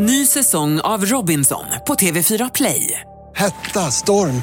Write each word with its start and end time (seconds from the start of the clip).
Ny 0.00 0.26
säsong 0.26 0.80
av 0.80 1.06
Robinson 1.06 1.64
på 1.86 1.94
TV4 1.94 2.50
Play. 2.54 3.00
Hetta, 3.36 3.90
storm, 3.90 4.42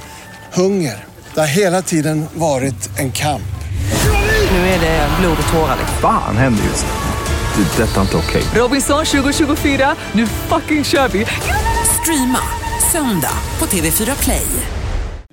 hunger. 0.54 1.06
Det 1.34 1.40
har 1.40 1.48
hela 1.48 1.82
tiden 1.82 2.26
varit 2.34 3.00
en 3.00 3.12
kamp. 3.12 3.56
Nu 4.52 4.58
är 4.58 4.80
det 4.80 5.10
blod 5.20 5.38
och 5.48 5.54
tårar. 5.54 5.78
Fan 6.02 6.38
händer 6.38 6.64
just 6.64 6.86
nu. 6.86 7.64
Det. 7.64 7.84
är 7.84 7.88
Detta 7.88 7.98
är 7.98 8.02
inte 8.02 8.18
okej. 8.18 8.44
Robinson 8.56 9.06
2024, 9.06 9.96
nu 10.12 10.28
fucking 10.28 10.84
kör 10.84 11.08
vi! 11.08 11.26
Streama 12.02 12.42
söndag 12.92 13.38
på 13.58 13.66
TV4 13.66 14.24
Play. 14.24 14.48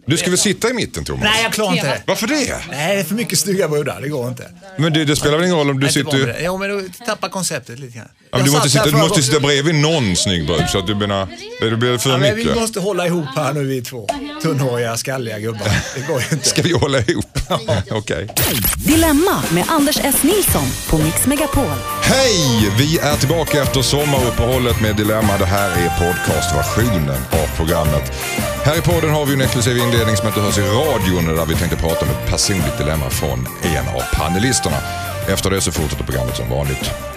Du 0.07 0.17
ska 0.17 0.31
väl 0.31 0.39
sitta 0.39 0.71
i 0.71 0.73
mitten 0.73 1.05
Thomas? 1.05 1.23
Nej, 1.25 1.43
jag 1.43 1.53
klarar 1.53 1.73
inte 1.73 1.87
det. 1.87 2.03
Varför 2.07 2.27
det? 2.27 2.57
Nej, 2.71 2.95
det 2.95 3.01
är 3.01 3.05
för 3.05 3.15
mycket 3.15 3.39
snygga 3.39 3.69
brudar. 3.69 4.01
Det 4.01 4.09
går 4.09 4.29
inte. 4.29 4.49
Men 4.79 4.93
det, 4.93 5.05
det 5.05 5.17
spelar 5.17 5.37
väl 5.37 5.47
ingen 5.47 5.59
roll 5.59 5.71
om 5.71 5.81
du 5.81 5.89
sitter... 5.89 6.37
Jo, 6.45 6.59
men 6.59 6.69
du 6.69 6.89
tappar 7.07 7.29
konceptet 7.29 7.79
lite 7.79 7.97
grann. 7.99 8.09
Ja, 8.33 8.39
men 8.39 8.47
du, 8.47 8.53
måste 8.53 8.71
sitta, 8.71 8.85
du 8.85 8.97
måste 8.97 9.23
sitta 9.23 9.41
bredvid 9.41 9.75
någon 9.75 10.17
snygg 10.17 10.47
brud 10.47 10.69
så 10.69 10.79
att 10.79 10.87
du 10.87 10.95
menar, 10.95 11.29
det 11.61 11.77
blir 11.77 11.99
för 11.99 12.11
Ja, 12.11 12.19
men 12.19 12.37
mycket. 12.37 12.57
vi 12.57 12.61
måste 12.61 12.81
hålla 12.81 13.07
ihop 13.07 13.27
här 13.37 13.53
nu 13.53 13.65
vi 13.65 13.83
två. 13.83 14.07
Tunnhåriga, 14.43 14.97
skalliga 14.97 15.39
gubbar. 15.39 15.69
Det 15.95 16.07
går 16.07 16.21
ju 16.21 16.27
inte. 16.33 16.49
Ska 16.49 16.63
vi 16.63 16.73
hålla 16.73 16.99
ihop? 16.99 17.39
Okej. 17.91 18.29
Dilemma 18.87 19.43
med 19.51 19.65
Anders 19.69 19.99
S. 20.03 20.23
Nilsson 20.23 20.67
på 20.89 20.99
Mix 20.99 21.27
Megapol. 21.27 21.65
Hej! 22.03 22.71
Vi 22.79 22.99
är 22.99 23.17
tillbaka 23.17 23.63
efter 23.63 23.83
sommaruppehållet 23.83 24.81
med 24.81 24.97
Dilemma. 24.97 25.39
Det 25.39 25.47
här 25.47 25.71
är 25.71 25.89
podcastversionen 25.99 27.23
av 27.31 27.57
programmet. 27.57 28.13
Här 28.65 28.79
i 28.79 28.81
podden 28.81 29.11
har 29.11 29.27
vi 29.27 29.35
en 29.35 29.41
exklusiv 29.41 29.79
inledning 29.79 30.17
som 30.17 30.27
inte 30.29 30.41
hörs 30.41 30.59
i 30.59 30.63
radion 30.63 31.37
där 31.37 31.47
vi 31.47 31.55
tänkte 31.55 31.77
prata 31.77 32.05
om 32.05 32.11
ett 32.11 32.31
personligt 32.31 32.79
dilemma 32.79 33.11
från 33.11 33.49
en 33.63 33.89
av 33.89 34.03
panelisterna. 34.13 34.77
Efter 35.29 35.51
det 35.51 35.61
så 35.61 35.73
fortsätter 35.73 36.05
programmet 36.05 36.37
som 36.37 36.51
vanligt. 36.51 37.12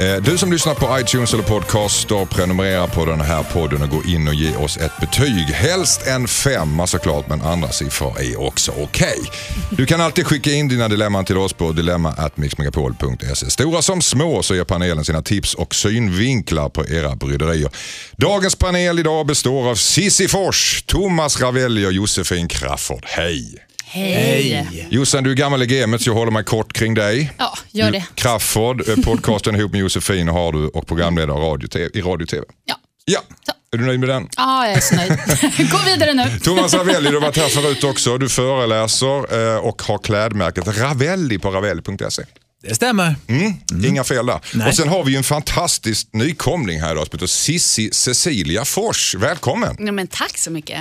Eh, 0.00 0.22
du 0.22 0.38
som 0.38 0.52
lyssnar 0.52 0.74
på 0.74 0.98
iTunes 1.00 1.34
eller 1.34 1.44
Podcaster, 1.44 2.24
prenumerera 2.24 2.86
på 2.86 3.04
den 3.04 3.20
här 3.20 3.42
podden 3.42 3.82
och 3.82 3.88
gå 3.88 4.04
in 4.04 4.28
och 4.28 4.34
ge 4.34 4.56
oss 4.56 4.76
ett 4.76 4.96
betyg. 5.00 5.46
Helst 5.46 6.06
en 6.06 6.28
femma 6.28 6.86
såklart, 6.86 7.28
men 7.28 7.42
andra 7.42 7.68
siffror 7.68 8.20
är 8.20 8.40
också 8.40 8.72
okej. 8.78 9.18
Du 9.70 9.86
kan 9.86 10.00
alltid 10.00 10.26
skicka 10.26 10.52
in 10.52 10.68
dina 10.68 10.88
dilemman 10.88 11.24
till 11.24 11.38
oss 11.38 11.52
på 11.52 11.72
dilemma.mixmegapol.se. 11.72 13.50
Stora 13.50 13.82
som 13.82 14.02
små 14.02 14.42
så 14.42 14.54
ger 14.54 14.64
panelen 14.64 15.04
sina 15.04 15.22
tips 15.22 15.54
och 15.54 15.74
synvinklar 15.74 16.68
på 16.68 16.86
era 16.88 17.16
bryderier. 17.16 17.70
Dagens 18.16 18.56
panel 18.56 18.98
idag 18.98 19.26
består 19.26 19.70
av 19.70 19.74
Sissi 19.74 20.28
Fors, 20.28 20.82
Thomas 20.86 21.40
Ravelli 21.40 21.86
och 21.86 21.92
Josefin 21.92 22.48
Crafoord. 22.48 23.04
Hej! 23.06 23.69
Hej! 23.92 24.88
Jossan, 24.90 25.24
du 25.24 25.30
är 25.30 25.34
gammal 25.34 25.62
i 25.62 25.66
gamet 25.66 26.02
så 26.02 26.10
jag 26.10 26.14
håller 26.14 26.32
mig 26.32 26.44
kort 26.44 26.72
kring 26.72 26.94
dig. 26.94 27.32
Ja, 27.38 27.58
gör 27.70 27.90
det. 27.90 28.04
Crafoord, 28.14 28.88
eh, 28.88 28.96
podcasten 28.96 29.56
ihop 29.56 29.72
med 29.72 29.80
Josefin 29.80 30.28
har 30.28 30.52
du 30.52 30.66
och 30.66 30.86
programledare 30.86 31.36
radio, 31.36 31.68
TV, 31.68 31.90
i 31.94 32.00
radio 32.00 32.24
och 32.24 32.28
TV. 32.28 32.44
Ja. 32.64 32.74
Ja, 33.04 33.20
är 33.72 33.78
du 33.78 33.86
nöjd 33.86 34.00
med 34.00 34.08
den? 34.08 34.28
Ja, 34.36 34.66
jag 34.66 34.76
är 34.76 34.80
så 34.80 34.94
nöjd. 34.96 35.10
Gå 35.70 35.78
vidare 35.84 36.14
nu. 36.14 36.38
Thomas 36.38 36.74
Ravelli, 36.74 37.08
du 37.10 37.16
har 37.16 37.22
varit 37.22 37.36
här 37.36 37.48
förut 37.48 37.84
också. 37.84 38.18
Du 38.18 38.28
föreläser 38.28 39.52
eh, 39.54 39.58
och 39.58 39.82
har 39.82 39.98
klädmärket 39.98 40.78
Ravelli 40.78 41.38
på 41.38 41.50
ravelli.se. 41.50 42.22
Det 42.62 42.74
stämmer. 42.74 43.14
Mm. 43.28 43.52
Inga 43.84 44.04
fel 44.04 44.26
där. 44.26 44.40
Nej. 44.54 44.68
Och 44.68 44.74
sen 44.74 44.88
har 44.88 45.04
vi 45.04 45.10
ju 45.10 45.16
en 45.16 45.24
fantastisk 45.24 46.08
nykomling 46.12 46.80
här 46.80 46.92
idag 46.92 47.06
som 47.06 47.16
heter 47.16 47.26
Sissi 47.26 47.90
Cecilia 47.92 48.64
Fors. 48.64 49.14
Välkommen! 49.18 49.76
Ja, 49.78 49.92
men 49.92 50.06
tack 50.06 50.38
så 50.38 50.50
mycket. 50.50 50.78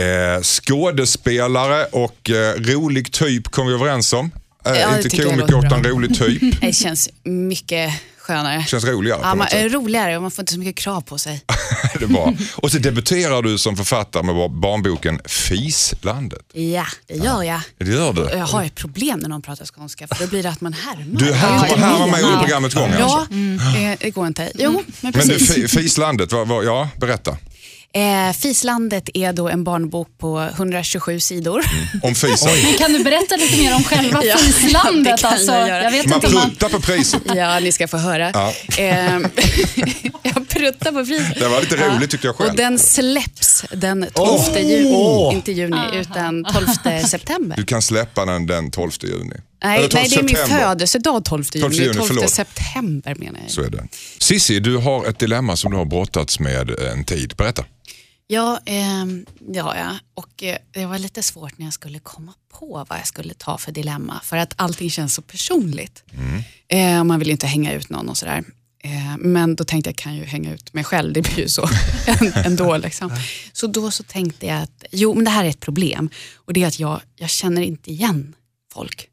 Eh, 0.00 0.42
skådespelare 0.42 1.84
och 1.84 2.30
eh, 2.30 2.54
rolig 2.60 3.12
typ 3.12 3.48
kom 3.48 3.66
vi 3.66 3.72
överens 3.74 4.12
om. 4.12 4.30
Eh, 4.66 4.72
Ja, 4.80 4.96
inte 4.96 5.08
komiker 5.22 5.66
utan 5.66 5.84
rolig 5.84 6.14
typ. 6.18 6.42
Det 6.60 6.72
känns 6.72 7.08
mycket 7.22 7.92
skönare. 8.18 8.64
Känns 8.68 8.84
roligare 8.84 9.20
Ja, 9.22 9.34
man, 9.34 9.46
roligare 9.52 10.16
och 10.16 10.22
man 10.22 10.30
får 10.30 10.42
inte 10.42 10.52
så 10.52 10.58
mycket 10.58 10.76
krav 10.76 11.00
på 11.00 11.18
sig. 11.18 11.44
det 12.00 12.06
bra. 12.06 12.34
Och 12.56 12.70
så 12.72 12.78
debuterar 12.78 13.42
du 13.42 13.58
som 13.58 13.76
författare 13.76 14.22
med 14.22 14.34
barnboken 14.50 15.20
Fislandet. 15.24 16.42
Ja, 16.52 16.86
det 17.06 17.14
gör 17.14 17.42
jag. 17.42 17.60
Det 17.78 17.90
gör 17.90 18.12
du. 18.12 18.22
Jag 18.32 18.46
har 18.46 18.64
ett 18.64 18.74
problem 18.74 19.18
när 19.18 19.28
någon 19.28 19.42
pratar 19.42 19.66
skånska 19.66 20.06
för 20.08 20.24
då 20.24 20.26
blir 20.30 20.42
det 20.42 20.48
att 20.50 20.60
man 20.60 20.72
härmar. 20.72 21.18
Du 21.18 21.32
härmar 21.32 21.66
inte 21.68 21.80
härmar 21.80 22.06
mig 22.06 22.22
under 22.22 22.38
programmets 22.38 22.74
gång 22.74 22.90
Ja, 22.98 23.18
alltså. 23.20 23.78
eh, 23.78 23.96
det 24.00 24.10
går 24.10 24.26
inte. 24.26 24.52
Jo, 24.54 24.70
men 24.72 24.84
Men 25.00 25.12
du, 25.12 25.18
precis. 25.38 25.54
fi- 25.54 25.68
Fislandet, 25.68 26.32
vad, 26.32 26.48
vad, 26.48 26.64
ja 26.64 26.88
berätta. 26.96 27.36
Eh, 27.94 28.32
Fislandet 28.32 29.08
är 29.14 29.32
då 29.32 29.48
en 29.48 29.64
barnbok 29.64 30.08
på 30.18 30.40
127 30.40 31.20
sidor. 31.20 31.62
Om 32.02 32.14
fisen. 32.14 32.50
Kan 32.78 32.92
du 32.92 33.04
berätta 33.04 33.36
lite 33.36 33.56
mer 33.56 33.74
om 33.74 33.84
själva 33.84 34.24
Ja, 34.24 34.36
fislandet? 34.36 35.16
det 35.16 35.22
kan 35.22 35.32
alltså, 35.32 35.52
jag 35.52 35.84
jag 35.84 35.90
vet 35.90 36.06
Man 36.06 36.14
inte 36.14 36.26
om 36.26 36.34
man... 36.34 36.50
pruttar 36.50 36.68
på 36.68 36.80
priset. 36.80 37.22
Ja, 37.34 37.60
ni 37.60 37.72
ska 37.72 37.88
få 37.88 37.96
höra. 37.96 38.30
Ja. 38.34 38.52
Ehm, 38.78 39.26
jag 40.22 40.48
pruttar 40.48 40.92
på 40.92 41.04
priset. 41.06 41.38
Det 41.40 41.48
var 41.48 41.60
lite 41.60 41.76
roligt 41.76 42.10
tyckte 42.10 42.26
jag 42.26 42.36
själv. 42.36 42.50
Och 42.50 42.56
den 42.56 42.78
släpps 42.78 43.64
den 43.72 44.06
12 44.14 44.40
juni, 44.58 45.30
inte 45.32 45.52
juni, 45.52 45.80
utan 45.94 46.44
12 46.44 46.66
september. 47.08 47.56
Du 47.56 47.64
kan 47.64 47.82
släppa 47.82 48.24
den 48.24 48.46
den 48.46 48.70
12 48.70 48.90
juni. 49.02 49.34
Nej, 49.64 49.78
Eller 49.78 49.88
12 49.88 50.00
nej, 50.00 50.08
det 50.10 50.16
är 50.16 50.22
min 50.22 50.58
födelsedag 50.58 51.24
12 51.24 51.44
juni. 51.54 51.62
12 51.62 51.74
juni, 51.74 51.94
12 51.94 52.06
förlåt. 52.06 52.30
september 52.30 53.14
menar 53.14 53.40
jag. 53.42 53.50
Så 53.50 53.62
är 53.62 53.70
det. 53.70 53.88
Sissi, 54.18 54.60
du 54.60 54.76
har 54.76 55.06
ett 55.06 55.18
dilemma 55.18 55.56
som 55.56 55.70
du 55.70 55.76
har 55.78 55.84
brottats 55.84 56.40
med 56.40 56.70
en 56.70 57.04
tid. 57.04 57.34
Berätta. 57.36 57.64
Ja, 58.26 58.60
ehm, 58.66 59.26
ja, 59.52 59.76
ja, 59.76 59.98
och 60.14 60.42
eh, 60.42 60.56
det 60.70 60.86
var 60.86 60.98
lite 60.98 61.22
svårt 61.22 61.58
när 61.58 61.66
jag 61.66 61.72
skulle 61.74 61.98
komma 61.98 62.32
på 62.58 62.86
vad 62.88 62.98
jag 62.98 63.06
skulle 63.06 63.34
ta 63.34 63.58
för 63.58 63.72
dilemma. 63.72 64.20
För 64.24 64.36
att 64.36 64.54
allting 64.56 64.90
känns 64.90 65.14
så 65.14 65.22
personligt. 65.22 66.04
Eh, 66.68 67.00
och 67.00 67.06
man 67.06 67.18
vill 67.18 67.28
ju 67.28 67.32
inte 67.32 67.46
hänga 67.46 67.72
ut 67.72 67.88
någon 67.88 68.08
och 68.08 68.16
sådär. 68.16 68.44
Eh, 68.84 69.16
men 69.18 69.56
då 69.56 69.64
tänkte 69.64 69.90
jag, 69.90 69.96
kan 69.96 70.14
ju 70.14 70.24
hänga 70.24 70.54
ut 70.54 70.72
mig 70.72 70.84
själv, 70.84 71.12
det 71.12 71.22
blir 71.22 71.38
ju 71.38 71.48
så 71.48 71.68
ändå. 72.44 72.76
Liksom. 72.76 73.16
Så 73.52 73.66
då 73.66 73.90
så 73.90 74.02
tänkte 74.02 74.46
jag 74.46 74.62
att, 74.62 74.84
jo 74.92 75.14
men 75.14 75.24
det 75.24 75.30
här 75.30 75.44
är 75.44 75.48
ett 75.48 75.60
problem. 75.60 76.10
Och 76.34 76.52
det 76.52 76.62
är 76.62 76.66
att 76.66 76.78
jag, 76.78 77.00
jag 77.16 77.30
känner 77.30 77.62
inte 77.62 77.90
igen 77.90 78.34
folk. 78.72 79.08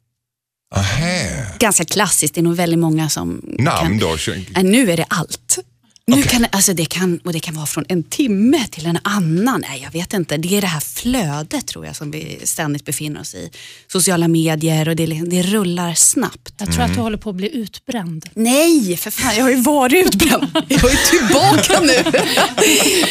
Ahä. 0.74 1.46
Ganska 1.58 1.84
klassiskt, 1.84 2.34
det 2.34 2.40
är 2.40 2.42
nog 2.42 2.56
väldigt 2.56 2.78
många 2.78 3.08
som 3.08 3.40
Namn 3.58 3.98
kan, 3.98 3.98
då? 3.98 4.16
Nu 4.62 4.90
är 4.90 4.96
det 4.96 5.06
allt. 5.08 5.58
Nu 6.06 6.22
kan, 6.22 6.46
alltså 6.52 6.72
det, 6.74 6.84
kan, 6.84 7.18
och 7.24 7.32
det 7.32 7.40
kan 7.40 7.54
vara 7.54 7.66
från 7.66 7.84
en 7.88 8.02
timme 8.02 8.66
till 8.70 8.86
en 8.86 8.98
annan. 9.02 9.64
Nej, 9.68 9.80
jag 9.82 9.90
vet 9.92 10.12
inte. 10.12 10.36
Det 10.36 10.56
är 10.56 10.60
det 10.60 10.66
här 10.66 10.80
flödet 10.80 11.66
tror 11.66 11.86
jag 11.86 11.96
som 11.96 12.10
vi 12.10 12.38
ständigt 12.44 12.84
befinner 12.84 13.20
oss 13.20 13.34
i. 13.34 13.50
Sociala 13.88 14.28
medier 14.28 14.88
och 14.88 14.96
det, 14.96 15.06
liksom- 15.06 15.28
det 15.28 15.42
rullar 15.42 15.94
snabbt. 15.94 16.52
Jag 16.58 16.72
tror 16.72 16.84
att 16.84 16.94
du 16.94 17.00
håller 17.00 17.16
på 17.18 17.30
att 17.30 17.36
bli 17.36 17.56
utbränd. 17.56 18.26
Nej, 18.34 18.96
för 18.96 19.10
fan. 19.10 19.36
Jag 19.36 19.42
har 19.44 19.50
ju 19.50 19.56
varit 19.62 20.06
utbränd. 20.06 20.46
Jag 20.68 20.84
är 20.92 21.10
tillbaka 21.10 21.80
nu. 21.80 22.20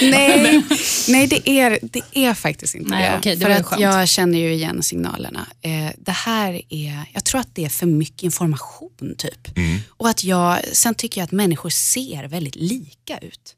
nej, 0.11 0.63
nej 1.07 1.27
det, 1.27 1.49
är, 1.49 1.79
det 1.81 2.01
är 2.13 2.33
faktiskt 2.33 2.75
inte 2.75 2.89
Nej, 2.91 3.09
det. 3.11 3.17
okej, 3.17 3.35
det 3.35 3.45
för 3.45 3.51
att 3.51 3.65
skönt. 3.65 3.81
jag 3.81 4.07
känner 4.09 4.39
ju 4.39 4.53
igen 4.53 4.83
signalerna. 4.83 5.45
Eh, 5.61 5.71
det 5.97 6.11
här 6.11 6.61
är, 6.69 7.03
jag 7.13 7.23
tror 7.23 7.41
att 7.41 7.55
det 7.55 7.65
är 7.65 7.69
för 7.69 7.85
mycket 7.85 8.23
information 8.23 9.15
typ. 9.17 9.57
Mm. 9.57 9.79
Och 9.89 10.09
att 10.09 10.23
jag, 10.23 10.59
sen 10.73 10.95
tycker 10.95 11.21
jag 11.21 11.25
att 11.25 11.31
människor 11.31 11.69
ser 11.69 12.23
väldigt 12.27 12.55
lika 12.79 13.17
ut 13.21 13.55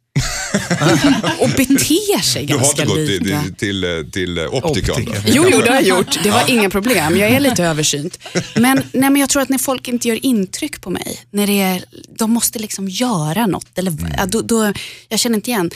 och 1.39 1.49
beter 1.49 2.21
sig 2.21 2.45
Du 2.45 2.53
har 2.53 2.59
ganska 2.61 2.81
inte 2.81 2.93
gått 2.95 3.07
till, 3.07 3.23
lika. 3.23 3.41
till, 3.41 3.55
till, 3.55 3.83
eh, 3.83 4.03
till 4.11 4.37
eh, 4.37 4.53
optikern? 4.53 5.05
då? 5.05 5.11
Jo, 5.25 5.45
jo, 5.51 5.61
det 5.61 5.69
har 5.69 5.75
jag 5.75 5.83
gjort. 5.83 6.23
Det 6.23 6.31
var 6.31 6.49
inga 6.49 6.69
problem. 6.69 7.17
Jag 7.17 7.29
är 7.29 7.39
lite 7.39 7.63
översynt. 7.63 8.19
Men, 8.55 8.77
nej, 8.91 9.09
men 9.09 9.15
jag 9.15 9.29
tror 9.29 9.41
att 9.41 9.49
när 9.49 9.57
folk 9.57 9.87
inte 9.87 10.07
gör 10.07 10.25
intryck 10.25 10.81
på 10.81 10.89
mig, 10.89 11.19
när 11.31 11.47
det 11.47 11.61
är, 11.61 11.83
de 12.17 12.31
måste 12.31 12.59
liksom 12.59 12.89
göra 12.89 13.45
något. 13.45 13.77
Eller, 13.77 13.93
ja, 14.17 14.25
då, 14.25 14.41
då, 14.41 14.73
jag 15.09 15.19
känner 15.19 15.35
inte 15.35 15.49
igen. 15.51 15.71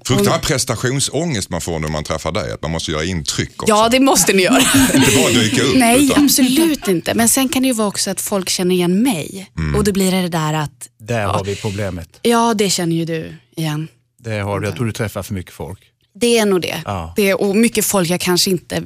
Och- 0.00 0.06
Fruktansvärd 0.06 0.42
prestationsångest 0.42 1.50
man 1.50 1.60
får 1.60 1.78
när 1.78 1.88
man 1.88 2.04
träffar 2.04 2.32
dig, 2.32 2.52
att 2.52 2.62
man 2.62 2.70
måste 2.70 2.90
göra 2.92 3.04
intryck 3.04 3.62
också. 3.62 3.74
Ja, 3.74 3.88
det 3.88 4.00
måste 4.00 4.32
ni 4.32 4.42
göra. 4.42 4.60
Inte 4.94 5.16
bara 5.16 5.28
dyka 5.30 5.62
upp. 5.62 5.76
Nej, 5.76 6.04
utan, 6.04 6.24
absolut 6.24 6.88
inte. 6.88 7.14
Men 7.14 7.28
sen 7.28 7.48
kan 7.48 7.62
det 7.62 7.68
ju 7.68 7.74
vara 7.74 7.88
också 7.88 8.10
att 8.10 8.20
folk 8.20 8.48
känner 8.48 8.74
igen 8.74 9.02
mig. 9.02 9.50
Och 9.76 9.84
då 9.84 9.92
blir 9.92 10.12
det 10.12 10.22
det 10.22 10.28
där 10.28 10.54
att, 10.54 10.88
Där 11.00 11.24
har 11.26 11.44
vi 11.44 11.56
problemet. 11.56 12.18
ja 12.22 12.54
det 12.54 12.70
känner 12.70 12.96
ju 12.96 13.04
du 13.04 13.34
igen. 13.58 13.88
Det 14.18 14.38
har 14.38 14.60
du. 14.60 14.66
Jag 14.66 14.76
tror 14.76 14.86
du 14.86 14.92
träffar 14.92 15.22
för 15.22 15.34
mycket 15.34 15.52
folk. 15.52 15.80
Det 16.14 16.38
är 16.38 16.46
nog 16.46 16.60
det. 16.60 16.82
Ja. 16.84 17.12
det 17.16 17.30
är, 17.30 17.40
och 17.40 17.56
mycket 17.56 17.84
folk 17.84 18.08
jag 18.10 18.20
kanske 18.20 18.50
inte 18.50 18.82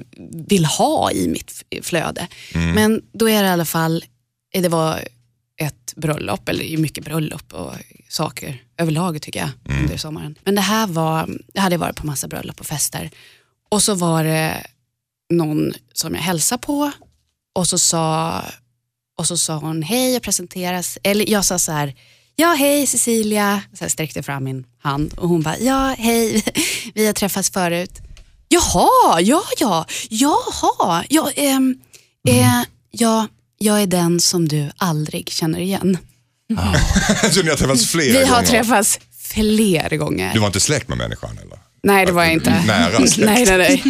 vill 0.48 0.64
ha 0.64 1.12
i 1.12 1.28
mitt 1.28 1.64
flöde. 1.82 2.28
Men 2.74 3.02
då 3.12 3.28
är 3.28 3.42
det 3.42 3.48
i 3.48 3.52
alla 3.52 3.64
fall, 3.64 4.04
det 4.52 4.68
var 4.68 5.00
ett 5.56 5.94
bröllop, 5.96 6.48
eller 6.48 6.76
mycket 6.78 7.04
bröllop 7.04 7.52
och 7.52 7.72
saker 8.08 8.62
överlag 8.76 9.22
tycker 9.22 9.40
jag 9.40 9.50
under 9.80 9.96
sommaren. 9.96 10.34
Men 10.44 10.54
det 10.54 10.60
här 10.60 10.86
var, 10.86 11.28
jag 11.52 11.62
hade 11.62 11.76
varit 11.76 11.96
på 11.96 12.06
massa 12.06 12.28
bröllop 12.28 12.60
och 12.60 12.66
fester. 12.66 13.10
Och 13.68 13.82
så 13.82 13.94
var 13.94 14.24
det 14.24 14.66
någon 15.30 15.72
som 15.92 16.14
jag 16.14 16.22
hälsade 16.22 16.62
på 16.62 16.92
och 17.52 17.68
så 17.68 17.78
sa, 17.78 18.42
och 19.18 19.26
så 19.26 19.36
sa 19.36 19.56
hon 19.56 19.82
hej 19.82 20.16
och 20.16 20.22
presenteras, 20.22 20.98
eller 21.02 21.30
jag 21.30 21.44
sa 21.44 21.58
så 21.58 21.72
här, 21.72 21.94
ja 22.36 22.54
hej 22.58 22.86
Cecilia, 22.86 23.62
så 23.72 23.84
jag 23.84 23.90
sträckte 23.90 24.22
fram 24.22 24.44
min 24.44 24.64
hand 24.82 25.14
och 25.16 25.28
hon 25.28 25.42
bara, 25.42 25.58
ja 25.58 25.94
hej, 25.98 26.44
vi 26.94 27.06
har 27.06 27.12
träffats 27.12 27.50
förut. 27.50 27.98
Jaha, 28.48 29.20
ja 29.20 29.42
ja, 29.58 29.86
jaha, 30.08 31.04
ja, 31.08 31.30
ehm, 31.36 31.74
eh, 32.28 32.62
ja, 32.90 33.28
jag 33.58 33.82
är 33.82 33.86
den 33.86 34.20
som 34.20 34.48
du 34.48 34.70
aldrig 34.76 35.28
känner 35.30 35.60
igen. 35.60 35.98
så 37.32 37.42
ni 37.42 37.48
har 37.48 37.56
träffats 37.56 37.86
flera 37.86 38.18
Vi 38.18 38.24
har 38.26 38.34
gånger? 38.36 38.46
träffats 38.46 38.98
Fler 39.18 39.96
gånger. 39.96 40.32
Du 40.34 40.38
var 40.40 40.46
inte 40.46 40.60
släkt 40.60 40.88
med 40.88 40.98
människan 40.98 41.38
eller? 41.42 41.58
Nej, 41.84 42.06
det 42.06 42.12
var 42.12 42.24
jag 42.24 42.32
inte. 42.32 42.62
Nära 42.66 43.06
släkt. 43.06 43.16
Nej, 43.18 43.44
nej, 43.46 43.58
nej. 43.58 43.82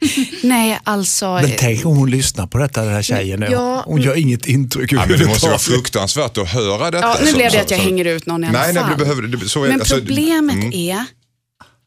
nej, 0.42 0.78
alltså. 0.84 1.32
Men 1.42 1.50
tänk 1.58 1.86
om 1.86 1.96
hon 1.96 2.10
lyssnar 2.10 2.46
på 2.46 2.58
detta, 2.58 2.82
den 2.84 2.92
här 2.92 3.02
tjejen. 3.02 3.40
nu. 3.40 3.46
Ja. 3.50 3.82
Hon 3.86 4.02
gör 4.02 4.16
inget 4.18 4.46
intryck 4.46 4.92
Ja, 4.92 5.04
men 5.08 5.18
det 5.18 5.26
måste 5.26 5.46
vara 5.46 5.58
fruktansvärt 5.58 6.38
att 6.38 6.48
höra 6.48 6.90
detta. 6.90 7.06
Ja, 7.06 7.16
nu 7.24 7.32
blev 7.32 7.52
det 7.52 7.60
att 7.60 7.70
jag 7.70 7.80
så- 7.80 7.86
hänger 7.86 8.04
ut 8.04 8.26
någon 8.26 8.44
i 8.44 8.46
alla 8.46 8.58
Nej, 8.58 8.72
nej, 8.74 8.82
fall. 8.82 8.90
men 8.90 8.98
du 8.98 9.04
behöver, 9.04 9.22
det- 9.22 9.48
så 9.48 9.64
är, 9.64 9.68
Men 9.68 9.80
alltså, 9.80 9.94
problemet 9.96 10.54
mm. 10.54 10.72
är 10.72 11.04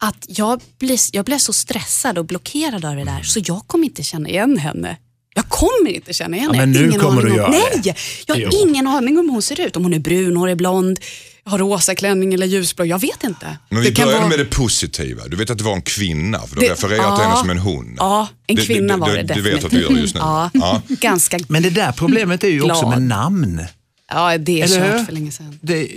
att 0.04 0.26
jag 0.28 0.62
blev, 0.80 0.98
jag 1.12 1.26
blev 1.26 1.38
så 1.38 1.54
stressad 1.54 2.18
och 2.18 2.26
blockerad 2.26 2.86
av 2.86 2.96
det 2.96 3.04
där 3.06 3.24
så 3.24 3.40
jag 3.46 3.62
kommer 3.68 3.86
inte 3.86 4.04
känna 4.04 4.30
igen 4.30 4.58
henne. 4.58 4.98
Jag 5.36 5.46
kommer 5.50 5.90
inte 5.96 6.14
känna 6.14 6.38
igen 6.38 6.50
Ja, 6.54 6.60
henne. 6.60 6.66
men 6.66 6.74
Jag 6.74 6.82
har 6.82 6.88
nu 6.88 6.90
ingen 6.90 7.02
kommer 7.02 7.22
aning 7.22 7.26
du 7.36 7.44
om, 7.44 7.54
göra 7.54 7.64
Nej, 7.72 7.82
det. 7.84 7.96
jag 8.28 8.36
har 8.36 8.42
Jo. 8.42 8.50
ingen 8.68 8.88
aning 8.88 9.18
om 9.20 9.26
hur 9.26 9.32
hon 9.34 9.42
ser 9.42 9.62
ut. 9.62 9.76
Om 9.76 9.84
hon 9.84 9.94
är 9.94 10.00
brunhårig, 10.00 10.58
blond, 10.58 11.00
har 11.46 11.58
rosa 11.60 11.96
klänning 11.96 12.34
eller 12.34 12.46
ljusblå. 12.48 12.86
Jag 12.86 13.00
vet 13.02 13.24
inte. 13.24 13.58
Men 13.70 13.82
vi 13.82 13.90
Det 13.90 13.96
kan 13.96 14.06
börjar 14.06 14.20
vara- 14.20 14.30
med 14.30 14.40
det 14.40 14.46
positiva. 14.46 15.28
Du 15.28 15.36
vet 15.38 15.50
att 15.50 15.58
det 15.58 15.64
var 15.64 15.74
en 15.76 15.82
kvinna, 15.82 16.40
för 16.40 16.56
du 16.56 16.62
Det- 16.62 16.72
refererar 16.72 17.16
till 17.18 17.26
henne 17.26 17.38
som 17.38 17.50
en 17.50 17.58
hon. 17.58 17.96
Ja, 17.98 18.28
en 18.48 18.58
kvinna 18.58 18.98
var 18.98 19.10
det 19.14 19.24
Du 19.34 19.42
vet 19.42 19.64
att 19.64 19.72
du 19.72 19.82
gör 19.82 19.90
just 19.92 20.14
nu. 20.16 20.20
Ja, 20.22 20.50
Ja. 20.54 20.82
ganska 20.88 21.40
Men 21.48 21.64
det 21.64 21.70
där 21.70 21.92
problemet 21.92 22.44
är 22.44 22.48
ju 22.48 22.62
också 22.62 22.82
Glad. 22.82 22.90
med 22.90 23.02
namn. 23.02 23.62
Ja, 24.10 24.38
det 24.38 24.62
är 24.62 24.66
Eller 24.66 24.92
hur? 24.92 24.98
kört 24.98 25.06
för 25.06 25.14
länge 25.14 25.32
sedan. 25.32 25.60
Det, 25.62 25.88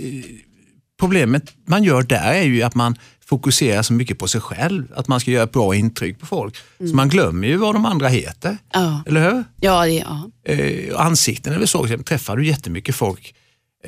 problemet 0.99 1.43
man 1.67 1.83
gör 1.83 2.03
där 2.03 2.33
är 2.33 2.43
ju 2.43 2.61
att 2.63 2.75
man 2.75 2.95
fokuserar 3.25 3.81
så 3.81 3.93
mycket 3.93 4.19
på 4.19 4.27
sig 4.27 4.41
själv. 4.41 4.87
Att 4.95 5.07
man 5.07 5.19
ska 5.19 5.31
göra 5.31 5.43
ett 5.43 5.51
bra 5.51 5.75
intryck 5.75 6.19
på 6.19 6.25
folk. 6.25 6.55
Så 6.77 6.95
man 6.95 7.09
glömmer 7.09 7.47
ju 7.47 7.57
vad 7.57 7.75
de 7.75 7.85
andra 7.85 8.07
heter. 8.07 8.49
Mm. 8.49 8.59
Ja. 8.87 9.03
Eller 9.07 9.31
hur? 9.31 9.43
Ja, 9.61 9.85
det, 9.85 9.91
ja. 9.93 10.29
Eh, 10.53 10.99
ansikten 10.99 11.53
är 11.53 11.57
väl 11.59 11.67
så. 11.67 11.87
Träffar 12.05 12.37
du 12.37 12.47
jättemycket 12.47 12.95
folk, 12.95 13.33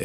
eh, 0.00 0.04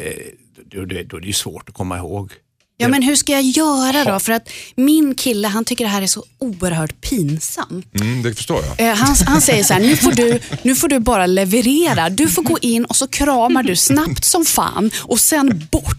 då, 0.74 0.84
då, 0.84 1.02
då 1.04 1.16
är 1.16 1.20
det 1.20 1.26
ju 1.26 1.32
svårt 1.32 1.68
att 1.68 1.74
komma 1.74 1.98
ihåg. 1.98 2.32
Ja, 2.76 2.88
men 2.88 3.02
hur 3.02 3.16
ska 3.16 3.32
jag 3.32 3.42
göra 3.42 4.04
då? 4.12 4.20
För 4.20 4.32
att 4.32 4.48
min 4.76 5.14
kille 5.14 5.48
han 5.48 5.64
tycker 5.64 5.84
det 5.84 5.90
här 5.90 6.02
är 6.02 6.06
så 6.06 6.24
oerhört 6.38 7.00
pinsamt. 7.00 7.86
Mm, 8.00 8.22
det 8.22 8.34
förstår 8.34 8.62
jag. 8.78 8.88
Eh, 8.90 8.96
Han, 8.96 9.16
han 9.26 9.40
säger 9.40 9.64
så 9.64 9.72
här, 9.74 9.80
nu 9.80 9.96
får, 9.96 10.12
du, 10.12 10.40
nu 10.62 10.74
får 10.74 10.88
du 10.88 10.98
bara 10.98 11.26
leverera. 11.26 12.10
Du 12.10 12.28
får 12.28 12.42
gå 12.42 12.58
in 12.62 12.84
och 12.84 12.96
så 12.96 13.06
kramar 13.06 13.62
du 13.62 13.76
snabbt 13.76 14.24
som 14.24 14.44
fan 14.44 14.90
och 15.02 15.20
sen 15.20 15.66
bort. 15.72 15.96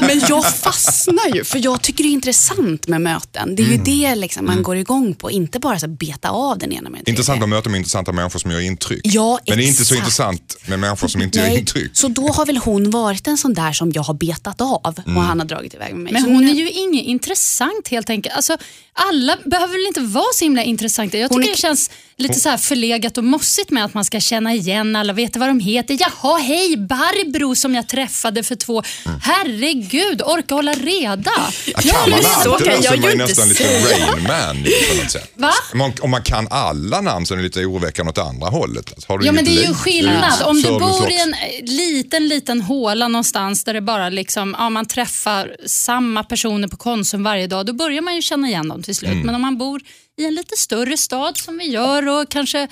Men 0.00 0.22
jag 0.28 0.44
fastnar 0.54 1.34
ju, 1.34 1.44
för 1.44 1.64
jag 1.64 1.82
tycker 1.82 2.04
det 2.04 2.10
är 2.10 2.12
intressant 2.12 2.88
med 2.88 3.00
möten. 3.00 3.56
Det 3.56 3.62
är 3.62 3.66
ju 3.66 3.72
Mm. 3.72 3.84
det 3.84 4.14
liksom 4.14 4.46
man 4.46 4.62
går 4.62 4.76
igång 4.76 5.14
på, 5.14 5.30
inte 5.30 5.58
bara 5.58 5.78
så 5.78 5.86
här 5.86 5.94
beta 5.96 6.28
av 6.30 6.58
den 6.58 6.72
ena 6.72 6.90
med 6.90 7.00
den 7.04 7.08
Intressant 7.12 7.40
tredje. 7.40 7.56
möta 7.56 7.68
med 7.70 7.78
intressanta 7.78 8.12
människor 8.12 8.38
som 8.38 8.50
gör 8.50 8.60
intryck. 8.60 9.00
Ja, 9.04 9.38
Men 9.48 9.58
det 9.58 9.64
är 9.64 9.68
inte 9.68 9.84
så 9.84 9.94
exakt. 9.94 9.98
intressant 9.98 10.56
med 10.66 10.78
människor 10.78 11.08
som 11.08 11.22
inte 11.22 11.38
gör 11.38 11.46
Nej, 11.46 11.58
intryck. 11.58 11.90
så 11.94 12.08
då 12.08 12.28
har 12.28 12.46
väl 12.46 12.56
hon 12.56 12.90
varit 12.90 13.26
en 13.26 13.38
sån 13.38 13.54
där 13.54 13.72
som 13.72 13.92
jag 13.94 14.02
har 14.02 14.14
betat 14.14 14.60
av 14.60 14.98
Mm. 15.06 15.16
och 15.16 15.22
han 15.24 15.38
har 15.40 15.46
dragit 15.46 15.74
iväg 15.74 15.81
med 15.88 15.98
mig. 15.98 16.12
Men 16.12 16.22
hon 16.22 16.44
nu- 16.44 16.50
är 16.50 16.54
ju 16.54 16.70
inget 16.70 17.04
intressant 17.06 17.88
helt 17.88 18.10
enkelt. 18.10 18.34
Alltså, 18.34 18.56
alla 18.94 19.36
behöver 19.44 19.72
väl 19.72 19.86
inte 19.86 20.00
vara 20.00 20.32
så 20.34 20.44
himla 20.44 20.62
intressanta. 20.62 21.18
Jag 21.18 21.30
tycker 21.30 21.34
Hon 21.34 21.44
är- 21.44 21.48
det 21.52 21.56
känns 21.58 21.90
lite 22.16 22.40
så 22.40 22.48
här 22.48 22.56
förlegat 22.56 23.18
och 23.18 23.24
mossigt 23.24 23.70
med 23.70 23.84
att 23.84 23.94
man 23.94 24.04
ska 24.04 24.20
känna 24.20 24.54
igen 24.54 24.96
alla, 24.96 25.12
veta 25.12 25.38
vad 25.38 25.48
de 25.48 25.60
heter. 25.60 25.96
Jaha, 26.00 26.38
hej 26.38 26.76
Barbro 26.76 27.54
som 27.54 27.74
jag 27.74 27.88
träffade 27.88 28.42
för 28.42 28.54
två. 28.54 28.82
Herregud, 29.22 30.22
orka 30.22 30.54
hålla 30.54 30.72
reda. 30.72 31.32
Ja, 31.66 31.78
kan 31.80 32.10
man 32.10 32.10
men 32.10 32.22
så 32.44 32.52
kan 32.52 32.82
jag 32.82 32.94
är 32.94 33.00
man 33.00 33.10
inte 33.10 33.24
nästan 33.24 33.48
lite. 33.48 33.64
Rain 33.64 34.22
Man 34.22 34.56
på 34.88 35.02
något 35.02 35.10
sätt. 35.10 35.32
Va? 35.34 35.52
Om 35.72 35.78
man, 35.78 35.92
om 36.00 36.10
man 36.10 36.22
kan 36.22 36.48
alla 36.50 37.00
namn 37.00 37.26
så 37.26 37.34
är 37.34 37.38
det 37.38 37.44
lite 37.44 37.60
oroväckande 37.64 38.10
åt 38.10 38.18
andra 38.18 38.46
hållet. 38.48 38.92
Alltså, 38.92 39.12
Har 39.12 39.18
du 39.18 39.26
Ja, 39.26 39.32
men 39.32 39.44
det 39.44 39.50
är 39.50 39.68
ju 39.68 39.74
skillnad. 39.74 40.40
Är 40.40 40.46
Om 40.46 40.62
du 40.62 40.68
bor 40.68 41.10
i 41.10 41.20
en 41.20 41.34
eh, 41.34 41.38
liten, 41.64 42.28
liten 42.28 42.60
håla 42.60 43.08
någonstans 43.08 43.64
där 43.64 43.74
det 43.74 43.80
bara 43.80 44.08
liksom, 44.08 44.56
ja, 44.58 44.70
man 44.70 44.86
träffar 44.86 45.56
samma 45.72 46.24
personer 46.24 46.68
på 46.68 46.76
Konsum 46.76 47.22
varje 47.22 47.46
dag, 47.46 47.66
då 47.66 47.72
börjar 47.72 48.02
man 48.02 48.14
ju 48.14 48.22
känna 48.22 48.48
igen 48.48 48.68
dem 48.68 48.82
till 48.82 48.96
slut. 48.96 49.10
Mm. 49.12 49.26
Men 49.26 49.34
om 49.34 49.40
man 49.42 49.58
bor 49.58 49.82
i 50.18 50.24
en 50.24 50.34
lite 50.34 50.56
större 50.56 50.96
stad 50.96 51.38
som 51.38 51.58
vi 51.58 51.64
gör 51.64 52.08
och 52.08 52.28
kanske 52.30 52.68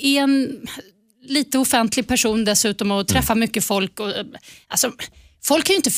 i- 0.00 0.16
en 0.16 0.60
lite 1.26 1.58
offentlig 1.58 2.06
person 2.08 2.44
dessutom 2.44 2.90
och 2.90 3.08
träffar 3.08 3.34
mycket 3.34 3.64
folk. 3.64 4.00
Och, 4.00 4.12
alltså, 4.68 4.92
folk 5.44 5.64
kan 5.64 5.74
ju 5.74 5.76
inte 5.76 5.90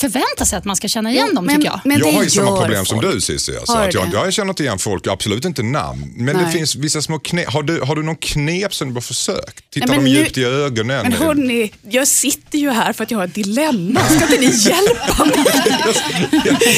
förvänta 0.00 0.44
sig 0.44 0.58
att 0.58 0.64
man 0.64 0.76
ska 0.76 0.88
känna 0.88 1.10
igen 1.12 1.26
Jo, 1.30 1.34
dem 1.34 1.46
men- 1.46 1.56
tycker 1.56 1.68
jag. 1.70 1.80
men 1.84 1.98
jag 1.98 2.08
det 2.08 2.16
har 2.16 2.24
ju 2.24 2.30
samma 2.30 2.60
problem 2.60 2.84
som 2.86 3.00
folk. 3.02 3.14
du 3.14 3.20
Cissi. 3.20 3.56
Alltså, 3.56 3.72
Har 3.76 3.88
att 3.88 3.94
jag, 3.94 4.10
det? 4.10 4.16
jag 4.16 4.32
känner 4.32 4.48
inte 4.50 4.62
igen 4.62 4.78
folk, 4.78 5.06
absolut 5.06 5.44
inte 5.44 5.62
namn. 5.62 6.12
Men 6.16 6.36
det 6.36 6.42
Nej. 6.42 6.52
finns 6.52 6.74
vissa 6.76 7.02
små 7.02 7.18
knep. 7.18 7.48
Har 7.52 7.62
du, 7.62 7.80
har 7.80 7.96
du 7.96 8.02
någon 8.02 8.16
knep 8.16 8.74
som 8.74 8.88
du 8.88 8.94
bara 8.94 9.00
försökt? 9.00 9.70
Tittar 9.70 9.88
Nej, 9.88 9.96
de 9.98 10.06
djupt 10.06 10.38
i 10.38 10.44
ögonen? 10.44 11.02
Men 11.02 11.12
hörni, 11.12 11.72
jag 11.90 12.08
sitter 12.08 12.58
ju 12.58 12.70
här 12.70 12.92
för 12.92 13.04
att 13.04 13.10
jag 13.10 13.18
har 13.18 13.24
ett 13.24 13.34
dilemma. 13.34 14.00
Ska 14.00 14.14
inte 14.24 14.40
ni 14.40 14.46
hjälpa 14.46 15.24
mig? 15.24 15.36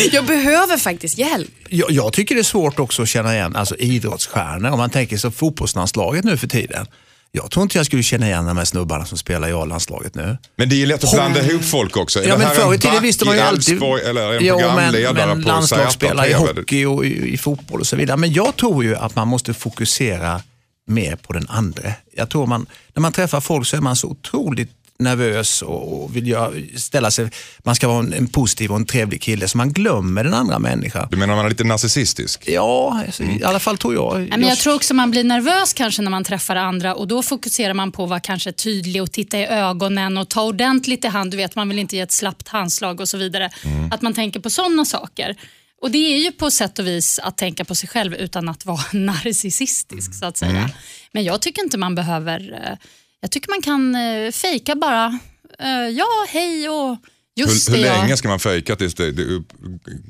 Jag 0.12 0.26
behöver 0.26 0.76
faktiskt 0.76 1.18
hjälp. 1.18 1.50
Jag, 1.68 1.90
jag 1.90 2.12
tycker 2.12 2.34
det 2.34 2.40
är 2.40 2.42
svårt 2.42 2.78
också 2.78 3.02
att 3.02 3.08
känna 3.08 3.34
igen 3.34 3.56
alltså, 3.56 3.76
idrottsstjärnor. 3.76 4.70
Om 4.70 4.78
man 4.78 4.90
tänker 4.90 5.16
sig 5.16 5.30
fotbollslandslaget 5.30 6.24
nu 6.24 6.36
för 6.36 6.46
tiden. 6.46 6.86
Jag 7.32 7.50
tror 7.50 7.62
inte 7.62 7.78
jag 7.78 7.86
skulle 7.86 8.02
känna 8.02 8.26
igen 8.26 8.44
de 8.44 8.56
här 8.56 8.64
snubbarna 8.64 9.04
som 9.04 9.18
spelar 9.18 9.48
i 9.48 9.52
A-landslaget 9.52 10.14
nu. 10.14 10.38
Men 10.56 10.68
det 10.68 10.74
är 10.74 10.78
ju 10.78 10.86
lätt 10.86 11.04
att 11.04 11.12
blanda 11.12 11.42
ihop 11.42 11.64
folk 11.64 11.96
också. 11.96 12.22
Är 12.22 12.28
Ja, 12.28 12.38
men 12.38 12.50
förr 12.50 12.72
i 12.72 12.74
en 12.74 12.80
tiden 12.80 13.02
visste 13.02 13.24
man 13.24 13.34
ju 13.34 13.40
alltid... 13.40 13.82
Eller 13.82 14.32
en 14.32 14.44
Jo, 14.44 14.56
men, 14.56 14.68
programledare 14.68 15.26
men 15.26 15.42
på 15.42 15.48
landslagsspelare 15.48 16.28
i 16.28 16.32
hockey 16.32 16.84
och 16.84 17.06
i, 17.06 17.32
i 17.32 17.38
fotboll 17.38 17.80
och 17.80 17.86
så 17.86 17.96
vidare. 17.96 18.16
Men 18.16 18.32
jag 18.32 18.56
tror 18.56 18.84
ju 18.84 18.96
att 18.96 19.16
man 19.16 19.28
måste 19.28 19.54
fokusera 19.54 20.40
mer 20.86 21.16
på 21.16 21.32
den 21.32 21.46
andra. 21.48 21.92
Jag 22.16 22.30
tror 22.30 22.46
man, 22.46 22.66
när 22.94 23.00
man 23.00 23.12
träffar 23.12 23.40
folk 23.40 23.66
så 23.66 23.76
är 23.76 23.80
man 23.80 23.96
så 23.96 24.08
otroligt 24.08 24.70
nervös 24.98 25.62
och 25.62 26.16
vill 26.16 26.28
göra, 26.28 26.52
ställa 26.76 27.10
sig, 27.10 27.30
man 27.58 27.74
ska 27.74 27.88
vara 27.88 27.98
en, 27.98 28.12
en 28.12 28.28
positiv 28.28 28.70
och 28.70 28.76
en 28.76 28.86
trevlig 28.86 29.22
kille 29.22 29.48
så 29.48 29.56
man 29.58 29.72
glömmer 29.72 30.24
den 30.24 30.34
andra 30.34 30.58
människan. 30.58 31.08
Du 31.10 31.16
menar 31.16 31.36
man 31.36 31.44
är 31.44 31.50
lite 31.50 31.64
narcissistisk? 31.64 32.48
Ja, 32.48 33.02
alltså, 33.06 33.22
i 33.22 33.44
alla 33.44 33.58
fall 33.58 33.78
tror 33.78 33.94
jag. 33.94 34.28
Men 34.28 34.42
jag 34.42 34.58
tror 34.58 34.74
också 34.74 34.94
man 34.94 35.10
blir 35.10 35.24
nervös 35.24 35.72
kanske 35.72 36.02
när 36.02 36.10
man 36.10 36.24
träffar 36.24 36.56
andra 36.56 36.94
och 36.94 37.08
då 37.08 37.22
fokuserar 37.22 37.74
man 37.74 37.92
på 37.92 38.04
att 38.04 38.10
vara 38.10 38.20
kanske 38.20 38.52
tydlig 38.52 39.02
och 39.02 39.12
titta 39.12 39.38
i 39.38 39.46
ögonen 39.46 40.18
och 40.18 40.28
ta 40.28 40.42
ordentligt 40.42 41.04
i 41.04 41.08
hand. 41.08 41.30
Du 41.30 41.36
vet, 41.36 41.54
man 41.54 41.68
vill 41.68 41.78
inte 41.78 41.96
ge 41.96 42.02
ett 42.02 42.12
slappt 42.12 42.48
handslag 42.48 43.00
och 43.00 43.08
så 43.08 43.16
vidare. 43.18 43.50
Att 43.90 44.02
man 44.02 44.14
tänker 44.14 44.40
på 44.40 44.50
sådana 44.50 44.84
saker. 44.84 45.36
Och 45.80 45.90
Det 45.90 46.14
är 46.14 46.18
ju 46.18 46.32
på 46.32 46.50
sätt 46.50 46.78
och 46.78 46.86
vis 46.86 47.18
att 47.22 47.36
tänka 47.36 47.64
på 47.64 47.74
sig 47.74 47.88
själv 47.88 48.14
utan 48.14 48.48
att 48.48 48.66
vara 48.66 48.80
narcissistisk 48.92 50.14
så 50.14 50.26
att 50.26 50.36
säga. 50.36 50.70
Men 51.12 51.24
jag 51.24 51.40
tycker 51.40 51.62
inte 51.62 51.78
man 51.78 51.94
behöver... 51.94 52.78
eh, 53.18 53.20
Jag 53.20 53.30
tycker 53.30 53.50
man 53.50 53.62
kan 53.62 53.96
uh, 53.96 54.30
fejka 54.32 54.74
bara. 54.74 55.18
eh, 55.58 55.68
ja, 55.90 56.06
hej 56.28 56.68
och 56.68 56.96
just 57.40 57.68
Hur, 57.68 57.74
hur 57.76 57.82
det. 57.82 57.88
ja. 57.88 58.00
länge 58.02 58.16
ska 58.16 58.28
man 58.28 58.40
fejka 58.40 58.76
tills 58.76 58.94
det, 58.94 59.12
det 59.12 59.22
upp, 59.24 59.48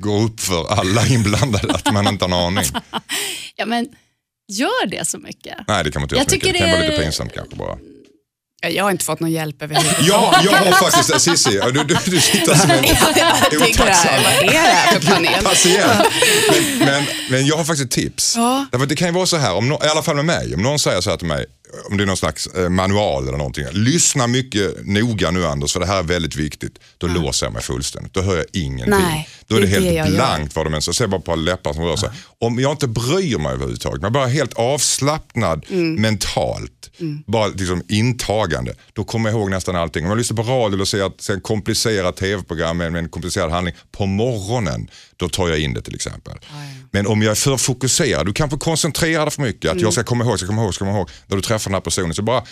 går 0.01 0.23
upp 0.23 0.41
för 0.41 0.73
alla 0.73 1.07
inblandade 1.11 1.75
att 1.75 1.93
man 1.93 2.07
inte 2.09 2.25
har 2.25 2.29
en 2.29 2.47
aning? 2.47 2.65
Ja, 3.57 3.67
men 3.67 3.89
gör 4.53 4.87
det 4.87 5.09
så 5.09 5.19
mycket. 5.19 5.55
Nej, 5.69 5.85
det 5.85 5.91
kan 5.91 6.01
man 6.01 6.05
inte 6.05 6.15
göra 6.15 6.21
Jag 6.23 6.31
så 6.31 6.35
mycket. 6.37 6.47
tycker 6.47 6.53
Det 6.53 6.59
kan 6.59 6.71
vara 6.71 6.81
det- 6.81 6.89
lite 6.89 7.03
pinsamt 7.03 7.33
kanske 7.35 7.57
bara. 7.57 7.79
Jag 8.69 8.85
har 8.85 8.91
inte 8.91 9.05
fått 9.05 9.21
någon 9.21 9.31
hjälp 9.31 9.63
överhuvudtaget. 9.63 10.07
Ja, 10.09 10.41
jag 10.45 10.53
har 10.53 10.73
faktiskt, 10.91 11.21
Cissi, 11.21 11.61
du, 11.73 11.85
du, 11.85 11.97
du 12.07 12.21
sitter 12.21 12.55
som 12.55 12.71
en 12.71 12.85
Jag 13.53 13.67
tycker 13.67 13.85
det 13.85 13.93
här, 13.93 14.23
vad 14.23 14.33
är 14.33 14.53
det 14.53 14.59
här 14.59 15.01
för 15.01 15.11
panel? 15.15 15.45
patient. 15.45 16.07
Men, 16.51 16.79
men, 16.89 17.05
men 17.31 17.47
jag 17.47 17.57
har 17.57 17.65
faktiskt 17.65 17.85
ett 17.85 17.91
tips. 17.91 18.37
Ja. 18.37 18.67
Därför 18.73 18.83
att 18.83 18.89
det 18.89 18.97
kan 18.97 19.09
ju 19.09 19.15
vara 19.15 19.27
så 19.27 19.37
här, 19.37 19.55
om 19.55 19.69
nå- 19.69 19.81
i 19.85 19.89
alla 19.89 20.03
fall 20.03 20.17
med 20.17 20.25
mig, 20.25 20.55
om 20.55 20.63
någon 20.63 20.79
säger 20.79 21.01
så 21.01 21.11
här 21.11 21.17
till 21.17 21.27
mig, 21.29 21.47
om 21.91 21.97
det 21.97 22.05
är 22.05 22.07
någon 22.07 22.17
slags 22.17 22.47
eh, 22.47 22.69
manual 22.69 23.29
eller 23.29 23.39
någonting. 23.39 23.65
Lyssna 23.73 24.27
mycket 24.27 24.87
noga 24.87 25.31
nu 25.31 25.47
Anders, 25.47 25.73
för 25.73 25.81
det 25.81 25.87
här 25.87 25.99
är 25.99 26.03
väldigt 26.03 26.37
viktigt. 26.37 26.79
Då 26.99 27.07
låser 27.07 27.47
jag 27.47 27.53
mig 27.53 27.63
fullständigt. 27.63 28.15
Då 28.15 28.21
hör 28.23 28.37
jag 28.37 28.47
ingenting. 28.53 28.91
Nej, 28.91 29.29
Då 29.47 29.57
är 29.57 29.61
det, 29.61 29.67
det 29.67 29.77
är 29.77 29.81
det 29.81 29.87
helt 29.87 30.09
gör. 30.09 30.15
blankt 30.17 30.57
vad 30.57 30.67
de 30.67 30.71
säger. 30.71 30.89
Jag 30.89 30.95
ser 30.95 31.07
bara 31.07 31.21
på 31.21 31.35
läppar 31.35 31.73
som 31.73 31.85
rör 31.85 31.97
sig. 31.97 32.11
Om 32.41 32.59
jag 32.59 32.71
inte 32.73 32.89
bryr 32.89 33.39
mig 33.39 33.53
överhuvudtaget, 33.53 34.03
men 34.03 34.13
bara 34.13 34.27
helt 34.27 34.53
avslappnad 34.55 35.65
Mm. 35.71 35.95
mentalt, 36.03 36.91
bara 37.27 37.47
liksom 37.47 37.83
intagande, 37.89 38.75
då 38.93 39.05
kommer 39.05 39.31
jag 39.31 39.39
ihåg 39.39 39.51
nästan 39.51 39.77
allting. 39.77 40.05
Om 40.05 40.11
jag 40.11 40.19
lyssnar 40.19 40.37
på 40.37 40.51
radio 40.51 40.81
och 40.81 40.89
ser, 40.89 41.13
ser 41.23 41.35
en 41.35 41.41
komplicerad 41.41 42.17
tv-program 42.17 42.77
med 42.77 42.97
en 42.97 43.09
komplicerad 43.09 43.51
handling 43.51 43.75
på 43.93 44.07
morgonen, 44.07 44.91
då 45.17 45.29
tar 45.29 45.49
jag 45.49 45.59
in 45.59 45.75
det 45.75 45.83
till 45.83 45.95
exempel. 45.95 46.39
Men 46.93 47.07
om 47.07 47.23
jag 47.23 47.31
är 47.31 47.35
för 47.35 47.57
fokuserad, 47.57 48.27
du 48.27 48.33
kanske 48.33 48.59
koncentrerar 48.59 49.25
dig 49.25 49.31
för 49.35 49.43
mycket, 49.43 49.65
att 49.71 49.73
Mm. 49.73 49.85
jag 49.85 49.93
ska 49.93 50.05
komma 50.05 50.25
ihåg, 50.25 50.39
ska 50.39 50.47
komma 50.47 50.63
ihåg, 50.63 50.75
ska 50.75 50.85
komma 50.85 50.99
ihåg, 50.99 51.11
när 51.27 51.37
du 51.37 51.43
träffar 51.43 51.71
den 51.71 51.75
här 51.75 51.81
personen, 51.81 52.15
så 52.15 52.23
bara 52.23 52.43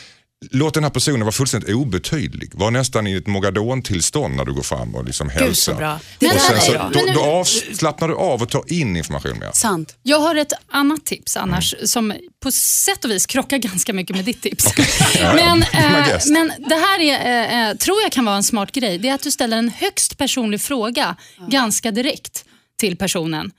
Låt 0.51 0.75
den 0.75 0.83
här 0.83 0.91
personen 0.91 1.21
vara 1.21 1.33
fullständigt 1.33 1.75
obetydlig. 1.75 2.51
Var 2.55 2.71
nästan 2.71 3.07
i 3.07 3.13
ett 3.17 3.27
mogadon-tillstånd 3.27 4.37
när 4.37 4.45
du 4.45 4.53
går 4.55 4.63
fram 4.63 4.95
och 4.95 5.05
liksom 5.05 5.29
hälsar. 5.29 5.47
Gud 5.47 5.57
så 5.57 5.75
bra. 5.75 6.01
Det 6.19 6.27
Och 6.27 6.41
sen 6.41 6.61
så, 6.61 6.73
bra. 6.73 6.91
då, 6.95 7.01
Men 7.07 7.15
då 7.15 7.21
avslappnar 7.23 8.09
du 8.09 8.15
av 8.15 8.43
och 8.43 8.49
tar 8.51 8.73
in 8.73 8.97
information 8.97 9.39
mer. 9.39 9.51
Sant. 9.55 9.97
Jag 10.03 10.21
har 10.21 10.35
ett 10.35 10.53
annat 10.71 11.05
tips 11.07 11.37
annars 11.37 11.75
som 11.85 12.15
på 12.43 12.51
sätt 12.53 13.05
och 13.05 13.11
vis 13.11 13.27
krockar 13.27 13.59
ganska 13.59 13.93
mycket 13.93 14.17
med 14.17 14.25
ditt 14.25 14.43
tips. 14.43 14.67
men, 15.35 15.59
My 15.73 15.79
eh, 15.79 16.07
guest. 16.09 16.27
men 16.31 16.53
det 16.69 16.75
här 16.75 17.01
är, 17.01 17.71
eh, 17.71 17.77
tror 17.77 18.03
jag 18.03 18.13
kan 18.13 18.25
vara 18.25 18.37
en 18.37 18.45
smart 18.45 18.73
grej. 18.73 18.99
Det 18.99 19.09
är 19.09 19.15
att 19.15 19.23
du 19.23 19.31
ställer 19.31 19.57
en 19.57 19.69
högst 19.69 20.19
personlig 20.19 20.61
fråga 20.61 21.17
ganska 21.49 21.91
direkt 21.91 22.45
till 22.81 22.97
personen. 22.97 23.51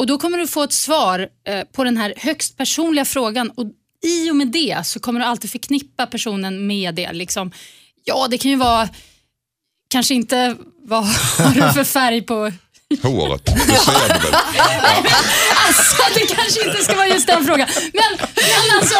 Och 0.00 0.06
Då 0.06 0.18
kommer 0.18 0.38
du 0.38 0.46
få 0.46 0.62
ett 0.62 0.72
svar 0.72 1.28
eh, 1.46 1.64
på 1.64 1.84
den 1.84 1.96
här 1.96 2.14
högst 2.16 2.56
personliga 2.56 3.04
frågan 3.04 3.50
och 3.50 3.66
i 4.04 4.30
och 4.30 4.36
med 4.36 4.48
det 4.48 4.86
så 4.86 5.00
kommer 5.00 5.20
du 5.20 5.26
alltid 5.26 5.50
förknippa 5.50 6.06
personen 6.06 6.66
med 6.66 6.94
det. 6.94 7.12
Liksom, 7.12 7.52
ja, 8.04 8.28
det 8.30 8.38
kan 8.38 8.50
ju 8.50 8.56
vara 8.56 8.88
kanske 9.90 10.14
inte 10.14 10.56
vad 10.84 11.04
har 11.04 11.54
du 11.54 11.72
för 11.72 11.84
färg 11.84 12.22
på 12.22 12.52
Håret, 13.02 13.44
det 13.46 13.52
ser 13.52 14.14
du 14.14 14.20
väl? 14.30 14.34
Alltså, 15.66 16.02
det 16.14 16.34
kanske 16.34 16.64
inte 16.68 16.84
ska 16.84 16.94
vara 16.96 17.06
just 17.06 17.26
den 17.26 17.44
frågan. 17.46 17.68
Men, 17.92 18.28
men 18.36 18.78
alltså, 18.80 18.94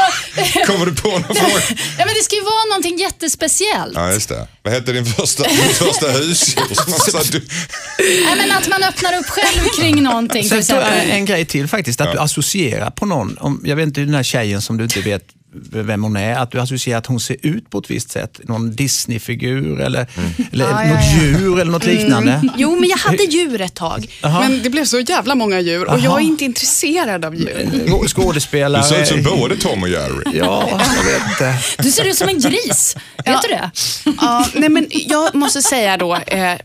Kommer 0.73 0.87
du 0.87 0.94
på 0.94 1.09
någon 1.09 1.23
fråga? 1.25 1.62
ja, 1.99 2.04
men 2.06 2.14
det 2.14 2.23
ska 2.25 2.37
ju 2.37 2.42
vara 2.42 2.64
någonting 2.68 2.99
jättespeciellt. 2.99 3.92
Ja, 3.94 4.12
just 4.12 4.28
det. 4.28 4.49
Vad 4.62 4.75
hette 4.75 4.92
din 4.92 5.06
första, 5.06 5.42
din 5.42 5.56
första 5.59 6.11
husdjur? 6.11 7.32
Du- 7.32 7.47
Nej, 8.25 8.37
men 8.37 8.52
att 8.52 8.68
man 8.68 8.82
öppnar 8.85 9.18
upp 9.18 9.26
själv 9.26 9.68
kring 9.80 10.02
någonting. 10.02 10.42
Till 10.42 10.50
Sen 10.50 10.59
exempel. 10.59 11.11
en 11.11 11.25
grej 11.25 11.44
till 11.44 11.68
faktiskt, 11.68 12.00
att 12.00 12.12
du 12.12 12.18
associerar 12.18 12.90
på 12.90 13.06
någon. 13.06 13.38
Om, 13.40 13.61
jag 13.64 13.76
vet 13.76 13.87
inte, 13.87 14.00
den 14.00 14.14
här 14.14 14.23
tjejen 14.23 14.62
som 14.62 14.76
du 14.76 14.85
inte 14.85 15.00
vet 15.00 15.23
vem 15.73 16.02
hon 16.02 16.16
är, 16.16 16.35
att 16.38 16.50
du 16.50 16.61
associerar 16.61 16.99
att 16.99 17.07
hon 17.07 17.21
ser 17.21 17.37
ut 17.42 17.71
på 17.71 17.78
ett 17.78 17.90
visst 17.90 18.11
sätt. 18.11 18.40
Någon 18.45 18.71
Disney-figur 18.76 19.80
eller, 19.80 20.07
eller 20.52 20.64
Ja, 20.64 20.71
något 20.71 20.85
ja, 20.87 21.00
ja. 21.12 21.23
djur 21.23 21.61
eller 21.61 21.73
något 21.73 21.85
liknande. 21.87 22.42
Jo, 22.57 22.76
men 22.80 22.88
jag 22.88 22.97
hade 22.97 23.23
djur 23.30 23.61
ett 23.61 23.75
tag. 23.75 24.07
Men 24.23 24.62
det 24.62 24.71
blev 24.71 24.85
så 24.85 25.00
jävla 25.00 25.35
många 25.35 25.61
djur 25.61 25.88
och 25.90 25.99
jag 25.99 26.16
är 26.21 26.25
inte 26.25 26.45
intresserad 26.45 27.25
av 27.25 27.35
djur. 27.35 27.71
Skå- 27.87 28.09
Skådespelare. 28.09 28.83
Du 28.83 28.88
ser 28.88 29.02
ut 29.02 29.09
som 29.09 29.23
både 29.38 29.57
Tom 29.57 29.83
och 29.83 29.88
Jerry. 29.88 30.38
Ja, 30.38 30.69
jag 30.71 31.04
vet 31.04 31.23
inte. 31.30 31.59
Du 31.78 31.90
ser 31.90 32.04
ut 32.04 32.16
som 32.16 32.28
en 32.28 32.40
gris. 32.40 32.97
Vet 33.25 33.42
du 33.42 33.49
det? 33.49 33.71
Ja, 34.21 34.47
nej, 34.54 34.69
men 34.69 34.87
jag 34.90 35.35
måste 35.35 35.62
säga 35.62 35.97
då 35.97 36.14
eh, 36.14 36.52
eh, 36.52 36.59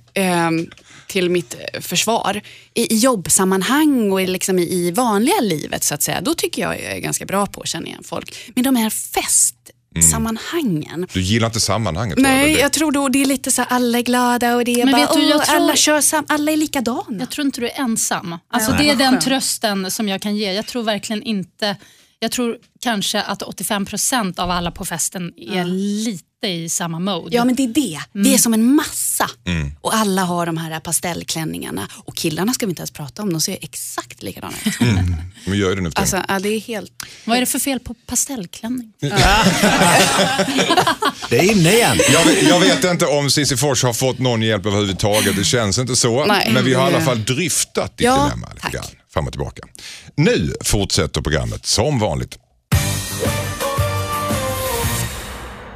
till 1.16 1.30
mitt 1.30 1.56
försvar, 1.82 2.42
i, 2.74 2.94
i 2.94 2.98
jobbsammanhang 2.98 4.12
och 4.12 4.22
i, 4.22 4.28
liksom 4.28 4.60
i, 4.60 4.62
i 4.62 4.92
vanliga 4.92 5.40
livet 5.42 5.84
så 5.84 5.94
att 5.96 6.04
säga, 6.04 6.22
då 6.22 6.34
tycker 6.34 6.62
jag 6.62 6.76
jag 6.82 6.92
är 6.92 7.00
ganska 7.00 7.26
bra 7.26 7.46
på 7.46 7.62
att 7.62 7.68
känna 7.68 7.88
igen 7.88 8.04
folk. 8.04 8.52
Men 8.56 8.64
de 8.64 8.76
här 8.76 8.90
festsammanhangen, 8.90 11.08
Du 11.14 11.22
gillar 11.22 11.48
inte 11.48 11.60
sammanhanget? 11.60 12.18
Nej, 12.18 12.54
Det- 12.54 12.60
jag 12.60 12.74
tror 12.74 12.92
då 12.92 13.10
det 13.10 13.22
är 13.22 13.26
lite 13.26 13.52
så 13.52 13.62
här, 13.62 13.68
alla 13.72 13.98
är 13.98 14.02
glada 14.02 14.56
och 14.56 14.66
det 14.66 14.82
är 14.82 14.86
Men 14.86 14.92
bara, 14.92 15.14
du, 15.16 15.24
jag 15.30 15.46
tror- 15.46 15.56
alla 15.56 15.76
kör 15.76 16.02
sam, 16.02 16.26
alla 16.28 16.52
är 16.52 16.58
likadana. 16.58 17.06
Jag 17.20 17.30
tror 17.32 17.46
inte 17.46 17.62
du 17.62 17.68
är 17.70 17.80
ensam. 17.82 18.36
Alltså, 18.54 18.72
Ja, 18.72 18.78
det 18.78 18.90
är 18.90 18.96
den 18.96 19.20
trösten 19.20 19.92
som 19.92 20.10
jag 20.10 20.22
kan 20.22 20.36
ge. 20.36 20.54
Jag 20.54 20.66
tror 20.66 20.84
verkligen 20.84 21.24
inte... 21.24 21.76
Jag 22.20 22.32
tror 22.32 22.58
kanske 22.82 23.22
att 23.22 23.42
85% 23.42 24.40
av 24.40 24.52
alla 24.52 24.72
på 24.72 24.86
festen 24.86 25.34
är 25.38 25.66
lite 25.66 26.26
i 26.48 26.70
samma 26.70 27.00
mode. 27.00 27.36
Ja 27.36 27.46
men 27.46 27.56
det 27.56 27.64
är 27.64 27.68
det. 27.68 28.00
Vi 28.12 28.34
är 28.34 28.38
som 28.38 28.54
en 28.54 28.76
massa. 28.76 29.30
Och 29.82 29.96
alla 29.96 30.22
har 30.24 30.46
de 30.46 30.58
här 30.58 30.80
pastellklänningarna. 30.80 31.88
Och 32.06 32.16
killarna 32.16 32.54
ska 32.54 32.66
vi 32.66 32.70
inte 32.70 32.80
ens 32.82 32.92
prata 32.92 33.22
om, 33.22 33.32
de 33.34 33.42
ser 33.42 33.58
exakt 33.62 34.24
likadana 34.24 34.54
ut. 34.66 34.80
Men 35.46 35.58
gör 35.58 35.76
det 35.76 35.82
nu. 35.82 35.92
Alltså, 35.96 36.24
ja, 36.28 36.40
det 36.40 36.50
är 36.50 36.60
helt... 36.60 36.92
Vad 37.26 37.38
är 37.38 37.42
det 37.42 37.46
för 37.46 37.60
fel 37.60 37.80
på 37.80 37.94
pastellklänning? 37.94 38.94
Det 41.30 41.38
är 41.40 41.52
inne 41.52 41.74
igen. 41.74 41.98
Jag 42.14 42.26
vet, 42.26 42.44
jag 42.50 42.60
vet 42.60 42.84
inte 42.84 43.06
om 43.06 43.30
Cissi 43.30 43.58
Fors 43.58 43.84
har 43.84 43.94
fått 43.94 44.20
någon 44.20 44.42
hjälp 44.42 44.66
överhuvudtaget. 44.66 45.36
Det 45.36 45.44
känns 45.44 45.78
inte 45.78 45.96
så. 45.96 46.26
Nej. 46.26 46.50
Men 46.54 46.66
vi 46.66 46.74
har 46.74 46.84
i 46.84 46.86
alla 46.86 46.96
Mm. 46.96 47.06
fall 47.06 47.24
dryftat 47.24 47.98
ditt 47.98 48.06
Ja, 48.06 48.24
dilemma 48.24 48.48
lite 48.54 48.70
grann. 48.70 48.86
Fram 49.16 49.28
och 49.28 49.32
tillbaka. 49.32 49.62
Nu 50.16 50.54
fortsätter 50.64 51.22
programmet 51.22 51.66
som 51.66 52.00
vanligt. 52.00 52.40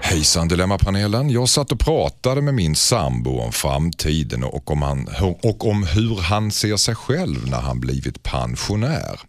Hejsan 0.01 0.47
Dilemmapanelen. 0.47 1.29
Jag 1.29 1.49
satt 1.49 1.71
och 1.71 1.79
pratade 1.79 2.41
med 2.41 2.53
min 2.53 2.75
sambo 2.75 3.39
om 3.39 3.51
framtiden 3.51 4.43
och 4.43 4.71
om, 4.71 4.81
han, 4.81 5.09
och 5.43 5.67
om 5.67 5.83
hur 5.83 6.15
han 6.15 6.51
ser 6.51 6.77
sig 6.77 6.95
själv 6.95 7.47
när 7.47 7.59
han 7.59 7.79
blivit 7.79 8.23
pensionär. 8.23 9.19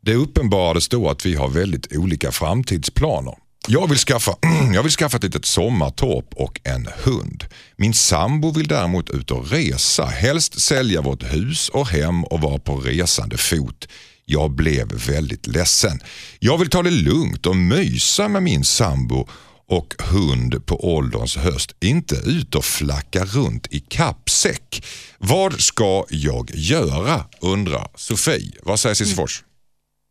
Det 0.00 0.14
uppenbarades 0.14 0.88
då 0.88 1.08
att 1.08 1.26
vi 1.26 1.34
har 1.34 1.48
väldigt 1.48 1.96
olika 1.96 2.32
framtidsplaner. 2.32 3.34
Jag 3.68 3.88
vill, 3.88 3.98
skaffa, 3.98 4.36
jag 4.74 4.82
vill 4.82 4.92
skaffa 4.92 5.16
ett 5.16 5.22
litet 5.22 5.44
sommartorp 5.44 6.34
och 6.34 6.60
en 6.64 6.88
hund. 7.04 7.44
Min 7.76 7.94
sambo 7.94 8.50
vill 8.50 8.68
däremot 8.68 9.10
ut 9.10 9.30
och 9.30 9.50
resa, 9.50 10.04
helst 10.06 10.60
sälja 10.60 11.00
vårt 11.00 11.22
hus 11.22 11.68
och 11.68 11.88
hem 11.88 12.24
och 12.24 12.40
vara 12.40 12.58
på 12.58 12.76
resande 12.76 13.36
fot. 13.36 13.88
Jag 14.24 14.50
blev 14.50 14.92
väldigt 14.92 15.46
ledsen. 15.46 16.00
Jag 16.38 16.58
vill 16.58 16.70
ta 16.70 16.82
det 16.82 16.90
lugnt 16.90 17.46
och 17.46 17.56
mysa 17.56 18.28
med 18.28 18.42
min 18.42 18.64
sambo 18.64 19.28
och 19.68 19.94
hund 19.98 20.66
på 20.66 20.94
ålderns 20.94 21.36
höst. 21.36 21.76
Inte 21.80 22.14
ut 22.14 22.54
och 22.54 22.64
flacka 22.64 23.24
runt 23.24 23.66
i 23.70 23.80
kappsäck. 23.80 24.84
Vad 25.18 25.60
ska 25.60 26.04
jag 26.08 26.50
göra? 26.54 27.24
undrar 27.40 27.88
Sofie. 27.94 28.52
Vad 28.62 28.80
säger 28.80 28.94
Cissi 28.94 29.14
Fors? 29.14 29.42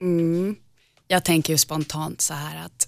Mm. 0.01 0.19
Mm. 0.19 0.55
Jag 1.07 1.25
tänker 1.25 1.53
ju 1.53 1.57
spontant 1.57 2.22
så 2.22 2.33
här 2.33 2.65
att 2.65 2.88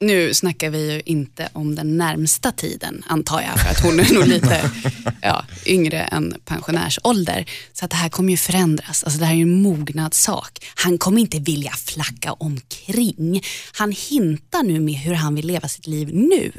nu 0.00 0.34
snackar 0.34 0.70
vi 0.70 0.92
ju 0.92 1.02
inte 1.04 1.48
om 1.52 1.74
den 1.74 1.96
närmsta 1.96 2.52
tiden 2.52 3.04
antar 3.06 3.40
jag 3.40 3.60
för 3.60 3.70
att 3.70 3.82
hon 3.82 4.00
är 4.00 4.14
nog 4.14 4.26
lite 4.26 4.70
ja, 5.22 5.44
yngre 5.66 6.00
än 6.00 6.34
pensionärsålder. 6.44 7.50
Så 7.72 7.84
att 7.84 7.90
det 7.90 7.96
här 7.96 8.08
kommer 8.08 8.30
ju 8.30 8.36
förändras. 8.36 9.04
Alltså 9.04 9.20
det 9.20 9.26
här 9.26 9.32
är 9.32 9.36
ju 9.36 9.42
en 9.42 9.62
mognadssak. 9.62 10.64
Han 10.74 10.98
kommer 10.98 11.20
inte 11.20 11.38
vilja 11.38 11.72
flacka 11.72 12.32
omkring. 12.32 13.42
Han 13.72 13.92
hintar 13.92 14.62
nu 14.62 14.80
med 14.80 14.94
hur 14.94 15.14
han 15.14 15.34
vill 15.34 15.46
leva 15.46 15.68
sitt 15.68 15.86
liv 15.86 16.08
nu. 16.12 16.52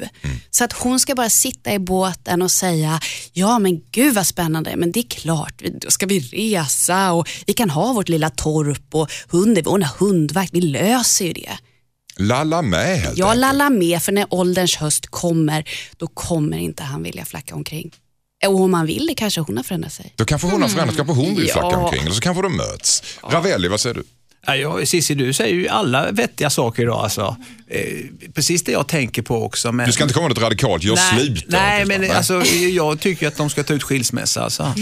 Så 0.50 0.64
att 0.64 0.72
hon 0.72 1.00
ska 1.00 1.14
bara 1.14 1.30
sitta 1.30 1.72
i 1.72 1.78
båten 1.78 2.42
och 2.42 2.50
säga 2.50 3.00
ja 3.32 3.58
men 3.58 3.80
gud 3.90 4.14
vad 4.14 4.26
spännande 4.26 4.76
men 4.76 4.92
det 4.92 5.00
är 5.00 5.08
klart 5.08 5.62
då 5.80 5.90
ska 5.90 6.06
vi 6.06 6.20
resa 6.20 7.12
och 7.12 7.28
vi 7.46 7.52
kan 7.52 7.70
ha 7.70 7.92
vårt 7.92 8.08
lilla 8.08 8.30
torp 8.30 8.94
och 8.94 9.10
hunden, 9.28 9.64
vi 9.64 9.70
ordnar 9.70 9.90
hundvakt, 9.98 10.54
vi 10.54 10.60
löser 10.60 11.24
ju 11.24 11.32
det. 11.32 11.58
Lalla 12.18 12.62
med 12.62 12.98
helt 13.00 13.18
Jag 13.18 13.26
enkelt. 13.28 13.40
lallar 13.40 13.70
med 13.70 14.02
för 14.02 14.12
när 14.12 14.26
ålderns 14.30 14.76
höst 14.76 15.06
kommer, 15.06 15.64
då 15.96 16.06
kommer 16.06 16.58
inte 16.58 16.82
han 16.82 17.02
vilja 17.02 17.24
flacka 17.24 17.54
omkring. 17.54 17.90
Och 18.46 18.60
om 18.60 18.74
han 18.74 18.86
vill 18.86 19.06
det 19.06 19.14
kanske 19.14 19.40
hon 19.40 19.56
har 19.56 19.64
förändrat 19.64 19.92
sig. 19.92 20.12
Då 20.16 20.24
kanske 20.24 20.48
hon 20.48 20.62
har 20.62 20.68
förändrats, 20.68 20.96
kanske 20.96 21.14
hon 21.14 21.36
vill 21.36 21.50
flacka 21.50 21.68
Ja. 21.70 21.76
omkring 21.76 22.02
eller 22.02 22.12
så 22.14 22.20
kanske 22.20 22.42
de 22.42 22.56
möts. 22.56 23.02
Ravelli, 23.30 23.68
vad 23.68 23.80
säger 23.80 23.94
du? 23.94 24.04
Ja, 24.46 24.56
jag, 24.56 24.88
Cissi, 24.88 25.14
du 25.14 25.32
säger 25.32 25.54
ju 25.54 25.68
alla 25.68 26.10
vettiga 26.10 26.50
saker 26.50 26.82
idag. 26.82 26.98
Alltså. 27.04 27.36
Eh, 27.70 27.82
precis 28.34 28.62
det 28.62 28.72
jag 28.72 28.88
tänker 28.88 29.22
på 29.22 29.44
också. 29.44 29.72
Men... 29.72 29.86
Du 29.86 29.92
ska 29.92 30.02
inte 30.04 30.14
komma 30.14 30.28
med 30.28 30.36
något 30.36 30.44
radikalt, 30.44 30.84
gör 30.84 30.94
nej, 30.94 31.20
slut. 31.20 31.44
Nej, 31.48 31.84
men 31.84 32.00
Nej. 32.00 32.10
alltså, 32.10 32.42
jag 32.70 33.00
tycker 33.00 33.28
att 33.28 33.36
de 33.36 33.50
ska 33.50 33.62
ta 33.62 33.74
ut 33.74 33.82
skilsmässa. 33.82 34.42
Alltså. 34.42 34.62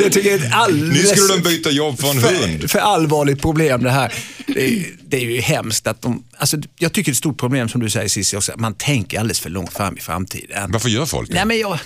jag 0.00 0.12
tycker 0.12 0.22
det 0.22 0.30
är 0.30 0.34
ett 0.36 0.40
Nu 0.42 0.48
alldeles 0.52 1.10
skulle 1.10 1.34
de 1.42 1.48
byta 1.48 1.70
jobb 1.70 2.00
för 2.00 2.10
en 2.10 2.18
hund. 2.18 2.60
för, 2.60 2.68
för 2.68 2.78
allvarligt 2.78 3.42
problem 3.42 3.82
det 3.82 3.90
här. 3.90 4.12
Det 4.58 4.66
är, 4.66 4.86
det 5.04 5.16
är 5.16 5.20
ju 5.20 5.40
hemskt 5.40 5.86
att 5.86 6.02
de... 6.02 6.24
Alltså, 6.36 6.56
jag 6.78 6.92
tycker 6.92 7.10
det 7.10 7.12
är 7.12 7.12
ett 7.12 7.18
stort 7.18 7.38
problem 7.38 7.68
som 7.68 7.80
du 7.80 7.90
säger 7.90 8.08
Cissi 8.08 8.36
också, 8.36 8.52
att 8.52 8.60
man 8.60 8.74
tänker 8.74 9.20
alldeles 9.20 9.40
för 9.40 9.50
långt 9.50 9.72
fram 9.72 9.96
i 9.96 10.00
framtiden. 10.00 10.72
Varför 10.72 10.88
gör 10.88 11.06
folk 11.06 11.28
det? 11.28 11.34
Nej, 11.34 11.44
men 11.44 11.58
jag, 11.58 11.78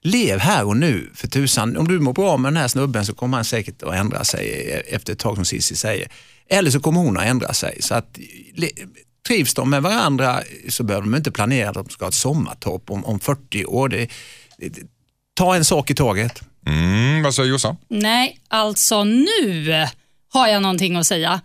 lev 0.00 0.38
här 0.38 0.64
och 0.64 0.76
nu 0.76 1.10
för 1.14 1.28
tusan. 1.28 1.76
Om 1.76 1.88
du 1.88 2.00
mår 2.00 2.12
bra 2.12 2.36
med 2.36 2.52
den 2.52 2.60
här 2.60 2.68
snubben 2.68 3.06
så 3.06 3.14
kommer 3.14 3.36
han 3.36 3.44
säkert 3.44 3.82
att 3.82 3.94
ändra 3.94 4.24
sig 4.24 4.70
efter 4.88 5.12
ett 5.12 5.18
tag 5.18 5.36
som 5.36 5.44
Cissi 5.44 5.76
säger. 5.76 6.08
Eller 6.50 6.70
så 6.70 6.80
kommer 6.80 7.00
hon 7.00 7.16
att 7.16 7.24
ändra 7.24 7.52
sig. 7.52 7.82
Så 7.82 7.94
att, 7.94 8.18
le, 8.54 8.68
trivs 9.28 9.54
de 9.54 9.70
med 9.70 9.82
varandra 9.82 10.40
så 10.68 10.82
behöver 10.82 11.06
de 11.06 11.16
inte 11.16 11.30
planera 11.30 11.68
att 11.68 11.74
de 11.74 11.88
ska 11.88 12.04
ha 12.04 12.08
ett 12.08 12.14
sommartorp 12.14 12.90
om, 12.90 13.04
om 13.04 13.20
40 13.20 13.64
år. 13.64 13.88
Det, 13.88 14.10
det, 14.58 14.72
ta 15.34 15.56
en 15.56 15.64
sak 15.64 15.90
i 15.90 15.94
taget. 15.94 16.40
Mm, 16.66 17.22
vad 17.22 17.34
säger 17.34 17.48
Jossan? 17.48 17.76
Nej, 17.88 18.40
alltså 18.48 19.04
nu 19.04 19.86
har 20.32 20.48
jag 20.48 20.62
någonting 20.62 20.96
att 20.96 21.06
säga. 21.06 21.40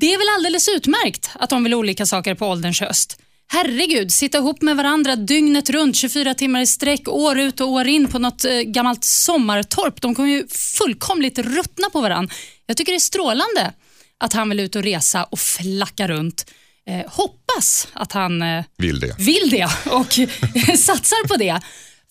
Det 0.00 0.14
är 0.14 0.18
väl 0.18 0.28
alldeles 0.36 0.68
utmärkt 0.68 1.30
att 1.34 1.50
de 1.50 1.64
vill 1.64 1.74
olika 1.74 2.06
saker 2.06 2.34
på 2.34 2.46
ålderns 2.46 2.80
höst. 2.80 3.18
Herregud, 3.50 4.12
sitta 4.12 4.38
ihop 4.38 4.62
med 4.62 4.76
varandra 4.76 5.16
dygnet 5.16 5.70
runt, 5.70 5.96
24 5.96 6.34
timmar 6.34 6.60
i 6.60 6.66
sträck, 6.66 7.08
år 7.08 7.38
ut 7.38 7.60
och 7.60 7.68
år 7.68 7.86
in 7.88 8.08
på 8.08 8.18
något 8.18 8.44
eh, 8.44 8.52
gammalt 8.60 9.04
sommartorp. 9.04 10.00
De 10.00 10.14
kommer 10.14 10.28
ju 10.28 10.48
fullkomligt 10.48 11.38
ruttna 11.38 11.90
på 11.90 12.00
varandra. 12.00 12.34
Jag 12.66 12.76
tycker 12.76 12.92
det 12.92 12.96
är 12.96 13.00
strålande 13.00 13.72
att 14.18 14.32
han 14.32 14.48
vill 14.48 14.60
ut 14.60 14.76
och 14.76 14.82
resa 14.82 15.24
och 15.24 15.38
flacka 15.38 16.08
runt. 16.08 16.50
Eh, 16.88 17.10
hoppas 17.12 17.88
att 17.92 18.12
han 18.12 18.42
eh, 18.42 18.64
Vill 18.78 19.00
det. 19.00 19.14
vill 19.18 19.50
det 19.50 19.64
och 19.90 20.12
satsar 20.78 21.28
på 21.28 21.36
det. 21.36 21.60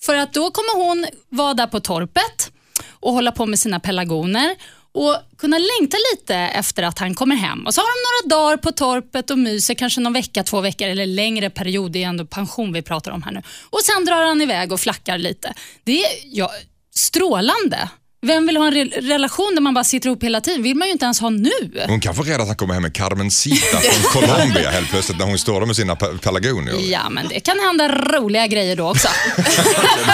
För 0.01 0.15
att 0.15 0.34
då 0.34 0.51
kommer 0.51 0.86
hon 0.86 1.06
vara 1.29 1.53
där 1.53 1.67
på 1.67 1.79
torpet 1.79 2.51
och 2.89 3.13
hålla 3.13 3.32
på 3.32 3.46
med 3.46 3.60
sina 3.60 3.79
pelargoner 3.79 4.56
och 4.98 5.16
kunna 5.38 5.58
längta 5.58 5.98
lite 6.13 6.36
efter 6.36 6.84
att 6.84 7.00
han 7.00 7.16
kommer 7.16 7.36
hem. 7.36 7.66
Och 7.66 7.74
så 7.74 7.82
har 7.82 7.88
de 7.88 8.30
några 8.30 8.42
dagar 8.42 8.58
på 8.58 8.72
torpet 8.72 9.30
och 9.30 9.38
myser, 9.38 9.74
kanske 9.74 10.01
någon 10.01 10.13
vecka, 10.13 10.44
två 10.44 10.62
veckor 10.62 10.88
eller 10.88 11.06
längre 11.06 11.50
period. 11.50 11.92
Det 11.92 12.04
är 12.04 12.08
ändå 12.08 12.25
pension 12.25 12.74
vi 12.74 12.82
pratar 12.82 13.12
om 13.12 13.24
här 13.24 13.32
nu. 13.32 13.42
Och 13.70 13.80
Sen 13.82 14.06
drar 14.06 14.25
han 14.25 14.42
iväg 14.42 14.72
och 14.72 14.80
flackar 14.80 15.18
lite. 15.18 15.54
Det 15.84 16.04
är 16.04 16.10
ja, 16.25 16.51
strålande. 16.96 17.89
Vem 18.22 18.48
vill 18.48 18.58
ha 18.58 18.68
en 18.68 18.74
re- 18.74 19.02
relation 19.02 19.52
där 19.56 19.62
man 19.62 19.74
bara 19.74 19.84
sitter 19.84 20.10
ihop 20.10 20.24
hela 20.24 20.42
tiden? 20.42 20.64
vill 20.64 20.76
man 20.76 20.88
ju 20.88 20.92
inte 20.92 21.06
ens 21.06 21.20
ha 21.20 21.30
nu. 21.30 21.52
Hon 21.88 22.00
kanske 22.00 22.24
är 22.24 22.26
rädd 22.26 22.42
att 22.42 22.48
han 22.48 22.56
kommer 22.56 22.74
hem 22.74 22.84
med 22.84 22.94
Carmencita 22.94 23.78
från 23.80 24.22
Colombia 24.22 24.70
helt 24.72 24.90
plötsligt 24.90 25.18
när 25.18 25.26
hon 25.26 25.38
står 25.40 25.60
där 25.60 25.68
med 25.68 25.76
sina 25.76 25.96
pe- 25.96 26.18
pelargonier. 26.18 26.92
Ja, 26.92 27.10
men 27.10 27.28
det 27.28 27.40
kan 27.40 27.60
hända 27.60 27.88
roliga 27.90 28.48
grejer 28.48 28.76
då 28.76 28.90
också. 28.90 29.08
Det 29.38 29.44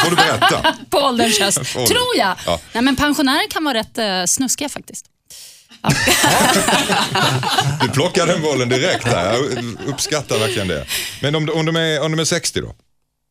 får 0.03 0.09
du 0.09 0.15
berätta. 0.15 0.75
på 0.89 0.97
ålderns 0.97 1.39
höst. 1.39 1.59
Tror 1.73 2.17
jag. 2.17 2.35
Ja. 2.45 2.59
Nej, 2.73 2.83
men 2.83 2.95
pensionärer 2.95 3.47
kan 3.49 3.63
vara 3.63 3.77
rätt 3.77 3.97
eh, 3.97 4.25
snuskiga 4.27 4.69
faktiskt. 4.69 5.05
Du 7.81 7.89
plockar 7.89 8.27
den 8.27 8.41
bollen 8.41 8.69
direkt 8.69 9.05
där. 9.05 9.33
Jag 9.33 9.43
uppskattar 9.87 10.39
verkligen 10.39 10.67
det. 10.67 10.85
Men 11.21 11.35
om, 11.35 11.49
om, 11.53 11.65
de, 11.65 11.75
är, 11.75 12.01
om 12.01 12.11
de 12.11 12.19
är 12.21 12.25
60 12.25 12.61
då? 12.61 12.75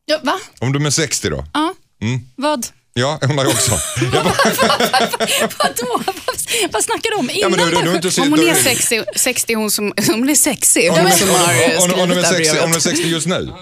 Ja, 0.05 0.19
va? 0.23 0.39
Om 0.59 0.73
de 0.73 0.85
är 0.85 0.89
60 0.89 1.29
då? 1.29 1.45
Ja. 1.53 1.73
Vad? 2.35 2.67
Ja, 2.93 3.19
undrar 3.21 3.43
jag 3.45 3.51
också. 3.53 3.71
Jag 4.13 4.23
bara, 4.23 4.33
Vadå? 5.59 6.01
Vad, 6.05 6.15
vad 6.71 6.83
snackar 6.83 7.09
du 7.11 7.15
om? 7.17 7.29
Innan 7.29 7.51
ja, 7.59 7.65
du, 7.65 7.71
du, 7.71 7.99
du, 7.99 8.07
inte 8.07 8.21
Om 8.21 8.29
hon 8.31 8.39
är 8.49 8.53
sitter- 8.53 8.75
60, 8.75 9.03
60 9.15 9.53
hon 9.53 9.71
som, 9.71 9.93
hon 10.07 10.29
är 10.29 10.35
sexig. 10.35 10.91
Om 10.91 10.97
Hon 10.99 11.11
som 11.11 11.29
har 11.29 11.37
om- 11.83 11.91
om- 11.93 11.99
om 11.99 12.09
de 12.09 12.17
är 12.17 12.23
skrivit 12.23 12.51
det 12.53 12.59
här 12.59 12.63
60 12.63 12.63
om 12.63 12.71
de 12.71 12.77
är 12.77 12.81
brevet. 12.81 12.83
60 12.83 13.07
just 13.07 13.27
nu? 13.27 13.53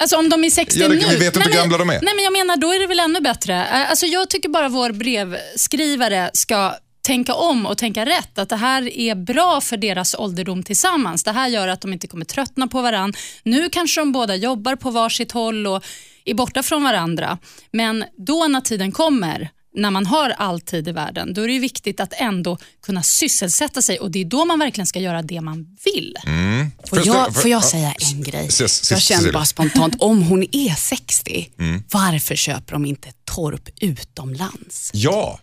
Alltså 0.00 0.16
om 0.16 0.28
de 0.28 0.44
är 0.44 0.50
60 0.50 0.78
Ja, 0.80 0.88
det- 0.88 0.94
nu. 0.94 1.04
vi 1.10 1.16
vet 1.16 1.36
inte 1.36 1.48
hur 1.48 1.56
gamla 1.56 1.78
de 1.78 1.90
är. 1.90 2.00
Nej, 2.02 2.14
men 2.14 2.24
jag 2.24 2.32
menar, 2.32 2.56
då 2.56 2.72
är 2.74 2.78
det 2.78 2.86
väl 2.86 3.00
ännu 3.00 3.20
bättre. 3.20 3.54
Eh, 3.72 3.90
Alltså, 3.90 4.06
jag 4.06 4.30
tycker 4.30 4.48
bara 4.48 4.68
vår 4.68 4.92
brevskrivare 4.92 6.30
ska 6.34 6.74
tänka 7.06 7.34
om 7.34 7.66
och 7.66 7.78
tänka 7.78 8.04
rätt. 8.06 8.38
Att 8.38 8.48
det 8.48 8.56
här 8.56 8.98
är 8.98 9.14
bra 9.14 9.60
för 9.60 9.76
deras 9.76 10.14
ålderdom 10.14 10.62
tillsammans. 10.62 11.24
Det 11.24 11.32
här 11.32 11.48
gör 11.48 11.68
att 11.68 11.80
de 11.80 11.92
inte 11.92 12.06
kommer 12.06 12.24
tröttna 12.24 12.66
på 12.66 12.80
varann. 12.82 13.12
Nu 13.42 13.68
kanske 13.70 14.00
de 14.00 14.12
båda 14.12 14.34
jobbar 14.36 14.76
på 14.76 14.90
varsitt 14.90 15.32
håll 15.32 15.66
och 15.66 15.84
är 16.30 16.34
borta 16.34 16.62
från 16.62 16.82
varandra. 16.82 17.38
Men 17.72 18.04
då 18.26 18.46
när 18.48 18.60
tiden 18.60 18.92
kommer, 18.92 19.50
när 19.74 19.90
man 19.90 20.06
har 20.06 20.30
all 20.30 20.60
tid 20.60 20.88
i 20.88 20.92
världen, 20.92 21.34
då 21.34 21.42
är 21.42 21.46
det 21.46 21.52
ju 21.52 21.58
viktigt 21.58 22.00
att 22.00 22.12
ändå 22.16 22.58
kunna 22.82 23.02
sysselsätta 23.02 23.82
sig 23.82 23.98
och 24.00 24.10
det 24.10 24.18
är 24.20 24.24
då 24.24 24.44
man 24.44 24.58
verkligen 24.58 24.86
ska 24.86 25.00
göra 25.00 25.22
det 25.22 25.40
man 25.40 25.76
vill. 25.84 26.14
Får 26.88 26.96
Först- 26.96 27.06
jag, 27.06 27.34
för- 27.34 27.40
får 27.40 27.50
jag 27.50 27.62
ja, 27.62 27.62
säga 27.62 27.94
en 28.12 28.22
grej? 28.22 28.48
Jag 28.90 29.00
känner 29.02 29.32
bara 29.32 29.44
spontant, 29.44 29.94
om 29.98 30.22
hon 30.22 30.42
är 30.52 30.74
60, 30.74 31.48
varför 31.92 32.34
köper 32.36 32.72
de 32.72 32.84
inte 32.86 33.08
torp 33.24 33.68
utomlands? 33.80 34.90
Ja, 34.94 35.38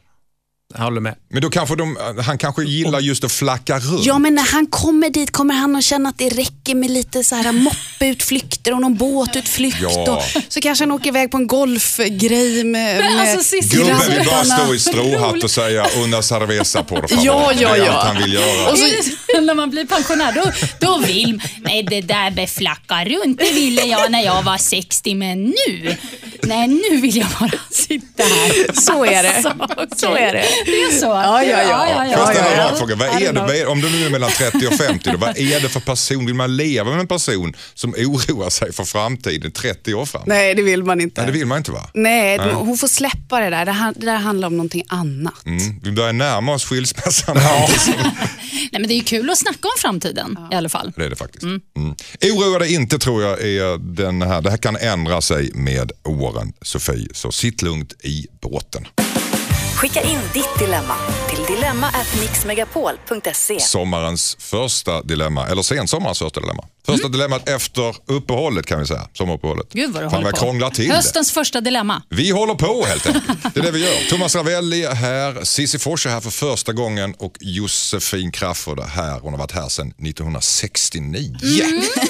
Jag 0.77 0.83
håller 0.83 1.01
med. 1.01 1.15
men 1.29 1.41
då 1.41 1.49
kanske 1.49 1.75
de, 1.75 1.97
han 2.25 2.37
kanske 2.37 2.63
gillar 2.63 2.99
just 2.99 3.23
att 3.23 3.31
flacka 3.31 3.79
runt. 3.79 4.05
Ja, 4.05 4.19
men 4.19 4.35
när 4.35 4.43
han 4.51 4.65
kommer 4.67 5.09
dit 5.09 5.31
kommer 5.31 5.53
han 5.53 5.75
att 5.75 5.83
känna 5.83 6.09
att 6.09 6.17
det 6.17 6.29
räcker 6.29 6.75
med 6.75 6.91
lite 6.91 7.23
så 7.23 7.35
här 7.35 7.51
moppeutflykter 7.51 8.73
och 8.73 8.81
någon 8.81 8.95
båtutflykt. 8.95 9.77
Ja. 9.81 10.11
Och 10.35 10.43
så 10.53 10.61
kanske 10.61 10.83
han 10.83 10.91
åker 10.91 11.07
iväg 11.07 11.31
på 11.31 11.37
en 11.37 11.47
golfgrej 11.47 12.63
med, 12.63 12.99
Men 12.99 13.15
med 13.15 13.31
alltså, 13.37 13.55
Gubben 13.77 13.97
vill 14.17 14.25
bara 14.27 14.43
stå 14.45 14.73
i 14.73 14.79
stråhatt 14.79 15.43
och 15.43 15.51
säga 15.51 15.85
una 16.03 16.21
cerveza 16.21 16.83
på 16.83 17.01
det. 17.01 17.07
Ja, 17.11 17.51
ja, 17.59 17.69
Det 17.75 17.79
är 17.81 17.85
ja. 17.85 17.91
allt 17.91 18.07
han 18.07 18.23
vill 18.23 18.33
göra. 18.33 18.71
Och 18.71 18.77
så- 18.77 19.41
när 19.41 19.53
man 19.55 19.69
blir 19.69 19.85
pensionär, 19.85 20.31
då, 20.31 20.51
då 20.79 20.97
vill 20.97 21.41
Nej, 21.61 21.83
det 21.83 22.01
där 22.01 22.31
med 22.31 22.49
flacka 22.49 23.05
runt, 23.05 23.37
det 23.39 23.51
ville 23.51 23.81
jag 23.81 24.11
när 24.11 24.21
jag 24.25 24.43
var 24.43 24.57
60, 24.57 25.15
men 25.15 25.43
nu, 25.43 25.95
nej 26.43 26.67
nu 26.67 26.97
vill 26.97 27.17
jag 27.17 27.27
bara 27.39 27.51
sitta 27.71 28.23
här. 28.23 28.81
Så 28.81 29.05
är 29.05 29.23
det. 29.23 29.35
Alltså, 29.35 29.53
okej. 29.59 29.87
Så 29.95 30.15
är 30.15 30.33
det. 30.33 30.45
Det 30.65 30.81
är 30.81 30.91
så? 30.91 31.05
Ja, 31.05 31.43
ja, 31.43 31.63
ja. 31.63 32.03
En 32.03 32.11
ja. 32.11 32.57
rak 32.57 32.77
fråga? 32.77 32.95
Vad 32.95 33.07
är 33.07 33.33
det, 33.33 33.39
vad 33.39 33.55
är, 33.55 33.67
om 33.67 33.81
du 33.81 33.89
nu 33.89 34.05
är 34.05 34.09
mellan 34.09 34.29
30 34.29 34.67
och 34.67 34.73
50, 34.73 35.11
då, 35.11 35.17
vad 35.17 35.37
är 35.37 35.59
det 35.59 35.69
för 35.69 35.79
person? 35.79 36.25
Vill 36.25 36.35
man 36.35 36.57
leva 36.57 36.91
med 36.91 36.99
en 36.99 37.07
person 37.07 37.53
som 37.73 37.93
oroar 37.93 38.49
sig 38.49 38.73
för 38.73 38.83
framtiden 38.83 39.51
30 39.51 39.93
år 39.93 40.05
fram? 40.05 40.23
Nej, 40.25 40.55
det 40.55 40.61
vill 40.61 40.83
man 40.83 41.01
inte. 41.01 41.21
Nej, 41.21 41.31
det 41.31 41.37
vill 41.37 41.47
man 41.47 41.57
inte 41.57 41.71
va? 41.71 41.89
Nej, 41.93 42.39
hon 42.53 42.77
får 42.77 42.87
släppa 42.87 43.39
det 43.39 43.49
där. 43.49 43.65
Det, 43.65 43.93
det 43.95 44.05
där 44.05 44.17
handlar 44.17 44.47
om 44.47 44.57
någonting 44.57 44.83
annat. 44.87 45.45
Mm. 45.45 45.79
Vi 45.83 45.91
börjar 45.91 46.13
närma 46.13 46.53
oss 46.53 46.65
skilsmässan. 46.65 47.37
Nej, 48.71 48.81
men 48.81 48.87
det 48.87 48.93
är 48.93 48.97
ju 48.97 49.03
kul 49.03 49.29
att 49.29 49.37
snacka 49.37 49.67
om 49.67 49.75
framtiden 49.77 50.37
i 50.51 50.55
alla 50.55 50.69
fall. 50.69 50.93
Det 50.95 51.05
är 51.05 51.09
det 51.09 51.15
faktiskt. 51.15 51.43
Mm. 51.43 51.61
Oroa 52.23 52.59
dig 52.59 52.73
inte 52.73 52.99
tror 52.99 53.23
jag 53.23 53.41
är 53.41 53.77
den 53.77 54.21
här. 54.21 54.41
Det 54.41 54.49
här 54.49 54.57
kan 54.57 54.75
ändra 54.75 55.21
sig 55.21 55.51
med 55.53 55.91
åren 56.03 56.53
Sofie, 56.61 57.07
så 57.13 57.31
sitt 57.31 57.61
lugnt 57.61 57.93
i 58.03 58.27
båten. 58.41 58.87
Skicka 59.75 60.01
in 60.01 60.19
ditt 60.33 60.59
dilemma 60.59 60.95
till 61.29 61.55
dilemma@mixmegapol.se. 61.55 63.59
Sommarens 63.59 64.37
första 64.39 65.01
dilemma, 65.01 65.47
eller 65.47 65.61
sensommarens 65.61 66.19
första 66.19 66.39
dilemma. 66.39 66.65
Första 66.85 67.07
dilemmat 67.07 67.49
efter 67.49 67.95
uppehållet 68.05 68.65
kan 68.65 68.79
vi 68.79 68.85
säga. 68.87 69.07
Sommaruppehållet. 69.13 69.67
Gud 69.73 69.93
vad 69.93 70.03
du 70.03 70.09
Fan 70.09 70.23
håller 70.23 70.59
jag 70.59 70.61
på. 70.61 70.69
till 70.75 70.87
det. 70.87 70.93
Höstens 70.95 71.31
första 71.31 71.61
dilemma. 71.61 72.01
Vi 72.09 72.29
håller 72.31 72.53
på 72.55 72.85
helt 72.85 73.07
enkelt. 73.07 73.25
Det 73.53 73.59
är 73.59 73.63
det 73.63 73.71
vi 73.71 73.79
gör. 73.83 73.95
Thomas 74.09 74.35
Ravelli 74.35 74.83
är 74.83 74.95
här, 74.95 75.43
Cissi 75.43 75.79
Fors 75.79 76.05
är 76.05 76.09
här 76.09 76.21
för 76.21 76.29
första 76.29 76.73
gången 76.73 77.13
och 77.17 77.37
Josefin 77.39 78.31
Crafoord 78.31 78.79
är 78.79 78.83
här. 78.87 79.19
Hon 79.19 79.33
har 79.33 79.37
varit 79.37 79.51
här 79.51 79.69
sedan 79.69 79.87
1969. 79.87 81.35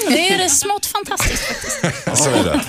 Det 0.08 0.30
är 0.30 0.38
det 0.38 0.50
smått 0.50 0.86
fantastiskt 0.86 1.44
faktiskt. 1.44 1.80
Så 2.24 2.30
är 2.30 2.44
det. 2.44 2.62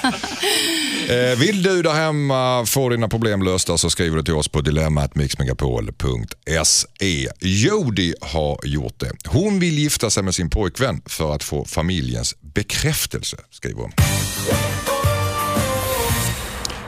Eh, 1.32 1.38
vill 1.38 1.62
du 1.62 1.82
där 1.82 1.92
hemma 1.92 2.66
få 2.66 2.88
dina 2.88 3.08
problem 3.08 3.42
lösta 3.42 3.78
så 3.78 3.90
skriver 3.90 4.16
du 4.16 4.22
till 4.22 4.34
oss 4.34 4.48
på 4.48 4.60
dilemmatmixmegapol.se. 4.60 7.28
Jody 7.40 8.14
har 8.20 8.58
gjort 8.64 9.00
det. 9.00 9.12
Hon 9.26 9.58
vill 9.60 9.78
gifta 9.78 10.10
sig 10.10 10.22
med 10.22 10.34
sin 10.34 10.50
pojkvän 10.50 11.00
för 11.06 11.34
att 11.34 11.44
få 11.44 11.64
familjens 11.96 12.34
bekräftelse, 12.40 13.36
skriver 13.50 13.82
hon. 13.82 13.92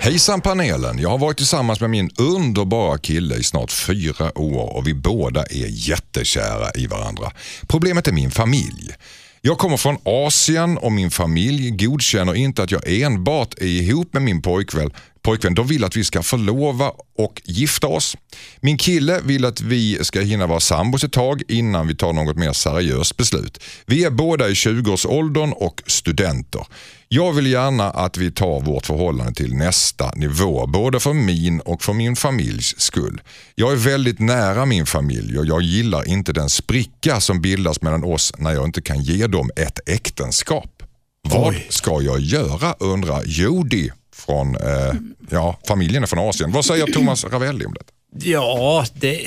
Hejsan 0.00 0.40
panelen, 0.40 0.98
jag 0.98 1.08
har 1.08 1.18
varit 1.18 1.36
tillsammans 1.36 1.80
med 1.80 1.90
min 1.90 2.10
underbara 2.18 2.98
kille 2.98 3.36
i 3.36 3.42
snart 3.42 3.72
fyra 3.72 4.38
år 4.38 4.76
och 4.76 4.86
vi 4.86 4.94
båda 4.94 5.42
är 5.42 5.88
jättekära 5.88 6.70
i 6.74 6.86
varandra. 6.86 7.30
Problemet 7.66 8.08
är 8.08 8.12
min 8.12 8.30
familj. 8.30 8.94
Jag 9.40 9.58
kommer 9.58 9.76
från 9.76 9.96
Asien 10.04 10.78
och 10.78 10.92
min 10.92 11.10
familj 11.10 11.70
godkänner 11.70 12.34
inte 12.34 12.62
att 12.62 12.70
jag 12.70 12.82
enbart 12.88 13.54
är 13.58 13.66
ihop 13.66 14.12
med 14.12 14.22
min 14.22 14.42
pojkvän. 14.42 14.90
Pojkvän, 15.28 15.54
de 15.54 15.66
vill 15.66 15.84
att 15.84 15.96
vi 15.96 16.04
ska 16.04 16.22
förlova 16.22 16.92
och 17.18 17.42
gifta 17.44 17.86
oss. 17.86 18.16
Min 18.60 18.78
kille 18.78 19.20
vill 19.24 19.44
att 19.44 19.60
vi 19.60 19.98
ska 20.04 20.20
hinna 20.20 20.46
vara 20.46 20.60
sambos 20.60 21.04
ett 21.04 21.12
tag 21.12 21.42
innan 21.48 21.86
vi 21.86 21.96
tar 21.96 22.12
något 22.12 22.36
mer 22.36 22.52
seriöst 22.52 23.16
beslut. 23.16 23.62
Vi 23.86 24.04
är 24.04 24.10
båda 24.10 24.48
i 24.48 24.52
20-årsåldern 24.52 25.52
och 25.52 25.82
studenter. 25.86 26.66
Jag 27.08 27.32
vill 27.32 27.46
gärna 27.46 27.90
att 27.90 28.16
vi 28.16 28.30
tar 28.30 28.60
vårt 28.60 28.86
förhållande 28.86 29.32
till 29.32 29.54
nästa 29.54 30.10
nivå, 30.16 30.66
både 30.66 31.00
för 31.00 31.12
min 31.12 31.60
och 31.60 31.82
för 31.82 31.92
min 31.92 32.16
familjs 32.16 32.80
skull. 32.80 33.20
Jag 33.54 33.72
är 33.72 33.76
väldigt 33.76 34.18
nära 34.18 34.66
min 34.66 34.86
familj 34.86 35.38
och 35.38 35.46
jag 35.46 35.62
gillar 35.62 36.08
inte 36.08 36.32
den 36.32 36.50
spricka 36.50 37.20
som 37.20 37.40
bildas 37.40 37.82
mellan 37.82 38.04
oss 38.04 38.32
när 38.38 38.52
jag 38.52 38.64
inte 38.64 38.82
kan 38.82 39.02
ge 39.02 39.26
dem 39.26 39.50
ett 39.56 39.88
äktenskap. 39.88 40.82
Vad 41.28 41.54
ska 41.68 42.02
jag 42.02 42.20
göra 42.20 42.74
undrar 42.80 43.22
Jody 43.24 43.90
från 44.18 44.56
eh, 44.56 44.94
ja, 45.30 45.58
familjen 45.68 46.02
är 46.02 46.06
från 46.06 46.28
Asien. 46.28 46.52
Vad 46.52 46.64
säger 46.64 46.86
Thomas 46.86 47.24
Ravelli 47.24 47.64
om 47.64 47.74
det? 47.74 47.84
Ja, 48.28 48.86
det, 48.94 49.26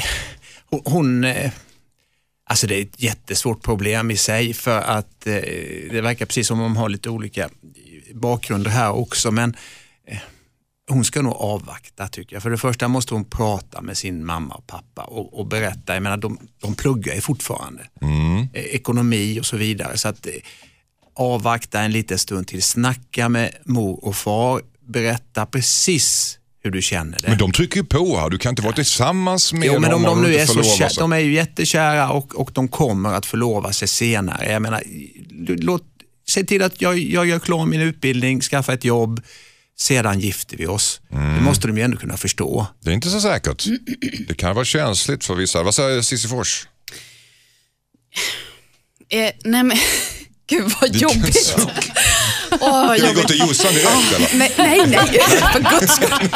hon, 0.86 1.24
eh, 1.24 1.52
Alltså 2.52 2.68
det 2.68 2.76
är 2.76 2.82
ett 2.82 3.04
jättesvårt 3.04 3.64
problem 3.64 4.12
i 4.12 4.18
sig 4.18 4.54
för 4.54 4.82
att 4.82 5.28
eh, 5.28 5.34
det 5.92 6.02
verkar 6.02 6.26
precis 6.26 6.48
som 6.48 6.60
om 6.60 6.64
de 6.64 6.78
har 6.78 6.90
lite 6.90 7.10
olika 7.10 7.50
bakgrunder 8.14 8.72
här 8.72 8.92
också. 8.92 9.32
Men 9.32 9.56
eh, 10.08 10.18
hon 10.90 11.06
ska 11.06 11.22
nog 11.22 11.34
avvakta 11.34 12.08
tycker 12.08 12.36
jag. 12.36 12.44
För 12.44 12.50
det 12.50 12.58
första 12.58 12.88
måste 12.88 13.14
hon 13.14 13.26
prata 13.26 13.82
med 13.82 13.98
sin 13.98 14.26
mamma 14.26 14.56
och 14.56 14.68
pappa 14.68 15.04
och, 15.04 15.40
och 15.40 15.48
berätta. 15.48 15.94
Jag 15.94 16.04
menar, 16.04 16.18
de, 16.18 16.38
de 16.62 16.76
pluggar 16.76 17.16
ju 17.16 17.22
fortfarande. 17.22 17.88
Eh, 18.54 18.66
ekonomi 18.66 19.40
och 19.40 19.46
så 19.46 19.58
vidare. 19.58 19.98
Så 19.98 20.08
att 20.08 20.26
eh, 20.26 20.34
avvakta 21.16 21.82
en 21.82 21.92
liten 21.92 22.20
stund 22.20 22.48
till. 22.48 22.64
Snacka 22.64 23.30
med 23.30 23.56
mor 23.66 24.06
och 24.06 24.16
far. 24.16 24.62
Berätta 24.92 25.46
precis 25.46 26.38
hur 26.64 26.72
du 26.72 26.82
känner 26.82 27.18
det. 27.18 27.30
Men 27.30 27.38
de 27.38 27.52
trycker 27.52 27.78
ju 27.78 27.84
på 27.84 28.18
här. 28.18 28.30
Du 28.30 28.38
kan 28.38 28.50
inte 28.50 28.62
vara 28.62 28.76
tillsammans 28.76 29.54
med 29.54 29.68
Jo, 29.68 29.80
men 29.80 29.94
om 29.94 30.04
de 30.04 30.22
nu 30.22 30.36
är 30.36 30.46
så 30.46 30.64
kära, 30.64 30.90
de 30.98 31.14
är 31.14 31.20
ju 31.20 31.34
jättekära 31.34 32.12
och, 32.12 32.36
och 32.36 32.52
de 32.54 32.68
kommer 32.68 33.14
att 33.14 33.26
förlova 33.26 33.74
sig 33.74 33.88
senare. 33.88 34.52
Jag 34.52 34.62
menar, 34.62 34.84
låt, 35.48 35.84
se 36.28 36.44
till 36.44 36.64
att 36.64 36.82
jag, 36.82 36.98
jag 36.98 37.26
gör 37.26 37.40
klar 37.40 37.66
min 37.66 37.82
utbildning, 37.82 38.42
skaffa 38.42 38.74
ett 38.74 38.86
jobb, 38.86 39.22
sedan 39.80 40.20
gifter 40.20 40.58
vi 40.58 40.68
oss. 40.68 41.02
Mm. 41.12 41.36
Det 41.36 41.42
måste 41.42 41.68
de 41.68 41.78
ju 41.78 41.84
ändå 41.84 41.98
kunna 41.98 42.18
förstå. 42.18 42.68
Det 42.80 42.90
är 42.90 42.94
inte 42.94 43.10
så 43.10 43.22
säkert. 43.22 43.66
Det 44.28 44.34
kan 44.34 44.56
vara 44.56 44.66
känsligt 44.66 45.26
för 45.26 45.36
vissa. 45.36 45.64
Vad 45.64 45.76
säger 45.76 46.02
Cissi 46.02 46.28
Fors? 46.28 46.68
Eh, 49.10 49.32
nej 49.44 49.64
men, 49.64 49.78
gud 50.48 50.72
vad 50.82 50.92
Vilken 50.92 51.10
jobbigt. 51.10 51.56
Åh, 52.60 52.96
Ska 52.98 53.08
vi 53.08 53.14
gå 53.14 53.28
till 53.28 53.40
Jossan 53.40 53.74
direkt 53.74 54.16
eller? 54.16 54.30
Nej, 54.38 54.52
nej, 54.58 54.82
nej. 54.88 55.22
för 55.54 55.80
guds 55.80 55.96
skull. 55.96 56.30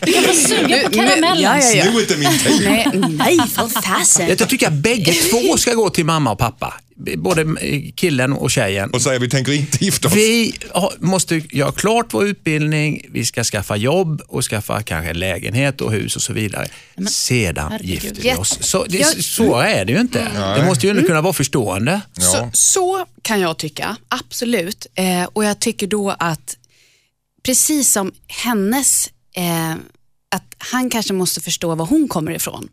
Du 0.00 0.12
kan 0.12 0.22
få 0.24 0.34
suga 0.34 0.78
på 0.84 0.90
karamellen. 0.90 1.40
ja, 1.40 1.58
ja, 1.58 1.70
ja. 1.74 1.84
Sno 1.84 2.00
inte 2.00 2.16
min 2.16 2.38
tid. 2.38 2.60
Nej, 2.64 2.88
nej 3.08 3.38
för 3.54 3.68
fasen. 3.68 4.28
Jag 4.38 4.48
tycker 4.48 4.66
att 4.66 4.72
bägge 4.72 5.12
två 5.12 5.56
ska 5.56 5.74
gå 5.74 5.90
till 5.90 6.04
mamma 6.04 6.32
och 6.32 6.38
pappa. 6.38 6.74
Både 7.16 7.46
killen 7.94 8.32
och 8.32 8.50
tjejen. 8.50 8.90
Och 8.90 9.02
säger 9.02 9.20
vi 9.20 9.28
tänker 9.28 9.52
inte 9.52 9.84
gifta 9.84 10.08
oss. 10.08 10.14
Vi 10.14 10.52
måste 10.98 11.36
göra 11.50 11.72
klart 11.72 12.06
vår 12.14 12.24
utbildning, 12.26 13.06
vi 13.12 13.24
ska 13.24 13.44
skaffa 13.44 13.76
jobb 13.76 14.22
och 14.28 14.44
skaffa 14.44 14.82
kanske 14.82 15.12
lägenhet 15.14 15.80
och 15.80 15.92
hus 15.92 16.16
och 16.16 16.22
så 16.22 16.32
vidare. 16.32 16.66
Sedan 17.10 17.72
herregud. 17.72 17.90
gifter 18.04 18.22
vi 18.22 18.34
oss. 18.34 18.58
Så, 18.60 18.84
det, 18.84 18.98
Jag- 18.98 19.24
så 19.24 19.56
är 19.60 19.84
det 19.84 19.92
ju 19.92 20.00
inte. 20.00 20.28
Det 20.58 20.64
måste 20.66 20.86
ju 20.86 20.90
ändå 20.90 21.02
kunna 21.02 21.20
vara 21.20 21.32
förstående. 21.32 22.00
Så, 22.18 22.50
så 22.52 23.06
kan 23.22 23.40
jag 23.40 23.56
tycka, 23.58 23.96
absolut. 24.08 24.86
Eh, 24.94 25.24
och 25.32 25.44
jag 25.44 25.60
tycker 25.60 25.86
då 25.86 26.10
att 26.18 26.56
precis 27.42 27.92
som 27.92 28.12
hennes, 28.26 29.10
eh, 29.36 29.70
att 30.34 30.54
han 30.58 30.90
kanske 30.90 31.12
måste 31.12 31.40
förstå 31.40 31.74
var 31.74 31.86
hon 31.86 32.08
kommer 32.08 32.32
ifrån 32.32 32.68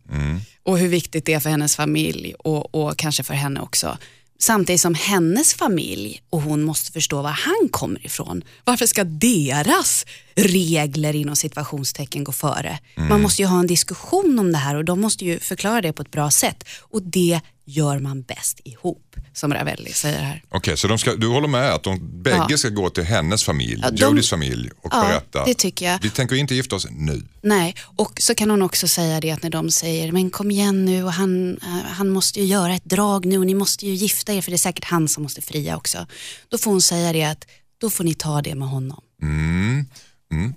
och 0.63 0.77
hur 0.79 0.87
viktigt 0.87 1.25
det 1.25 1.33
är 1.33 1.39
för 1.39 1.49
hennes 1.49 1.75
familj 1.75 2.33
och, 2.39 2.75
och 2.75 2.97
kanske 2.97 3.23
för 3.23 3.33
henne 3.33 3.59
också. 3.59 3.97
Samtidigt 4.39 4.81
som 4.81 4.93
hennes 4.93 5.53
familj 5.53 6.21
och 6.29 6.41
hon 6.41 6.63
måste 6.63 6.91
förstå 6.91 7.21
var 7.21 7.29
han 7.29 7.69
kommer 7.71 8.05
ifrån. 8.05 8.43
Varför 8.63 8.85
ska 8.85 9.03
deras 9.03 10.05
regler 10.35 11.15
inom 11.15 11.35
situationstecken 11.35 12.23
gå 12.23 12.31
före? 12.31 12.79
Man 13.09 13.21
måste 13.21 13.41
ju 13.41 13.47
ha 13.47 13.59
en 13.59 13.67
diskussion 13.67 14.39
om 14.39 14.51
det 14.51 14.57
här 14.57 14.75
och 14.75 14.85
de 14.85 15.01
måste 15.01 15.25
ju 15.25 15.39
förklara 15.39 15.81
det 15.81 15.93
på 15.93 16.01
ett 16.01 16.11
bra 16.11 16.31
sätt. 16.31 16.63
Och 16.79 17.01
det 17.01 17.41
gör 17.67 17.99
man 17.99 18.21
bäst 18.21 18.59
ihop, 18.63 19.15
som 19.33 19.53
Ravelli 19.53 19.93
säger 19.93 20.19
här. 20.21 20.43
Okej, 20.49 20.77
så 20.77 20.87
de 20.87 20.97
ska, 20.97 21.15
du 21.15 21.27
håller 21.27 21.47
med 21.47 21.73
att 21.73 21.83
de 21.83 22.21
bägge 22.23 22.45
Ja. 22.49 22.57
ska 22.57 22.69
gå 22.69 22.89
till 22.89 23.03
hennes 23.03 23.43
familj, 23.43 23.79
Ja, 23.83 23.91
de- 23.91 24.01
Jodys 24.01 24.29
familj 24.29 24.69
och 24.81 24.89
Ja, 24.93 25.01
berätta. 25.01 25.45
det 25.45 25.53
tycker 25.53 25.85
jag. 25.85 25.99
Vi 26.01 26.09
tänker 26.09 26.35
inte 26.35 26.55
gifta 26.55 26.75
oss 26.75 26.87
nu. 26.91 27.23
Nej, 27.41 27.75
och 27.95 28.11
så 28.21 28.35
kan 28.35 28.49
hon 28.49 28.61
också 28.61 28.87
säga 28.87 29.19
det 29.19 29.31
att 29.31 29.43
när 29.43 29.49
de 29.49 29.71
säger, 29.71 30.11
men 30.11 30.29
kom 30.29 30.51
igen 30.51 30.85
nu 30.85 31.03
och 31.03 31.13
han, 31.13 31.57
eh, 31.57 31.67
han 31.89 32.09
måste 32.09 32.39
ju 32.39 32.45
göra 32.45 32.75
ett 32.75 32.85
drag 32.85 33.25
nu 33.25 33.37
och 33.39 33.45
ni 33.45 33.53
måste 33.53 33.87
ju 33.87 33.93
gifta 33.93 34.33
er 34.33 34.41
för 34.41 34.51
det 34.51 34.55
är 34.55 34.57
säkert 34.57 34.85
han 34.85 35.07
som 35.07 35.23
måste 35.23 35.41
fria 35.41 35.77
också. 35.77 36.07
Då 36.49 36.57
får 36.57 36.71
hon 36.71 36.81
säga 36.81 37.13
det 37.13 37.23
att 37.23 37.45
då 37.81 37.89
får 37.89 38.03
ni 38.03 38.13
ta 38.13 38.41
det 38.41 38.55
med 38.55 38.67
honom. 38.67 39.01
Mm. 39.21 39.85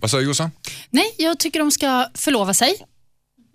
Vad 0.00 0.10
säger 0.10 0.24
Jossan? 0.24 0.50
Nej, 0.90 1.14
jag 1.18 1.38
tycker 1.38 1.58
de 1.58 1.70
ska 1.70 2.06
förlova 2.14 2.54
sig 2.54 2.74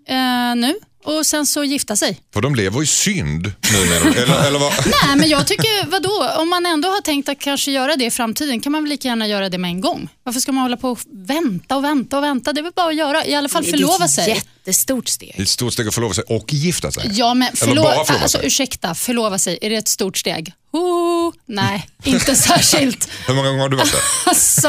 eh, 0.08 0.56
nu 0.56 0.76
och 1.04 1.26
sen 1.26 1.46
så 1.46 1.64
gifta 1.64 1.96
sig. 1.96 2.20
För 2.34 2.42
de 2.42 2.56
lever 2.56 2.84
i 2.84 2.86
synd 2.86 3.52
nu 3.74 3.86
menar 3.90 4.12
du? 4.14 4.20
Eller, 4.24 4.48
eller 4.48 4.60
vad? 4.60 4.74
Nej, 4.86 5.16
men 5.16 5.30
jag 5.30 5.48
tycker, 5.48 5.86
vadå? 5.88 6.30
Om 6.42 6.50
man 6.50 6.66
ändå 6.66 6.88
har 6.90 7.02
tänkt 7.02 7.30
att 7.30 7.40
kanske 7.40 7.72
göra 7.72 7.96
det 7.96 8.06
i 8.06 8.12
framtiden 8.12 8.60
kan 8.62 8.72
man 8.72 8.84
väl 8.84 8.90
lika 8.90 9.08
gärna 9.08 9.28
göra 9.28 9.50
det 9.50 9.58
med 9.58 9.70
en 9.70 9.82
gång. 9.82 10.10
Varför 10.24 10.40
ska 10.40 10.52
man 10.52 10.62
hålla 10.62 10.78
på 10.78 10.90
och 10.92 11.00
vänta 11.12 11.76
och 11.78 11.84
vänta 11.84 12.18
och 12.18 12.24
vänta? 12.24 12.54
Det 12.54 12.62
är 12.62 12.64
väl 12.64 12.72
bara 12.76 12.88
att 12.90 12.96
göra, 12.96 13.26
i 13.26 13.36
alla 13.36 13.50
fall 13.50 13.64
Det 13.64 13.70
är 13.70 13.72
förlova 13.72 14.06
ett 14.06 14.12
sig. 14.12 14.30
jättestort 14.30 15.08
steg. 15.08 15.36
Ett 15.38 15.50
stort 15.50 15.74
steg 15.74 15.88
att 15.88 15.94
förlova 15.94 16.14
sig 16.14 16.24
och 16.28 16.54
gifta 16.54 16.92
sig. 16.92 17.10
Ja, 17.14 17.34
men 17.34 17.48
Eller 17.48 17.58
förlo- 17.74 17.84
bara 17.84 18.06
förlova 18.06 18.24
alltså, 18.24 18.38
sig. 18.38 18.48
ursäkta, 18.48 18.96
förlova 18.96 19.40
sig, 19.40 19.60
är 19.62 19.70
det 19.70 19.76
ett 19.76 19.88
stort 19.88 20.18
steg? 20.18 20.54
Oh, 20.72 21.34
nej, 21.46 21.88
inte 22.04 22.36
särskilt. 22.50 23.10
Hur 23.28 23.34
många 23.34 23.48
gånger 23.48 23.62
har 23.62 23.70
du 23.70 23.78
varit 23.78 23.92
där? 23.92 24.02
Alltså, 24.26 24.68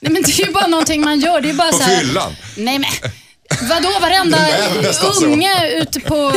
nej, 0.00 0.12
men 0.12 0.22
det 0.22 0.32
är 0.40 0.46
ju 0.46 0.52
bara 0.52 0.66
någonting 0.66 1.00
man 1.00 1.20
gör. 1.20 1.40
Det 1.40 1.50
är 1.50 1.54
bara 1.54 1.72
På 1.72 1.76
så 1.78 1.82
här, 1.84 2.00
fyllan? 2.00 2.32
Nej 2.56 2.78
men, 2.78 2.90
vadå 3.68 3.98
varenda 4.00 4.38
unge 5.24 5.80
ute 5.82 6.00
på, 6.00 6.32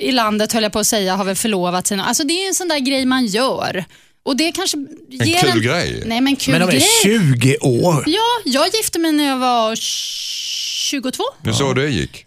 i 0.00 0.12
landet 0.12 0.52
höll 0.52 0.62
jag 0.62 0.72
på 0.72 0.78
att 0.78 0.86
säga 0.86 1.16
har 1.16 1.24
väl 1.24 1.36
förlovat 1.36 1.86
sig. 1.86 2.00
Alltså 2.00 2.24
det 2.24 2.32
är 2.44 2.48
en 2.48 2.54
sån 2.54 2.68
där 2.68 2.78
grej 2.78 3.04
man 3.06 3.26
gör. 3.26 3.84
Och 4.22 4.36
det 4.36 4.52
kanske 4.52 4.78
ger 5.08 5.52
kul 5.52 5.62
grej. 5.62 6.02
Nej 6.06 6.20
men 6.20 6.36
kul 6.36 6.52
Men 6.52 6.60
de 6.60 6.66
är 6.66 6.70
grej. 6.72 6.88
20 7.02 7.56
år. 7.58 8.04
Ja, 8.06 8.40
jag 8.44 8.74
gifte 8.74 8.98
mig 8.98 9.12
när 9.12 9.28
jag 9.28 9.36
var 9.36 9.76
22. 9.76 11.24
Det 11.42 11.50
är 11.50 11.54
så 11.54 11.72
det 11.72 11.88
gick. 11.88 12.26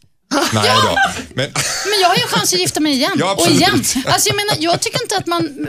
Nej 0.54 0.72
då. 0.84 0.98
Men, 1.34 1.52
Men 1.86 2.00
jag 2.02 2.08
har 2.08 2.16
ju 2.16 2.22
chans 2.22 2.54
att 2.54 2.60
gifta 2.60 2.80
mig 2.80 2.94
igen. 2.94 3.12
Ja, 3.16 3.34
och 3.34 3.48
igen. 3.48 3.84
Alltså 4.06 4.30
jag 4.30 4.36
menar, 4.36 4.56
jag 4.60 4.82
tycker 4.82 5.02
inte 5.02 5.18
att 5.18 5.28
man 5.28 5.68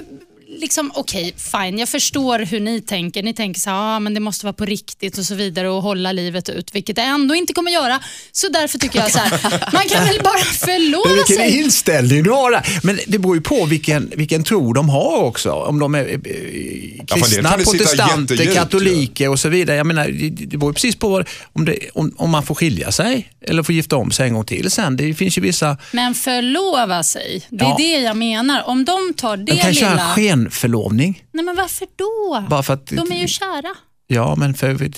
liksom, 0.60 0.92
okej, 0.94 1.34
fine, 1.52 1.78
jag 1.78 1.88
förstår 1.88 2.38
hur 2.38 2.60
ni 2.60 2.80
tänker. 2.80 3.22
Ni 3.22 3.34
tänker 3.34 3.60
så 3.60 3.70
här, 3.70 3.76
ah, 3.96 4.00
men 4.00 4.14
det 4.14 4.20
måste 4.20 4.46
vara 4.46 4.52
på 4.52 4.64
riktigt 4.64 5.18
och 5.18 5.24
så 5.24 5.34
vidare 5.34 5.68
och 5.70 5.82
hålla 5.82 6.12
livet 6.12 6.48
ut, 6.48 6.74
vilket 6.74 6.96
det 6.96 7.02
ändå 7.02 7.34
inte 7.34 7.52
kommer 7.52 7.70
göra. 7.70 8.00
Så 8.32 8.48
därför 8.48 8.78
tycker 8.78 8.98
jag 8.98 9.10
så 9.12 9.18
här, 9.18 9.30
man 9.72 9.82
kan 9.88 10.04
väl 10.04 10.20
bara 10.24 10.38
förlova 10.44 11.08
Men 11.08 11.14
vilken 11.16 11.36
sig. 11.36 11.58
inställning 11.62 12.22
du 12.22 12.30
har 12.30 12.50
där. 12.50 12.80
Men 12.82 12.98
det 13.06 13.18
beror 13.18 13.34
ju 13.36 13.40
på 13.42 13.64
vilken, 13.64 14.12
vilken 14.16 14.44
tro 14.44 14.72
de 14.72 14.88
har 14.88 15.16
också. 15.22 15.50
Om 15.52 15.78
de 15.78 15.94
är 15.94 16.04
eh, 16.08 16.14
Ja, 17.08 17.16
det 17.16 17.20
kristna, 17.22 17.50
sitta 17.58 17.70
protestanter, 17.70 18.54
katoliker 18.54 19.28
och 19.28 19.38
så 19.40 19.48
vidare. 19.48 19.76
Jag 19.76 19.86
menar, 19.86 20.08
det, 20.08 20.28
det 20.30 20.56
beror 20.56 20.70
ju 20.70 20.74
precis 20.74 20.96
på 20.96 21.08
vad, 21.08 21.28
om, 21.52 21.64
det, 21.64 21.78
om, 21.94 22.14
om 22.18 22.30
man 22.30 22.42
får 22.42 22.54
skilja 22.54 22.92
sig 22.92 23.30
eller 23.46 23.62
får 23.62 23.74
gifta 23.74 23.96
om 23.96 24.10
sig 24.10 24.28
en 24.28 24.34
gång 24.34 24.44
till 24.44 24.70
sen. 24.70 24.96
Det 24.96 25.14
finns 25.14 25.38
ju 25.38 25.42
vissa, 25.42 25.76
Men 25.92 26.14
förlova 26.14 27.02
sig, 27.02 27.42
det 27.50 27.64
är 27.64 27.68
Ja. 27.68 27.74
det 27.78 28.00
jag 28.00 28.16
menar. 28.16 28.62
Om 28.68 28.84
de 28.84 29.14
tar 29.16 29.36
det 29.36 29.44
de 29.52 29.58
kan 29.58 29.74
köra 29.74 30.14
en 30.44 30.50
skenförlovning. 30.50 31.24
Nej 31.33 31.44
men 31.44 31.57
varför 31.57 31.87
då? 31.96 32.46
Bara 32.48 32.62
för 32.62 32.74
att, 32.74 32.87
De 32.87 33.12
är 33.12 33.20
ju 33.20 33.28
kära. 33.28 33.74
Ja, 34.07 34.35
men 34.37 34.54
för... 34.54 34.74
Det, 34.74 34.88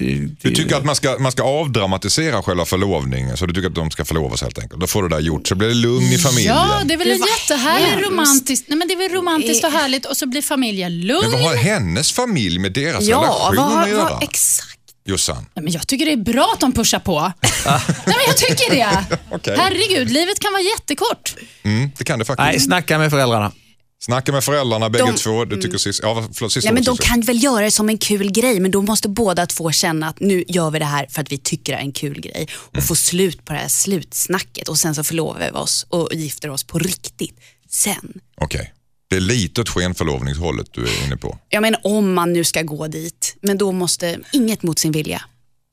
du 0.42 0.54
tycker 0.54 0.76
att 0.76 0.84
man 0.84 0.96
ska, 0.96 1.16
man 1.18 1.32
ska 1.32 1.42
avdramatisera 1.42 2.42
själva 2.42 2.64
förlovningen, 2.64 3.36
så 3.36 3.46
du 3.46 3.54
tycker 3.54 3.68
att 3.68 3.74
de 3.74 3.90
ska 3.90 4.04
förlovas 4.04 4.42
helt 4.42 4.58
enkelt. 4.58 4.80
Då 4.80 4.86
får 4.86 5.02
du 5.02 5.08
det 5.08 5.14
där 5.16 5.22
gjort, 5.22 5.48
så 5.48 5.54
blir 5.54 5.68
det 5.68 5.74
lugn 5.74 6.12
i 6.12 6.18
familjen. 6.18 6.54
Ja, 6.56 6.80
det 6.84 6.94
är 6.94 6.98
väl 6.98 7.08
Det 7.08 7.14
jättehärligt 7.14 8.06
romantiskt. 8.10 8.68
Nej, 8.68 8.78
men 8.78 8.88
det 8.88 8.94
är 8.94 8.98
väl 8.98 9.12
romantiskt 9.12 9.64
och 9.64 9.70
härligt 9.72 10.06
och 10.06 10.16
så 10.16 10.26
blir 10.26 10.42
familjen 10.42 11.00
lugn. 11.00 11.20
Men 11.22 11.32
vad 11.32 11.42
har 11.42 11.56
hennes 11.56 12.12
familj 12.12 12.58
med 12.58 12.72
deras 12.72 13.04
Ja, 13.04 13.16
relation 13.16 13.56
vad, 13.74 13.82
att 13.82 13.90
göra? 13.90 14.02
vad, 14.12 14.22
exakt. 14.22 14.78
Jossan? 15.04 15.46
Nej, 15.54 15.64
men 15.64 15.72
jag 15.72 15.86
tycker 15.86 16.06
det 16.06 16.12
är 16.12 16.16
bra 16.16 16.50
att 16.54 16.60
de 16.60 16.72
pushar 16.72 16.98
på. 16.98 17.20
Nej, 17.66 17.80
men 18.06 18.14
jag 18.26 18.36
tycker 18.36 18.70
det. 18.74 19.04
Okej. 19.30 19.56
Herregud, 19.58 20.10
livet 20.10 20.40
kan 20.40 20.52
vara 20.52 20.62
jättekort. 20.62 21.34
Mm, 21.62 21.90
det 21.98 22.04
kan 22.04 22.18
det 22.18 22.24
faktiskt. 22.24 22.46
Nej, 22.46 22.60
snacka 22.60 22.98
med 22.98 23.10
föräldrarna. 23.10 23.52
Snacka 23.98 24.32
med 24.32 24.44
föräldrarna 24.44 24.90
bägge 24.90 25.02
De- 25.04 25.08
Mm. 25.08 25.16
två. 25.18 25.44
Du 25.44 25.62
tycker 25.62 25.78
sist, 25.78 26.00
ja, 26.02 26.28
förlåt, 26.34 26.52
sista 26.52 26.70
Nej, 26.70 26.74
men 26.74 26.84
de 26.84 26.96
kan 26.96 27.20
väl 27.20 27.42
göra 27.44 27.64
det 27.64 27.70
som 27.70 27.88
en 27.88 27.98
kul 27.98 28.32
grej 28.32 28.60
men 28.60 28.70
då 28.70 28.82
måste 28.82 29.08
båda 29.08 29.46
två 29.46 29.72
känna 29.72 30.08
att 30.08 30.20
nu 30.20 30.44
gör 30.48 30.70
vi 30.70 30.78
det 30.78 30.84
här 30.84 31.06
för 31.10 31.22
att 31.22 31.32
vi 31.32 31.38
tycker 31.38 31.72
det 31.72 31.78
är 31.78 31.82
en 31.82 31.92
kul 31.92 32.20
grej 32.20 32.48
och 32.76 32.82
få 32.82 32.94
slut 32.94 33.44
på 33.44 33.52
det 33.52 33.58
här 33.58 33.68
slutsnacket 33.68 34.68
och 34.68 34.78
sen 34.78 34.94
så 34.94 35.04
förlovar 35.04 35.40
vi 35.40 35.50
oss 35.58 35.86
och 35.88 36.14
gifter 36.14 36.50
oss 36.50 36.64
på 36.64 36.78
riktigt. 36.78 37.40
Sen, 37.70 38.12
Okej. 38.40 38.72
Det 39.10 39.16
är 39.16 39.20
lite 39.20 39.60
åt 39.60 39.68
skenförlovningshållet 39.68 40.66
du 40.72 40.84
är 40.86 41.04
inne 41.06 41.16
på. 41.16 41.38
jag 41.48 41.62
menar 41.62 41.80
om 41.84 42.14
man 42.14 42.32
nu 42.32 42.44
ska 42.44 42.62
gå 42.62 42.86
dit, 42.88 43.36
men 43.40 43.58
då 43.58 43.72
måste 43.72 44.18
inget 44.32 44.62
mot 44.62 44.78
sin 44.78 44.92
vilja. 44.92 45.22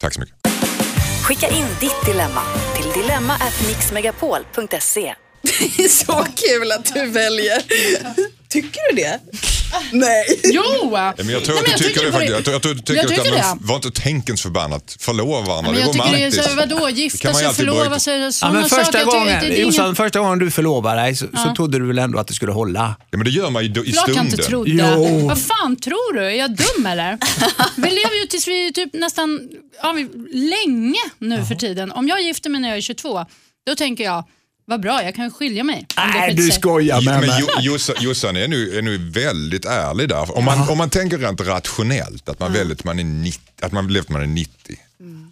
Tack 0.02 0.14
så 0.14 0.20
mycket. 0.20 0.36
Skicka 1.24 1.50
in 1.50 1.66
ditt 1.80 2.06
dilemma 2.06 2.42
till 2.76 3.02
dilemma@mixmegapol.se. 3.02 5.16
Det 5.44 5.50
är 5.84 5.88
så 5.88 6.26
kul 6.36 6.72
att 6.72 6.94
du 6.94 7.06
väljer. 7.08 7.62
Tycker 8.50 8.80
du 8.90 8.96
det? 9.02 9.20
Nej. 9.92 10.26
Jo! 10.44 10.64
Ja, 10.92 11.14
men 11.18 11.30
jag 11.30 11.44
tror 11.44 11.56
Nej, 11.56 11.64
att 11.74 11.78
du 11.78 11.84
tycker 11.84 12.06
det 12.06 12.12
faktiskt. 12.12 12.34
Jag 12.34 12.44
tror 12.46 12.56
att 12.56 12.64
du 12.64 12.76
tycker, 12.80 12.94
Jag 12.96 13.08
tycker 13.08 13.22
att, 13.22 13.46
men 13.50 13.58
det. 13.58 13.66
var 13.68 13.76
inte 13.76 13.92
tänkens 13.92 14.42
förbannat. 14.42 14.98
Förlova 15.00 15.42
varandra, 15.42 15.62
Men 15.72 15.74
det 15.74 15.80
är 15.82 15.86
jag 15.86 15.94
tycker 15.94 16.06
det 16.12 16.18
är 16.18 16.20
romantiskt. 16.20 16.50
så, 16.50 16.56
vadå, 16.56 16.90
gifta 16.90 17.34
sig, 17.34 17.54
förlova 17.54 18.00
sig, 18.00 18.20
Ja, 18.22 18.32
sådana 18.32 18.60
men 18.60 18.70
saker. 18.70 18.84
första, 18.84 18.98
Jag 19.00 19.06
tycker- 19.08 19.20
gången, 19.20 19.46
ingen- 19.46 19.60
Jossan, 19.62 19.96
första 19.96 20.20
gången 20.20 20.40
du 20.40 20.52
förlovade 20.52 21.02
dig 21.02 21.16
så, 21.16 21.26
så 21.46 21.54
trodde 21.56 21.80
du 21.80 21.88
väl 21.88 22.00
ändå 22.00 22.20
att 22.20 22.28
det 22.28 22.34
skulle 22.34 22.52
hålla? 22.52 22.96
Ja, 23.12 23.18
men 23.18 23.26
det 23.26 23.32
gör 23.32 23.50
man 23.50 23.64
ju 23.64 23.70
i 23.70 23.74
Klart 23.74 23.86
jag 23.86 23.96
stunden. 24.04 24.26
inte 24.26 24.38
trodde. 24.44 24.72
Jo. 24.72 25.28
Vad 25.28 25.42
fan 25.42 25.76
tror 25.76 26.14
du? 26.14 26.26
Är 26.26 26.30
jag 26.30 26.52
dum 26.56 26.86
eller? 26.86 27.18
Vi 27.76 27.90
lever 27.90 28.22
ju 28.22 28.28
tills 28.28 28.48
vi 28.48 28.68
är 28.68 28.72
typ 28.72 28.94
nästan 28.94 29.50
ja, 29.82 29.94
länge 30.34 31.00
nu 31.18 31.46
för 31.46 31.56
tiden. 31.56 31.92
Om 31.92 32.08
jag 32.08 32.22
gifter 32.22 32.50
mig 32.50 32.62
när 32.62 32.70
jag 32.70 32.78
är 32.78 32.82
22, 32.82 33.26
då 33.68 33.76
tänker 33.76 34.04
jag, 34.04 34.24
vad 34.66 34.82
bra, 34.82 35.04
jag 35.04 35.16
kan 35.16 35.32
skilja 35.32 35.64
mig. 35.64 35.88
Nej, 35.98 36.34
du 36.34 36.52
skojar 36.52 37.02
med 37.02 37.20
mig. 37.20 37.44
Jo- 37.62 37.78
Jossan- 38.00 38.36
är 38.38 38.48
nu, 38.48 38.78
är 38.78 38.82
nu 38.82 38.98
väldigt 38.98 39.66
ärlig 39.66 40.10
där. 40.10 40.38
Om 40.38 40.46
man, 40.46 40.70
om 40.70 40.78
man 40.78 40.90
tänker 40.90 41.18
rent 41.18 41.42
rationellt, 41.42 42.30
att 42.30 42.40
man 42.40 42.54
väljer 42.54 42.76
att 42.76 42.84
man 42.84 43.00
är 43.00 43.04
90. 43.04 43.42
Att 43.62 43.72
man 43.72 43.86
väljer 43.88 44.02
att 44.02 44.10
man 44.10 44.22
är 44.22 44.28
90. 44.28 44.78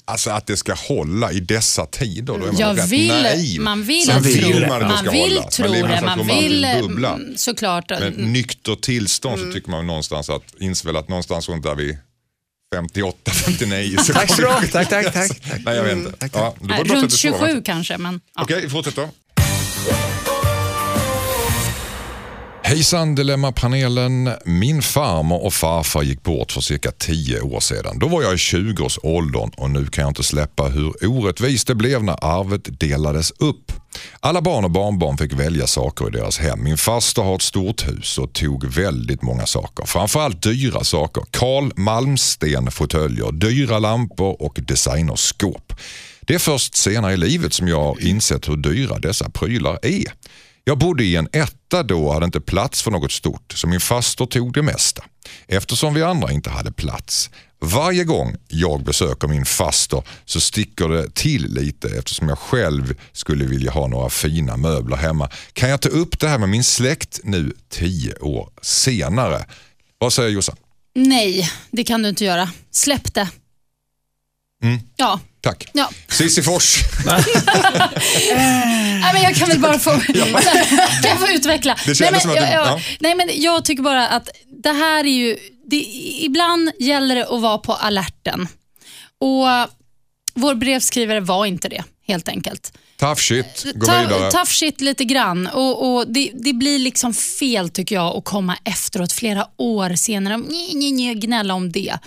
Alltså 0.05 0.29
att 0.31 0.47
det 0.47 0.57
ska 0.57 0.73
hålla 0.73 1.31
i 1.31 1.39
dessa 1.39 1.85
tider, 1.85 2.23
då 2.37 2.45
är 2.45 2.51
man 2.51 2.57
Jag 2.57 2.77
rätt 2.77 2.89
vill, 2.89 3.07
naiv. 3.07 3.61
man 3.61 3.83
vill, 3.83 4.05
Sen 4.05 4.21
vill 4.23 4.39
tro, 4.41 4.51
vill 4.53 4.61
man 4.67 4.71
att 4.71 4.79
det 4.79 4.87
man 4.87 4.97
ska 4.97 5.11
vill 5.11 5.37
hålla. 5.37 5.49
tro 5.49 5.67
man 5.67 5.89
det. 5.89 6.01
Man 6.01 6.27
vill 6.27 6.65
bubbla. 6.81 7.13
mm, 7.13 7.37
såklart. 7.37 7.89
Men 7.89 8.13
nykter 8.13 8.75
tillstånd 8.75 9.39
så 9.39 9.51
tycker 9.51 9.69
man 9.71 9.87
någonstans 9.87 10.29
att, 10.29 10.43
inser 10.59 10.93
att 10.99 11.09
någonstans 11.09 11.49
runt 11.49 11.63
där 11.63 11.75
vid 11.75 11.97
58, 12.75 13.31
59 13.31 13.97
så 14.03 14.13
Tack 14.13 14.35
så 14.35 14.41
mycket. 14.41 14.71
Tack, 14.71 14.89
tack, 14.89 15.13
tack. 15.13 15.13
tack. 15.13 15.61
Nej 15.65 15.75
jag 15.75 15.83
vet 15.83 15.93
inte. 15.97 16.29
Ja, 16.33 16.55
det 16.59 16.67
var 16.67 16.75
Nej, 16.75 16.83
bara 16.87 16.95
runt 16.99 17.11
32, 17.11 17.37
va? 17.37 17.47
27 17.47 17.61
kanske. 17.65 17.97
Men, 17.97 18.21
ja. 18.35 18.43
Okej, 18.43 18.69
fortsätt 18.69 18.95
då. 18.95 19.09
Hejsan 22.71 23.15
Dilemma-panelen. 23.15 24.29
Min 24.45 24.81
farmor 24.81 25.45
och 25.45 25.53
farfar 25.53 26.03
gick 26.03 26.23
bort 26.23 26.51
för 26.51 26.61
cirka 26.61 26.91
10 26.91 27.41
år 27.41 27.59
sedan. 27.59 27.99
Då 27.99 28.07
var 28.07 28.21
jag 28.23 28.33
i 28.33 28.35
20-årsåldern 28.35 29.51
och 29.57 29.69
nu 29.69 29.85
kan 29.85 30.01
jag 30.01 30.11
inte 30.11 30.23
släppa 30.23 30.63
hur 30.63 31.07
orättvist 31.07 31.67
det 31.67 31.75
blev 31.75 32.03
när 32.03 32.25
arvet 32.39 32.79
delades 32.79 33.31
upp. 33.31 33.71
Alla 34.19 34.41
barn 34.41 34.63
och 34.63 34.71
barnbarn 34.71 35.17
fick 35.17 35.33
välja 35.33 35.67
saker 35.67 36.07
i 36.07 36.11
deras 36.11 36.39
hem. 36.39 36.63
Min 36.63 36.77
faster 36.77 37.21
har 37.21 37.35
ett 37.35 37.41
stort 37.41 37.87
hus 37.87 38.17
och 38.17 38.33
tog 38.33 38.65
väldigt 38.65 39.21
många 39.21 39.45
saker. 39.45 39.85
Framförallt 39.85 40.43
dyra 40.43 40.83
saker. 40.83 41.23
Karl 41.31 41.71
Malmsten 41.75 42.71
fåtöljer, 42.71 43.31
dyra 43.31 43.79
lampor 43.79 44.41
och 44.41 44.59
designerskåp. 44.61 45.73
Det 46.21 46.35
är 46.35 46.39
först 46.39 46.75
senare 46.75 47.13
i 47.13 47.17
livet 47.17 47.53
som 47.53 47.67
jag 47.67 47.83
har 47.83 48.01
insett 48.01 48.49
hur 48.49 48.57
dyra 48.57 48.99
dessa 48.99 49.29
prylar 49.29 49.79
är. 49.81 50.13
Jag 50.63 50.77
bodde 50.77 51.03
i 51.03 51.15
en 51.15 51.27
etta 51.33 51.83
då 51.83 52.05
och 52.05 52.13
hade 52.13 52.25
inte 52.25 52.41
plats 52.41 52.81
för 52.81 52.91
något 52.91 53.11
stort, 53.11 53.53
så 53.55 53.67
min 53.67 53.79
faster 53.79 54.25
tog 54.25 54.53
det 54.53 54.61
mesta. 54.61 55.03
Eftersom 55.47 55.93
vi 55.93 56.03
andra 56.03 56.31
inte 56.31 56.49
hade 56.49 56.71
plats. 56.71 57.29
Varje 57.63 58.03
gång 58.03 58.35
jag 58.47 58.83
besöker 58.83 59.27
min 59.27 59.45
faster 59.45 60.03
så 60.25 60.41
sticker 60.41 60.87
det 60.89 61.15
till 61.15 61.53
lite 61.53 61.89
eftersom 61.97 62.29
jag 62.29 62.39
själv 62.39 62.95
skulle 63.11 63.45
vilja 63.45 63.71
ha 63.71 63.87
några 63.87 64.09
fina 64.09 64.57
möbler 64.57 64.97
hemma. 64.97 65.29
Kan 65.53 65.69
jag 65.69 65.81
ta 65.81 65.89
upp 65.89 66.19
det 66.19 66.27
här 66.27 66.37
med 66.37 66.49
min 66.49 66.63
släkt 66.63 67.19
nu 67.23 67.53
tio 67.69 68.15
år 68.15 68.49
senare? 68.61 69.45
Vad 69.97 70.13
säger 70.13 70.29
Jossan? 70.29 70.55
Nej, 70.95 71.51
det 71.71 71.83
kan 71.83 72.01
du 72.01 72.09
inte 72.09 72.25
göra. 72.25 72.49
Släpp 72.71 73.13
det. 73.13 73.29
Ja. 74.95 75.19
Tack. 75.41 75.69
Ja. 75.73 75.89
Cissi 76.09 76.43
Fors. 76.43 76.77
Nej, 78.25 79.13
men 79.13 79.23
jag 79.23 79.35
kan 79.35 79.47
väl 79.47 79.59
bara 79.59 79.79
få, 79.79 79.91
kan 79.99 80.15
jag 81.03 81.19
få 81.19 81.27
utveckla. 81.27 81.77
Det 81.85 81.99
nej, 81.99 82.11
men, 82.11 82.21
som 82.21 82.29
jag, 82.35 82.43
jag, 82.43 82.67
ja. 82.67 82.79
nej, 82.99 83.15
men 83.15 83.29
jag 83.33 83.65
tycker 83.65 83.83
bara 83.83 84.07
att 84.07 84.29
det 84.63 84.71
här 84.71 85.03
är 85.03 85.09
ju... 85.09 85.37
Det, 85.65 85.77
ibland 86.21 86.71
gäller 86.79 87.15
det 87.15 87.27
att 87.27 87.41
vara 87.41 87.57
på 87.57 87.73
alerten. 87.73 88.47
Och 89.19 89.47
Vår 90.33 90.55
brevskrivare 90.55 91.19
var 91.19 91.45
inte 91.45 91.69
det, 91.69 91.83
helt 92.07 92.29
enkelt. 92.29 92.73
Tough 92.99 93.15
shit, 93.15 93.65
gå 93.75 93.85
Ta- 93.85 94.01
vidare. 94.01 94.31
Tough 94.31 94.51
shit 94.51 94.81
lite 94.81 95.03
grann. 95.03 95.47
Och, 95.47 95.95
och 95.95 96.07
det, 96.07 96.31
det 96.33 96.53
blir 96.53 96.79
liksom 96.79 97.13
fel 97.13 97.69
tycker 97.69 97.95
jag 97.95 98.17
att 98.17 98.25
komma 98.25 98.57
efteråt, 98.63 99.11
flera 99.11 99.47
år 99.57 99.95
senare, 99.95 100.37
nej, 100.37 101.15
gnälla 101.15 101.53
om 101.53 101.71
det. 101.71 101.89
Eh, 101.89 101.97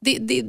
Det, 0.00 0.18
det 0.20 0.42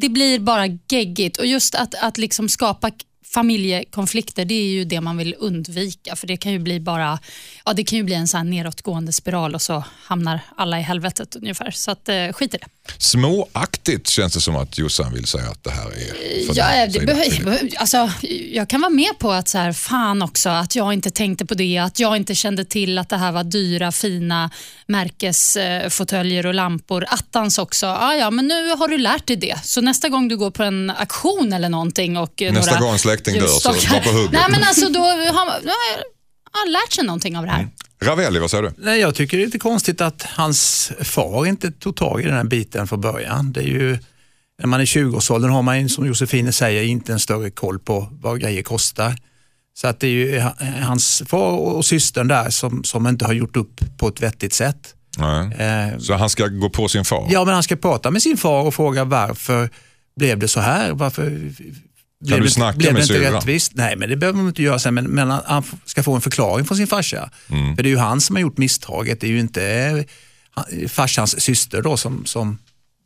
det 0.00 0.08
blir 0.08 0.38
bara 0.38 0.66
geggigt. 0.88 1.36
Och 1.36 1.46
just 1.46 1.74
att, 1.74 1.94
att 1.94 2.18
liksom 2.18 2.48
skapa 2.48 2.90
familjekonflikter, 3.24 4.44
det 4.44 4.54
är 4.54 4.68
ju 4.68 4.84
det 4.84 5.00
man 5.00 5.16
vill 5.16 5.34
undvika. 5.38 6.16
För 6.16 6.26
det 6.26 6.36
kan 6.36 6.52
ju 6.52 6.58
bli 6.58 6.80
bara, 6.80 7.18
ja 7.64 7.72
det 7.72 7.84
kan 7.84 7.98
ju 7.98 8.04
bli 8.04 8.14
en 8.14 8.28
sån 8.28 8.38
här 8.38 8.44
nedåtgående 8.44 9.12
spiral 9.12 9.54
och 9.54 9.62
så 9.62 9.84
hamnar 10.02 10.40
alla 10.56 10.78
i 10.78 10.82
helvetet 10.82 11.36
ungefär. 11.36 11.70
Så 11.70 11.90
att, 11.90 12.08
eh, 12.08 12.32
skit 12.32 12.54
i 12.54 12.58
det. 12.58 12.66
Småaktigt 12.98 14.08
känns 14.08 14.34
det 14.34 14.40
som 14.40 14.56
att 14.56 14.78
Jossan 14.78 15.14
vill 15.14 15.26
säga 15.26 15.44
att 15.50 15.64
det 15.64 15.70
här 15.70 15.86
är 15.86 16.46
för 16.46 16.58
Ja, 16.58 16.86
din 16.86 17.06
det 17.06 17.76
alltså, 17.76 18.10
jag 18.50 18.68
kan 18.68 18.80
vara 18.80 18.90
med 18.90 19.18
på 19.18 19.32
att 19.32 19.48
så 19.48 19.58
här, 19.58 19.72
fan 19.72 20.22
också, 20.22 20.48
att 20.48 20.74
jag 20.74 20.92
inte 20.92 21.10
tänkte 21.10 21.46
på 21.46 21.54
det, 21.54 21.78
att 21.78 22.00
jag 22.00 22.16
inte 22.16 22.34
kände 22.34 22.64
till 22.64 22.98
att 22.98 23.08
det 23.08 23.16
här 23.16 23.32
var 23.32 23.44
dyra, 23.44 23.92
fina 23.92 24.50
märkesfåtöljer 24.86 26.46
och 26.46 26.54
lampor. 26.54 27.04
Attans 27.08 27.58
också. 27.58 27.86
Ah, 27.86 28.14
ja, 28.14 28.30
men 28.30 28.46
nu 28.46 28.70
har 28.70 28.88
du 28.88 28.98
lärt 28.98 29.26
dig 29.26 29.36
det. 29.36 29.58
Så 29.64 29.80
nästa 29.80 30.08
gång 30.08 30.28
du 30.28 30.36
går 30.36 30.50
på 30.50 30.62
en 30.62 30.90
auktion 30.90 31.52
eller 31.52 31.68
någonting 31.68 32.16
och 32.16 32.42
eh, 32.42 32.52
Nästa 32.52 32.70
några 32.70 32.86
gång 32.86 32.98
släkting 32.98 33.34
dör, 33.34 33.46
så 33.46 33.68
var 33.68 34.00
på 34.00 34.10
hugget. 34.10 34.32
Nej, 34.32 34.44
men 34.50 34.62
alltså, 34.62 34.88
då 34.88 35.00
har 35.00 35.46
man 35.46 35.70
har 36.52 36.70
lärt 36.70 36.92
sig 36.92 37.04
någonting 37.04 37.36
av 37.36 37.44
det 37.44 37.50
här. 37.50 37.68
Ravelli, 38.00 38.38
vad 38.38 38.50
säger 38.50 38.62
du? 38.62 38.72
Nej, 38.78 39.00
jag 39.00 39.14
tycker 39.14 39.36
det 39.36 39.42
är 39.42 39.46
lite 39.46 39.58
konstigt 39.58 40.00
att 40.00 40.22
hans 40.22 40.92
far 41.00 41.46
inte 41.46 41.70
tog 41.70 41.96
tag 41.96 42.20
i 42.20 42.24
den 42.24 42.34
här 42.34 42.44
biten 42.44 42.86
från 42.86 43.00
början. 43.00 43.52
Det 43.52 43.60
är 43.60 43.64
ju, 43.64 43.98
när 44.60 44.66
man 44.66 44.80
är 44.80 44.84
20-årsåldern 44.84 45.50
har 45.50 45.62
man 45.62 45.88
som 45.88 46.06
Josefine 46.06 46.52
säger 46.52 46.82
inte 46.82 47.12
en 47.12 47.20
större 47.20 47.50
koll 47.50 47.78
på 47.78 48.08
vad 48.12 48.40
grejer 48.40 48.62
kostar. 48.62 49.14
Så 49.78 49.86
att 49.86 50.00
det 50.00 50.06
är 50.06 50.10
ju 50.10 50.40
ha- 50.40 50.54
hans 50.80 51.22
far 51.26 51.52
och 51.58 51.84
systern 51.84 52.28
där 52.28 52.50
som, 52.50 52.84
som 52.84 53.06
inte 53.06 53.24
har 53.24 53.32
gjort 53.32 53.56
upp 53.56 53.80
på 53.98 54.08
ett 54.08 54.20
vettigt 54.20 54.52
sätt. 54.54 54.94
Eh, 55.58 55.98
Så 55.98 56.14
han 56.14 56.30
ska 56.30 56.46
gå 56.46 56.70
på 56.70 56.88
sin 56.88 57.04
far? 57.04 57.26
ja, 57.30 57.44
men 57.44 57.54
han 57.54 57.62
ska 57.62 57.76
prata 57.76 58.10
med 58.10 58.22
sin 58.22 58.36
far 58.36 58.62
och 58.66 58.74
fråga 58.74 59.04
varför 59.04 59.70
blev 60.16 60.38
det 60.38 60.48
så 60.48 60.60
här? 60.60 60.92
Varför 60.92 61.50
blev 62.20 62.40
du 62.42 62.50
snacka 62.50 62.78
blev 62.78 62.92
med 62.92 63.00
det 63.00 63.02
inte 63.04 63.14
syrran? 63.14 63.32
rättvist? 63.32 63.72
Nej, 63.74 63.96
men 63.96 64.08
det 64.08 64.16
behöver 64.16 64.36
man 64.36 64.48
inte 64.48 64.62
göra 64.62 64.78
sen. 64.78 64.94
Men, 64.94 65.04
men 65.04 65.30
han- 65.30 65.64
ska 65.84 66.02
få 66.02 66.14
en 66.14 66.20
förklaring 66.20 66.66
från 66.66 66.76
sin 66.76 66.86
farsa. 66.86 67.30
Mm. 67.50 67.76
För 67.76 67.82
det 67.82 67.88
är 67.88 67.90
ju 67.90 67.96
han 67.98 68.20
som 68.20 68.36
har 68.36 68.40
gjort 68.40 68.58
misstaget. 68.58 69.20
Det 69.20 69.26
är 69.26 69.30
ju 69.30 69.40
inte 69.40 69.64
eh, 70.72 70.88
farsans 70.88 71.40
syster 71.40 71.82
då 71.82 71.96
som, 71.96 72.24
som, 72.26 72.58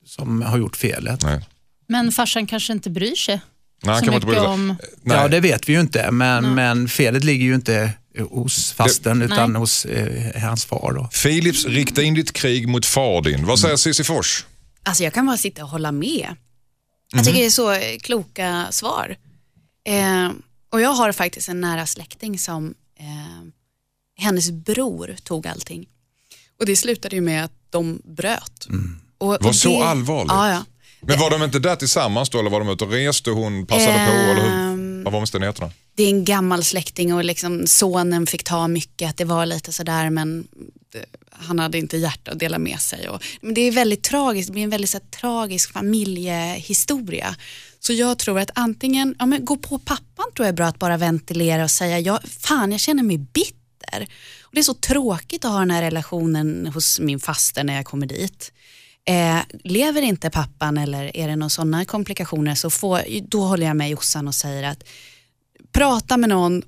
som 0.06 0.42
har 0.42 0.58
gjort 0.58 0.76
felet. 0.76 1.22
Nej. 1.22 1.40
Men 1.88 2.12
farsan 2.12 2.46
kanske 2.46 2.72
inte 2.72 2.90
bryr 2.90 3.14
sig 3.14 3.40
Nej, 3.84 3.92
han 3.92 4.00
så 4.00 4.04
kan 4.06 4.14
inte 4.14 4.26
mycket 4.26 4.40
bry 4.42 4.46
sig. 4.46 4.54
om... 4.54 4.76
Nej. 5.02 5.16
Ja, 5.16 5.28
det 5.28 5.40
vet 5.40 5.68
vi 5.68 5.72
ju 5.72 5.80
inte. 5.80 6.10
Men, 6.10 6.54
men 6.54 6.88
felet 6.88 7.24
ligger 7.24 7.44
ju 7.44 7.54
inte 7.54 7.90
hos 8.30 8.72
fasten 8.72 9.22
utan 9.22 9.52
Nej. 9.52 9.60
hos 9.60 9.84
eh, 9.84 10.42
hans 10.42 10.64
far. 10.64 10.92
Då. 10.92 11.08
Philips, 11.22 11.66
rikta 11.66 12.02
in 12.02 12.14
ditt 12.14 12.32
krig 12.32 12.68
mot 12.68 12.86
far 12.86 13.22
din. 13.22 13.46
Vad 13.46 13.58
säger 13.58 13.76
Cissi 13.76 14.04
Fors? 14.04 14.46
Alltså 14.84 15.04
jag 15.04 15.12
kan 15.14 15.26
bara 15.26 15.36
sitta 15.36 15.64
och 15.64 15.68
hålla 15.70 15.92
med. 15.92 16.26
Jag 17.12 17.24
tycker 17.24 17.38
det 17.38 17.46
är 17.46 17.50
så 17.50 17.72
eh, 17.72 17.98
kloka 17.98 18.66
svar. 18.70 19.16
Eh, 19.84 20.30
och 20.72 20.80
jag 20.80 20.90
har 20.90 21.12
faktiskt 21.12 21.48
en 21.48 21.60
nära 21.60 21.86
släkting 21.86 22.38
som, 22.38 22.74
eh, 22.98 23.46
hennes 24.16 24.50
bror 24.50 25.16
tog 25.24 25.46
allting. 25.46 25.88
Och 26.60 26.66
det 26.66 26.76
slutade 26.76 27.16
ju 27.16 27.22
med 27.22 27.44
att 27.44 27.52
de 27.70 28.02
bröt. 28.04 28.66
Och, 29.18 29.28
Var 29.28 29.48
och 29.48 29.56
så 29.56 29.68
det, 29.68 29.86
allvarligt? 29.86 30.32
Ja, 30.32 30.48
ja. 30.50 30.64
Men 31.00 31.18
var 31.18 31.30
de 31.30 31.42
inte 31.42 31.58
där 31.58 31.76
tillsammans 31.76 32.30
då 32.30 32.38
eller 32.38 32.50
var 32.50 32.60
de 32.60 32.68
ute 32.68 32.84
och 32.84 32.90
reste 32.90 33.30
och 33.30 33.36
hon 33.36 33.66
passade 33.66 34.06
på? 34.06 34.12
Eller 34.12 34.42
hur? 34.42 34.82
Ehm. 35.02 35.04
Vad 35.04 35.12
var 35.12 35.20
omständigheterna? 35.20 35.70
Det 35.94 36.02
är 36.02 36.08
en 36.08 36.24
gammal 36.24 36.64
släkting 36.64 37.14
och 37.14 37.24
liksom 37.24 37.66
sonen 37.66 38.26
fick 38.26 38.44
ta 38.44 38.68
mycket, 38.68 39.10
att 39.10 39.16
det 39.16 39.24
var 39.24 39.46
lite 39.46 39.72
sådär 39.72 40.10
men 40.10 40.48
det, 40.92 41.04
han 41.30 41.58
hade 41.58 41.78
inte 41.78 41.96
hjärta 41.96 42.30
att 42.30 42.38
dela 42.38 42.58
med 42.58 42.80
sig. 42.80 43.08
Och, 43.08 43.22
men 43.40 43.54
det 43.54 43.60
är 43.60 43.72
väldigt 43.72 44.02
tragiskt, 44.02 44.48
det 44.48 44.52
blir 44.52 44.62
en 44.62 44.70
väldigt 44.70 44.90
så 44.90 44.98
här, 44.98 45.20
tragisk 45.20 45.72
familjehistoria. 45.72 47.36
Så 47.80 47.92
jag 47.92 48.18
tror 48.18 48.38
att 48.38 48.50
antingen, 48.54 49.14
ja, 49.18 49.26
men 49.26 49.44
gå 49.44 49.56
på 49.56 49.78
pappan 49.78 50.26
tror 50.36 50.46
jag 50.46 50.52
är 50.52 50.56
bra 50.56 50.66
att 50.66 50.78
bara 50.78 50.96
ventilera 50.96 51.64
och 51.64 51.70
säga, 51.70 51.98
ja, 51.98 52.20
fan 52.40 52.72
jag 52.72 52.80
känner 52.80 53.02
mig 53.02 53.18
bitter. 53.18 54.08
Och 54.42 54.50
det 54.52 54.60
är 54.60 54.64
så 54.64 54.74
tråkigt 54.74 55.44
att 55.44 55.50
ha 55.50 55.58
den 55.58 55.70
här 55.70 55.82
relationen 55.82 56.66
hos 56.66 57.00
min 57.00 57.20
faster 57.20 57.64
när 57.64 57.74
jag 57.74 57.84
kommer 57.84 58.06
dit. 58.06 58.52
Eh, 59.04 59.40
lever 59.64 60.02
inte 60.02 60.30
pappan 60.30 60.78
eller 60.78 61.16
är 61.16 61.28
det 61.28 61.36
några 61.36 61.48
sådana 61.48 61.84
komplikationer 61.84 62.54
så 62.54 62.70
får, 62.70 63.00
då 63.28 63.44
håller 63.44 63.66
jag 63.66 63.76
med 63.76 63.90
Jossan 63.90 64.28
och 64.28 64.34
säger 64.34 64.62
att 64.62 64.84
prata 65.72 66.16
med 66.16 66.28
någon 66.28 66.62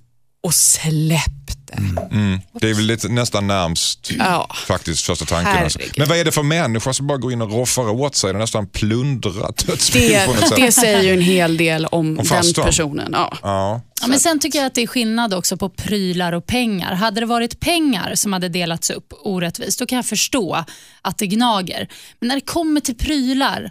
och 0.45 0.55
släpp 0.55 1.23
det. 1.67 1.77
Mm. 2.15 2.41
Det 2.61 2.71
är 2.71 2.75
väl 2.75 2.85
lite, 2.85 3.09
nästan 3.09 3.47
närmst 3.47 4.11
Ja. 4.19 4.49
faktiskt 4.67 5.03
första 5.07 5.25
tanken. 5.25 5.65
Alltså. 5.65 5.79
Men 5.97 6.09
vad 6.09 6.19
är 6.19 6.25
det 6.25 6.33
för 6.33 6.43
människa 6.43 6.93
som 6.93 7.07
bara 7.07 7.19
går 7.19 7.33
in 7.33 7.43
och 7.43 7.53
roffar 7.53 7.89
åt 7.89 8.17
sig? 8.17 8.31
Är 8.31 8.35
nästan 8.35 8.67
plundrat 8.67 9.67
dödsbo 9.67 9.99
Det, 9.99 10.27
på 10.27 10.33
något 10.33 10.49
sätt. 10.49 10.57
det 10.57 10.73
säger 10.73 11.03
ju 11.03 11.13
en 11.13 11.21
hel 11.21 11.57
del 11.57 11.87
om, 11.87 12.17
den 12.17 12.27
fastern. 12.27 12.65
personen. 12.65 13.09
Ja. 13.13 13.39
Ja. 13.43 13.81
Ja, 14.01 14.07
men 14.07 14.21
sen 14.21 14.39
tycker 14.39 14.59
jag 14.59 14.67
att 14.67 14.75
det 14.75 14.83
är 14.83 14.87
skillnad 14.87 15.35
också 15.35 15.57
på 15.57 15.69
prylar 15.69 16.33
och 16.33 16.47
pengar. 16.47 16.95
Hade 16.95 17.21
det 17.21 17.27
varit 17.27 17.61
pengar 17.61 18.15
som 18.15 18.33
hade 18.33 18.49
delats 18.49 18.91
upp 18.91 19.13
orättvist, 19.25 19.79
då 19.79 19.87
kan 19.87 19.97
jag 19.97 20.07
förstå 20.07 20.65
att 21.03 21.19
det 21.19 21.27
gnager. 21.27 21.89
Men 22.21 22.29
när 22.29 22.35
det 22.35 22.41
kommer 22.47 22.81
till 22.81 22.97
prylar, 22.97 23.71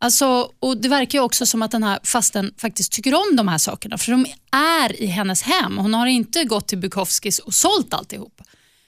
alltså, 0.00 0.50
och 0.60 0.76
det 0.76 0.88
verkar 0.88 1.18
ju 1.18 1.24
också 1.24 1.46
som 1.46 1.62
att 1.62 1.70
den 1.70 1.82
här 1.82 1.98
fasten 2.02 2.54
faktiskt 2.58 2.92
tycker 2.92 3.14
om 3.14 3.36
de 3.36 3.48
här 3.48 3.58
sakerna, 3.58 3.98
för 3.98 4.10
de 4.10 4.26
är 4.52 5.02
i 5.02 5.06
hennes 5.06 5.42
hem. 5.42 5.78
Hon 5.78 5.94
har 5.94 6.06
inte 6.06 6.44
gått 6.44 6.68
till 6.68 6.78
Bukowskis 6.78 7.38
och 7.38 7.54
sålt 7.54 7.94
alltihop. 7.94 8.42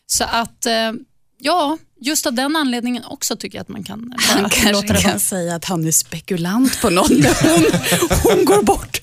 Så 0.06 0.24
att, 0.24 0.66
eh, 0.66 0.92
ja, 1.40 1.78
just 2.00 2.26
av 2.26 2.32
den 2.32 2.56
anledningen 2.56 3.04
också 3.04 3.36
tycker 3.36 3.58
jag 3.58 3.62
att 3.62 3.68
man 3.68 3.84
kan 3.84 4.08
bara 4.10 4.16
Han 4.20 4.42
låta 4.42 4.54
kanske 4.56 4.86
det 4.86 4.92
vara. 4.92 5.02
kan 5.02 5.20
säga 5.20 5.54
att 5.54 5.64
han 5.64 5.86
är 5.86 5.90
spekulant 5.92 6.80
på 6.80 6.90
någon 6.90 7.08
när 7.10 7.50
hon, 7.52 7.64
hon 8.22 8.44
går 8.44 8.62
bort. 8.62 9.00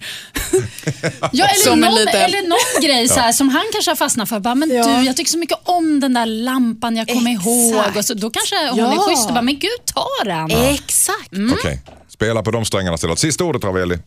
Ja, 1.32 1.46
eller, 1.46 1.64
Som 1.70 1.80
någon, 1.80 1.96
liten- 1.96 2.22
eller 2.22 2.42
någon 2.48 2.84
grej 2.88 3.08
så 3.08 3.20
här, 3.20 3.32
som 3.32 3.50
han 3.50 3.64
kanske 3.74 3.92
har 3.92 3.96
fastnat 3.96 4.30
för. 4.30 4.40
Bara, 4.40 4.56
men 4.56 4.70
Ja. 4.70 4.88
du, 5.00 5.06
jag 5.06 5.18
tycker 5.18 5.32
så 5.32 5.38
mycket 5.38 5.58
om 5.64 6.00
den 6.00 6.14
där 6.14 6.26
lampan, 6.26 6.96
jag 6.98 7.08
kommer 7.08 7.32
Exakt. 7.32 7.48
ihåg. 7.48 7.98
Och 7.98 8.06
så, 8.06 8.14
då 8.14 8.30
kanske 8.30 8.56
hon 8.70 8.80
är 8.80 8.84
Ja. 8.96 9.06
schysst 9.10 9.28
och 9.28 9.34
bara, 9.34 9.42
men 9.42 9.60
gud 9.60 9.86
ta 9.86 10.08
den. 10.26 10.52
Exakt. 10.52 11.30
Okej, 11.60 11.82
spela 12.10 12.44
på 12.44 12.52
de 12.52 12.66
strängarna 12.66 12.96
istället. 12.96 13.20
Sista 13.20 13.44
ordet 13.44 13.64
Ravelli. 13.64 13.98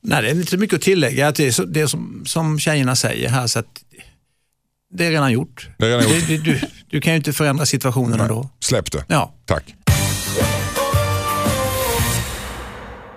Nej, 0.00 0.22
det 0.22 0.28
är 0.28 0.34
inte 0.34 0.56
mycket 0.56 0.76
att 0.76 0.82
tillägga. 0.82 1.30
Det 1.32 1.46
är 1.46 1.52
så, 1.52 1.64
det 1.64 1.80
är 1.80 1.86
som, 1.86 2.22
som 2.26 2.58
tjejerna 2.60 2.96
säger 2.96 3.28
här. 3.28 3.46
Så 3.46 3.58
att 3.58 3.82
det 4.94 5.06
är 5.06 5.10
redan 5.10 5.32
gjort. 5.32 5.68
Det 5.78 5.86
är 5.86 5.88
redan 5.98 6.14
gjort. 6.14 6.28
Det- 6.28 6.36
du, 6.36 6.60
du 6.90 7.00
kan 7.00 7.12
ju 7.12 7.16
inte 7.16 7.32
förändra 7.32 7.66
situationen 7.66 8.20
ändå. 8.20 8.50
Släpp 8.60 8.92
det. 8.92 9.04
Ja. 9.08 9.34
Tack. 9.46 9.74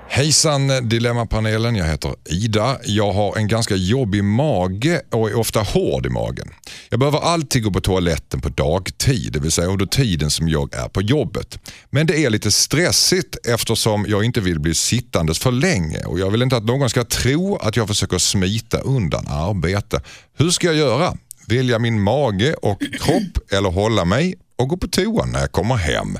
Hejsan 0.10 0.90
Dilemmapanelen, 0.90 1.76
jag 1.76 1.86
heter 1.86 2.16
Ida. 2.30 2.78
Jag 2.86 3.14
har 3.14 3.38
en 3.38 3.48
ganska 3.48 3.76
jobbig 3.76 4.24
mage 4.24 5.02
och 5.12 5.30
är 5.30 5.36
ofta 5.40 5.60
hård 5.62 6.06
i 6.06 6.10
magen. 6.10 6.48
Jag 6.90 7.00
behöver 7.00 7.20
alltid 7.20 7.64
gå 7.64 7.72
på 7.72 7.82
toaletten 7.82 8.42
på 8.42 8.50
dagtid, 8.50 9.34
det 9.34 9.40
vill 9.40 9.52
säga 9.52 9.68
under 9.68 9.86
tiden 9.86 10.32
som 10.32 10.50
jag 10.50 10.76
är 10.76 10.88
på 10.90 11.02
jobbet. 11.02 11.60
Men 11.90 12.08
det 12.08 12.26
är 12.26 12.30
lite 12.30 12.52
stressigt 12.52 13.48
eftersom 13.48 14.06
jag 14.10 14.24
inte 14.24 14.42
vill 14.42 14.60
bli 14.60 14.76
sittandes 14.76 15.40
för 15.40 15.52
länge 15.52 16.04
och 16.04 16.20
jag 16.20 16.30
vill 16.32 16.42
inte 16.42 16.58
att 16.58 16.66
någon 16.66 16.90
ska 16.90 17.04
tro 17.04 17.56
att 17.58 17.78
jag 17.78 17.88
försöker 17.88 18.18
smita 18.18 18.78
undan 18.80 19.28
arbete. 19.28 20.02
Hur 20.38 20.50
ska 20.50 20.68
jag 20.68 20.76
göra? 20.76 21.18
Välja 21.52 21.80
min 21.80 22.02
mage 22.02 22.54
och 22.54 22.82
kropp 23.02 23.52
eller 23.52 23.70
hålla 23.70 24.06
mig 24.06 24.36
och 24.56 24.68
gå 24.68 24.78
på 24.78 24.88
toan 24.88 25.32
när 25.32 25.40
jag 25.40 25.52
kommer 25.52 25.76
hem? 25.76 26.18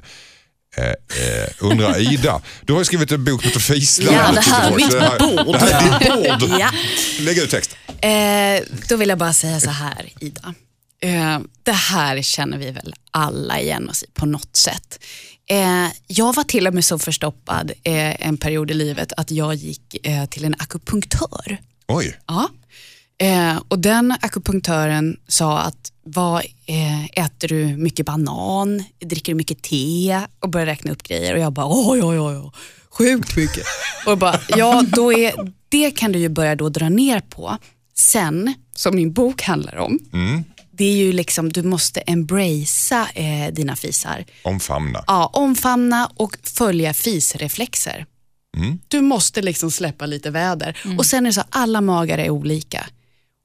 Eh, 0.78 0.86
eh, 0.86 1.50
undrar 1.60 2.14
Ida. 2.14 2.42
Du 2.66 2.74
har 2.74 2.80
ju 2.80 2.86
skrivit 2.86 3.12
en 3.12 3.24
bok 3.24 3.44
som 3.44 3.76
heter. 3.76 4.04
Ja, 4.14 4.32
det 4.32 4.42
här 4.42 4.72
är 4.72 4.76
mitt 4.76 5.46
bord. 5.46 5.56
Det 5.60 5.74
här 5.74 6.02
är 6.02 6.40
ditt 6.40 6.50
bord. 6.50 6.60
Ja. 6.60 6.72
Lägg 7.20 7.38
ut 7.38 7.50
text. 7.50 7.76
Eh, 8.02 8.64
då 8.90 8.96
vill 8.96 9.10
jag 9.10 9.18
bara 9.18 9.34
säga 9.34 9.60
så 9.60 9.70
här, 9.70 10.10
Ida. 10.20 10.54
Eh, 11.02 11.40
det 11.64 11.72
här 11.72 12.22
känner 12.22 12.58
vi 12.58 12.72
väl 12.72 12.94
alla 13.12 13.60
igen 13.60 13.90
oss 13.90 14.04
i 14.04 14.06
på 14.14 14.26
något 14.26 14.56
sätt. 14.56 15.04
Eh, 15.50 15.88
jag 16.08 16.36
var 16.36 16.44
till 16.44 16.68
och 16.68 16.74
med 16.74 16.86
så 16.86 17.00
förstoppad 17.00 17.72
eh, 17.84 18.28
en 18.28 18.38
period 18.38 18.72
i 18.72 18.74
livet 18.74 19.14
att 19.18 19.32
jag 19.32 19.56
gick 19.56 19.96
till 20.30 20.46
en 20.46 20.56
akupunktör. 20.60 21.58
Oj, 21.88 22.18
Ja. 22.28 22.50
Eh, 23.22 23.62
och 23.68 23.80
den 23.80 24.12
akupunktören 24.22 25.18
sa 25.28 25.60
att 25.60 25.92
vad, 26.04 26.44
eh, 26.66 27.06
äter 27.06 27.48
du 27.48 27.66
mycket 27.66 28.06
banan, 28.06 28.84
dricker 29.06 29.32
du 29.32 29.38
mycket 29.38 29.62
te 29.62 30.20
och 30.40 30.50
började 30.50 30.72
räkna 30.72 30.92
upp 30.92 31.04
grejer 31.04 31.34
och 31.34 31.40
jag 31.40 31.54
bara 31.54 31.66
oj 31.70 32.04
oj 32.04 32.20
oj, 32.20 32.38
oj. 32.38 32.52
sjukt 32.90 33.36
mycket. 33.36 33.64
Och 34.06 34.18
bara, 34.18 34.40
ja, 34.48 34.84
då 34.88 35.14
är, 35.14 35.34
det 35.70 35.92
kan 35.92 36.12
du 36.12 36.20
ju 36.20 36.30
börja 36.30 36.56
då 36.56 36.70
dra 36.70 36.90
ner 36.90 37.20
på. 37.20 37.58
Sen, 37.98 38.54
som 38.76 38.96
min 38.96 39.14
bok 39.14 39.42
handlar 39.42 39.76
om, 39.76 40.00
det 40.72 40.84
är 40.84 40.96
ju 40.96 41.14
liksom, 41.14 41.52
du 41.52 41.64
måste 41.64 42.00
embracea 42.00 43.08
eh, 43.16 43.54
dina 43.54 43.76
fisar. 43.76 44.26
Omfamna. 44.44 45.04
Ja, 45.08 45.30
omfamna 45.34 46.10
och 46.16 46.38
följa 46.44 46.94
fisreflexer. 46.94 48.06
Du 48.88 49.02
måste 49.02 49.42
liksom 49.42 49.72
släppa 49.72 50.06
lite 50.06 50.30
väder. 50.30 50.78
Och 50.98 51.06
sen 51.06 51.26
är 51.26 51.30
det 51.30 51.34
så, 51.34 51.44
alla 51.50 51.82
magar 51.82 52.18
är 52.18 52.30
olika. 52.30 52.86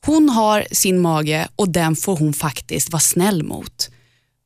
Hon 0.06 0.28
har 0.28 0.66
sin 0.72 1.00
mage 1.00 1.48
och 1.56 1.68
den 1.68 1.96
får 1.96 2.16
hon 2.16 2.32
faktiskt 2.32 2.90
vara 2.92 3.00
snäll 3.00 3.42
mot. 3.42 3.90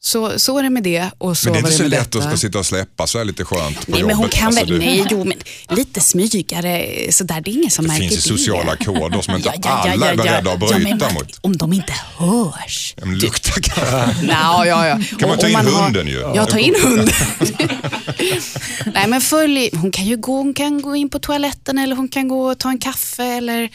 Så, 0.03 0.39
så 0.39 0.59
är 0.59 0.63
det 0.63 0.71
med 0.71 0.83
det 0.83 1.11
och 1.19 1.39
så 1.39 1.47
Men 1.47 1.53
det 1.53 1.59
är 1.59 1.61
inte 1.61 1.77
så 1.77 1.83
lätt 1.89 2.13
detta. 2.13 2.29
att 2.29 2.39
sitta 2.41 2.59
och 2.59 2.67
släppa 2.67 3.07
så 3.07 3.19
är 3.19 3.25
lite 3.25 3.45
skönt 3.45 3.77
på 3.87 3.93
Nej, 3.93 4.01
men 4.03 4.11
jobbet. 4.11 4.17
hon 4.17 4.29
kan 4.29 4.47
Alltså, 4.47 4.65
väl, 4.65 4.79
det- 4.79 4.87
nej, 4.87 5.07
jo, 5.11 5.25
men 5.25 5.39
lite 5.77 6.01
smygare 6.01 6.87
sådär, 7.13 7.41
det 7.41 7.51
är 7.51 7.53
ingen 7.53 7.71
som 7.71 7.85
Det 7.85 7.89
märker 7.89 8.09
finns 8.09 8.27
ju 8.27 8.37
sociala 8.39 8.77
koder 8.77 9.21
som 9.21 9.37
inte 9.37 9.51
alla 9.51 10.11
är 10.11 10.17
beredda 10.17 10.53
att 10.53 10.59
bryta 10.59 10.79
men 10.79 11.15
mot. 11.15 11.39
Om 11.41 11.57
de 11.57 11.73
inte 11.73 11.95
hörs. 12.17 12.95
Men 12.97 13.19
lukta 13.19 13.53
kanske. 13.61 14.27
Ja, 14.29 14.67
ja, 14.67 14.87
ja. 14.87 14.99
Kan 15.19 15.29
man 15.29 15.39
ta 15.39 15.49
in 15.49 15.55
har- 15.55 15.83
hunden 15.85 16.07
ju? 16.07 16.21
Ja, 16.35 16.47
ta 16.47 16.59
in 16.59 16.75
hunden. 16.83 17.15
Nej, 18.95 19.07
men 19.09 19.21
följ, 19.21 19.71
hon 19.73 19.91
kan 19.91 20.05
ju 20.05 20.17
gå, 20.17 20.37
hon 20.37 20.55
kan 20.55 20.83
gå 20.83 20.97
in 20.97 21.11
på 21.11 21.19
toaletten 21.19 21.79
eller 21.79 21.97
hon 21.97 22.09
kan 22.09 22.29
gå 22.29 22.51
och 22.51 22.59
ta 22.59 22.69
en 22.71 22.79
kaffe 22.79 23.25
eller 23.25 23.69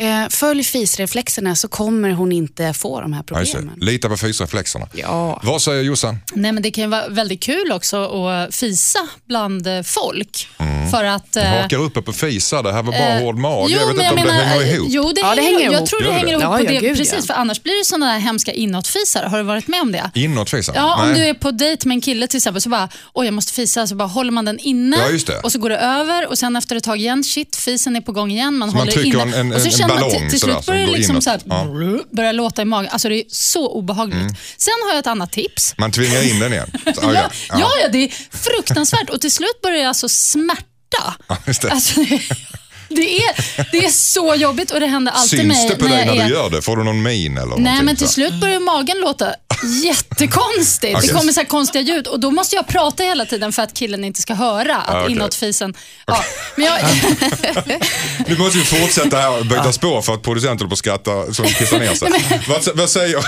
eh, 0.00 0.28
följ 0.30 0.64
fisreflexerna 0.64 1.56
så 1.56 1.68
kommer 1.68 2.10
hon 2.10 2.32
inte 2.32 2.72
få 2.72 3.00
de 3.00 3.12
här 3.12 3.24
Ja, 3.30 3.34
problemen. 3.36 3.74
Lita 3.80 4.08
på 4.08 4.16
fysreflexerna. 4.16 4.86
Ja. 4.92 5.40
Vad 5.42 5.62
säger 5.62 5.82
Jossan? 5.82 6.18
Nej, 6.34 6.52
men 6.52 6.62
det 6.62 6.70
kan 6.70 6.90
vara 6.90 7.08
väldigt 7.08 7.42
kul 7.42 7.72
också 7.72 8.04
att 8.26 8.54
fisa 8.54 8.98
bland 9.26 9.66
eh, 9.66 9.82
folk. 9.82 10.48
För 10.90 11.04
att... 11.04 11.32
Du 11.32 11.40
eh, 11.40 11.62
hakar 11.62 11.76
uppe 11.76 12.02
på 12.02 12.12
fisa, 12.12 12.62
det 12.62 12.72
här 12.72 12.82
var 12.82 12.92
bara 12.92 13.18
hård 13.18 13.36
mage. 13.38 13.72
jag 13.72 13.86
vet 13.86 13.96
men 13.96 14.06
inte 14.06 14.20
om 14.20 14.26
det 14.26 14.32
hänger 14.32 14.62
eh, 14.66 14.74
ihop. 14.74 14.88
Jo, 14.90 15.12
det, 15.14 15.20
Ja, 15.20 15.34
det 15.34 15.42
hänger, 15.42 15.52
hänger 15.58 15.64
Jag 15.64 15.74
ihop. 15.74 15.88
tror 15.88 16.00
det 16.02 16.12
hänger 16.12 16.28
ihop 16.30 16.42
Ja, 16.42 16.56
på 16.58 16.64
ja, 16.64 16.70
det. 16.70 16.76
gud, 16.80 16.96
precis, 16.96 17.14
ja. 17.16 17.22
för 17.22 17.34
annars 17.34 17.62
blir 17.62 17.78
det 17.78 17.84
sådana 17.84 18.12
där 18.12 18.18
hemska 18.18 18.52
inåtfisar. 18.52 19.22
Har 19.24 19.38
du 19.38 19.44
varit 19.44 19.68
med 19.68 19.80
om 19.80 19.92
det? 19.92 20.10
Inåtfisa? 20.14 20.72
Ja, 20.74 21.02
om 21.02 21.08
Nej. 21.12 21.20
du 21.20 21.26
är 21.28 21.34
på 21.34 21.50
dejt 21.50 21.88
med 21.88 21.94
en 21.94 22.00
kille 22.00 22.26
till 22.26 22.36
exempel 22.36 22.60
så 22.62 22.68
bara, 22.68 22.88
oj 23.14 23.24
jag 23.26 23.34
måste 23.34 23.52
fisa, 23.52 23.86
så 23.86 23.94
bara 23.94 24.08
håller 24.08 24.30
man 24.32 24.44
den 24.44 24.58
inne 24.58 24.96
Ja, 24.96 25.10
just 25.10 25.26
det. 25.26 25.38
och 25.40 25.52
så 25.52 25.58
går 25.58 25.68
det 25.70 25.78
över 25.78 26.26
och 26.28 26.38
sen 26.38 26.56
efter 26.56 26.76
ett 26.76 26.84
tag 26.84 26.98
igen, 26.98 27.24
shit 27.24 27.56
fisen 27.56 27.96
är 27.96 28.00
på 28.00 28.12
gång 28.12 28.30
igen. 28.30 28.58
Man 28.58 28.70
Så 28.70 28.76
man 28.76 28.80
håller 28.80 28.92
trycker 28.92 29.22
inne. 29.22 29.36
en- 29.36 29.52
en- 29.52 29.52
och 29.52 29.60
så 29.72 29.86
man 29.86 29.89
ballong 29.94 30.30
till, 30.30 30.40
slut 30.40 30.66
börjar 30.66 30.86
det 30.86 30.92
liksom 30.92 31.22
så 31.22 31.30
här, 31.30 31.40
Ja. 31.44 31.60
Mm. 31.60 32.02
börja 32.10 32.32
låta 32.32 32.62
i 32.62 32.64
magen. 32.64 32.90
Alltså 32.92 33.08
det 33.08 33.14
är 33.20 33.24
så 33.28 33.68
obehagligt. 33.72 34.36
Sen 34.56 34.74
har 34.84 34.90
jag 34.90 34.98
ett 34.98 35.06
annat 35.06 35.32
tips. 35.32 35.74
Man 35.78 35.92
tvingar 35.92 36.30
in 36.30 36.38
den 36.40 36.52
igen. 36.52 36.70
Så, 36.94 37.00
Ja, 37.02 37.12
ja, 37.12 37.30
ja. 37.48 37.70
ja, 37.82 37.88
det 37.92 37.98
är 38.04 38.08
fruktansvärt 38.38 39.10
och 39.10 39.20
till 39.20 39.32
slut 39.32 39.60
börjar 39.62 39.78
jag 39.78 39.88
alltså 39.88 40.08
smärta. 40.08 40.64
Ja, 41.28 41.36
just 41.46 41.62
det. 41.62 41.70
Alltså, 41.70 42.00
det, 42.90 43.16
är, 43.16 43.66
det 43.72 43.84
är 43.84 43.90
så 43.90 44.34
jobbigt 44.34 44.70
och 44.70 44.80
det 44.80 44.86
händer 44.86 45.12
alltid 45.12 45.38
Syns 45.40 45.48
mig 45.48 45.68
det 45.68 45.76
på 45.76 45.84
när 45.84 45.96
dig 45.96 46.06
när 46.06 46.14
är... 46.24 46.28
du 46.28 46.34
gör 46.34 46.50
det? 46.50 46.62
Får 46.62 46.76
du 46.76 46.84
någon 46.84 47.02
min 47.02 47.36
eller 47.36 47.46
Nej, 47.46 47.56
någonting 47.56 47.84
men 47.84 47.96
till 47.96 48.06
så? 48.06 48.12
slut 48.12 48.34
börjar 48.34 48.60
magen 48.60 48.96
låta 49.00 49.34
jättekonstigt. 49.82 50.96
Okej. 50.96 51.08
Det 51.08 51.14
kommer 51.14 51.32
så 51.32 51.40
här 51.40 51.46
konstiga 51.46 51.82
ljud 51.82 52.06
och 52.06 52.20
då 52.20 52.30
måste 52.30 52.56
jag 52.56 52.66
prata 52.66 53.02
hela 53.02 53.24
tiden 53.26 53.52
för 53.52 53.62
att 53.62 53.74
killen 53.74 54.04
inte 54.04 54.22
ska 54.22 54.34
höra 54.34 54.76
att 54.76 54.94
Ja, 54.94 55.00
okej. 55.02 55.12
inåtfisen... 55.12 55.74
Ja, 56.06 56.24
men 56.56 56.64
jag, 56.66 56.74
Nu 58.28 58.36
måste 58.38 58.58
vi 58.58 58.64
fortsätta 58.64 59.16
här 59.16 59.38
och 59.38 59.46
byta 59.46 59.72
spår 59.72 60.02
för 60.02 60.14
att 60.14 60.22
producenten 60.22 60.68
på 60.68 60.72
att 60.72 60.78
skratta 60.78 61.32
så 61.34 61.42
de 61.42 61.48
kissar 61.48 61.78
ner 61.78 61.94
sig. 61.94 62.08
vad, 62.48 62.76
vad 62.76 62.90
säger 62.90 63.18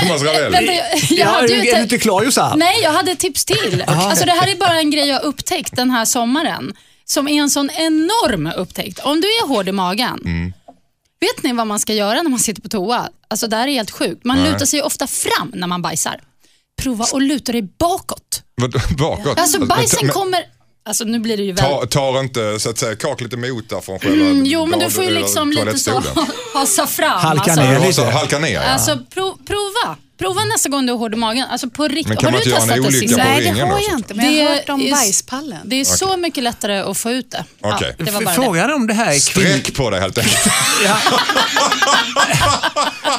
Thomas 0.00 0.22
Ravelli? 0.22 0.50
vänta, 0.50 0.72
jag, 0.72 0.84
jag 1.10 1.18
Ja, 1.18 1.26
hade 1.26 1.46
är 1.54 1.64
ju 1.64 1.72
du 1.72 1.80
inte 1.80 1.98
klar 1.98 2.22
Jossan? 2.22 2.58
Nej, 2.58 2.80
jag 2.82 2.92
hade 2.92 3.10
ett 3.12 3.18
tips 3.18 3.44
till. 3.44 3.84
Alltså, 3.86 4.24
det 4.24 4.32
här 4.32 4.48
är 4.50 4.56
bara 4.56 4.78
en 4.78 4.90
grej 4.90 5.08
jag 5.08 5.14
har 5.16 5.24
upptäckt 5.24 5.76
den 5.76 5.90
här 5.90 6.04
sommaren. 6.04 6.72
Som 7.08 7.28
är 7.28 7.42
en 7.42 7.50
sån 7.50 7.70
enorm 7.70 8.52
upptäckt. 8.56 8.98
Om 8.98 9.20
du 9.20 9.26
är 9.26 9.48
hård 9.48 9.68
i 9.68 9.72
magen, 9.72 10.20
Mm. 10.24 10.52
vet 11.20 11.42
ni 11.42 11.52
vad 11.52 11.66
man 11.66 11.80
ska 11.80 11.92
göra 11.94 12.22
när 12.22 12.30
man 12.30 12.38
sitter 12.38 12.62
på 12.62 12.68
toa? 12.68 13.08
Alltså 13.28 13.46
det 13.46 13.56
här 13.56 13.68
är 13.68 13.72
helt 13.72 13.90
sjukt. 13.90 14.24
Man 14.24 14.38
Nej. 14.42 14.52
lutar 14.52 14.66
sig 14.66 14.82
ofta 14.82 15.06
fram 15.06 15.50
när 15.54 15.66
man 15.66 15.82
bajsar. 15.82 16.20
Prova 16.82 17.04
att 17.04 17.22
luta 17.22 17.52
dig 17.52 17.62
bakåt. 17.78 18.42
Vad- 18.54 18.96
Bakåt? 18.98 19.38
Alltså 19.38 19.66
bajsen 19.66 19.98
Men- 20.02 20.12
kommer... 20.12 20.40
Alltså 20.88 21.04
nu 21.04 21.18
blir 21.18 21.36
det 21.36 21.42
ju 21.42 21.52
väl... 21.52 21.64
Ta, 21.64 21.86
tar 21.86 22.20
inte 22.20 22.60
så 22.60 22.70
att 22.70 22.78
säga 22.78 22.96
kak 22.96 23.20
lite 23.20 23.36
mot 23.36 23.68
där 23.68 23.80
från 23.80 23.98
själva 23.98 24.24
Mm, 24.26 24.44
jo, 24.46 24.66
men 24.66 24.78
du 24.78 24.90
får 24.90 25.04
ju 25.04 25.10
liksom 25.10 25.50
lite 25.50 25.78
så 25.78 26.02
hasa 26.54 26.86
fram. 26.86 27.20
Halka 27.20 27.42
alltså. 27.52 27.66
ner 27.66 27.86
lite. 27.86 28.02
Halka 28.04 28.38
ner. 28.38 28.60
Alltså 28.60 28.98
pro, 29.10 29.36
prova. 29.46 29.96
Prova 30.18 30.44
nästa 30.44 30.68
gång 30.68 30.86
du 30.86 30.92
är 30.92 30.96
hård 30.96 31.14
i 31.14 31.16
magen. 31.16 31.46
Alltså 31.50 31.70
på 31.70 31.88
riktigt. 31.88 32.08
Men 32.08 32.16
kan 32.16 32.24
har 32.24 32.32
man 32.32 32.40
du 32.40 32.44
inte 32.44 32.50
göra 32.50 32.62
en 32.62 32.68
testat 32.68 32.92
det 32.92 32.98
olycka 32.98 33.16
på 33.16 33.22
Nej, 33.28 33.40
det 33.44 33.50
ringen 33.50 33.68
har 33.70 33.80
jag 33.90 33.98
inte, 33.98 34.14
men 34.14 34.36
jag 34.36 34.44
har 34.44 34.50
Det 34.50 34.56
hört 34.60 34.68
om 34.68 34.90
bajspallen. 34.90 35.58
Det 35.64 35.80
är 35.80 35.84
så 35.84 36.16
mycket 36.16 36.44
lättare 36.44 36.78
att 36.78 36.98
få 36.98 37.10
ut 37.10 37.30
det. 37.30 37.44
Okej. 37.60 37.94
Ja, 37.98 38.04
det 38.04 38.10
var 38.10 38.20
bara 38.22 38.30
det. 38.30 38.36
Frågan 38.42 38.70
är 38.70 38.74
om 38.74 38.86
det 38.86 38.94
här 38.94 39.06
är 39.06 39.30
kvinn... 39.32 39.46
Sträck 39.60 39.74
på 39.76 39.90
dig 39.90 40.00
helt 40.00 40.18
enkelt. 40.18 40.38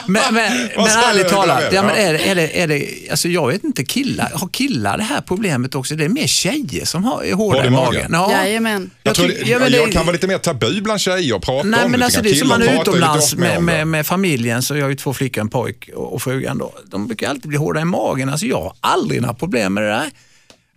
Men, 0.06 0.34
men, 0.34 0.70
Vad 0.76 0.86
men 0.86 0.94
säger 0.94 1.10
ärligt 1.10 1.30
du, 1.30 1.36
talat, 1.36 1.64
ja, 1.74 1.82
men 1.84 1.96
är, 1.96 2.14
det- 2.14 2.30
är 2.30 2.36
det, 2.36 2.62
är 2.62 2.68
det, 2.68 2.88
alltså 3.12 3.28
jag 3.28 3.48
vet 3.48 3.64
inte, 3.64 3.84
killar, 3.86 4.32
har 4.36 4.48
killar 4.48 4.98
det 4.98 5.04
här 5.04 5.22
problemet 5.22 5.76
också? 5.76 5.96
Det 5.96 6.06
är 6.06 6.10
mer 6.10 6.28
tjejer 6.28 6.86
som 6.86 7.04
har, 7.04 7.24
är 7.24 7.34
hårda 7.34 7.58
Hård 7.58 7.66
i 7.66 7.70
magen. 7.70 8.10
Ja. 8.14 8.32
Jajamän. 8.32 8.90
Jag, 9.04 9.16
tror 9.16 9.28
tycker- 9.28 9.46
det, 9.46 9.52
ja, 9.52 9.60
men 9.60 9.72
jag 9.72 9.88
det- 9.88 9.92
kan 9.92 10.06
vara 10.06 10.14
lite 10.14 10.28
mer 10.28 10.38
tabu 10.38 10.82
bland 10.82 11.00
tjejer 11.02 11.36
och 11.36 11.42
prata 11.42 11.68
Nej 11.68 11.86
om 11.86 11.92
men 11.92 12.00
det. 12.00 12.06
alltså 12.06 12.22
lite 12.22 12.36
det 12.36 12.40
är 12.40 12.46
grann. 12.46 12.50
som 12.50 12.60
man 12.60 12.62
är 12.62 12.76
pratar 12.76 12.92
ju 12.92 12.98
lite 12.98 13.08
utomlands 13.08 13.36
med, 13.36 13.58
om 13.58 13.66
det. 13.66 13.74
med, 13.74 13.88
med 13.88 14.08
familjen, 14.08 14.62
så 14.64 14.76
jag 14.78 14.84
har 14.86 14.90
ju 14.90 14.96
två 14.96 15.14
flickor, 15.14 15.42
en 15.42 15.50
pojk 15.50 15.90
och, 15.96 16.14
och 16.14 16.22
frugan 16.22 16.58
då. 16.58 16.74
De 16.92 17.08
brukar 17.08 17.30
alltid 17.30 17.50
bli 17.50 17.58
hårda 17.58 17.82
i 17.82 17.86
magen. 17.86 18.30
Alltså 18.30 18.46
jag 18.46 18.62
har 18.62 18.74
aldrig 18.80 19.22
några 19.22 19.34
problem 19.34 19.74
med 19.74 19.84
det 19.84 19.90
där. 19.90 20.10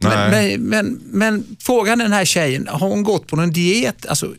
Men, 0.02 0.30
men, 0.30 0.60
men, 0.62 1.00
men 1.12 1.56
frågan 1.60 2.00
är 2.00 2.04
den 2.04 2.12
här 2.12 2.24
tjejen, 2.24 2.68
har 2.68 2.88
hon 2.88 3.02
gått 3.02 3.26
på 3.26 3.36
någon 3.36 3.50
diet? 3.50 4.06
Alltså 4.06 4.34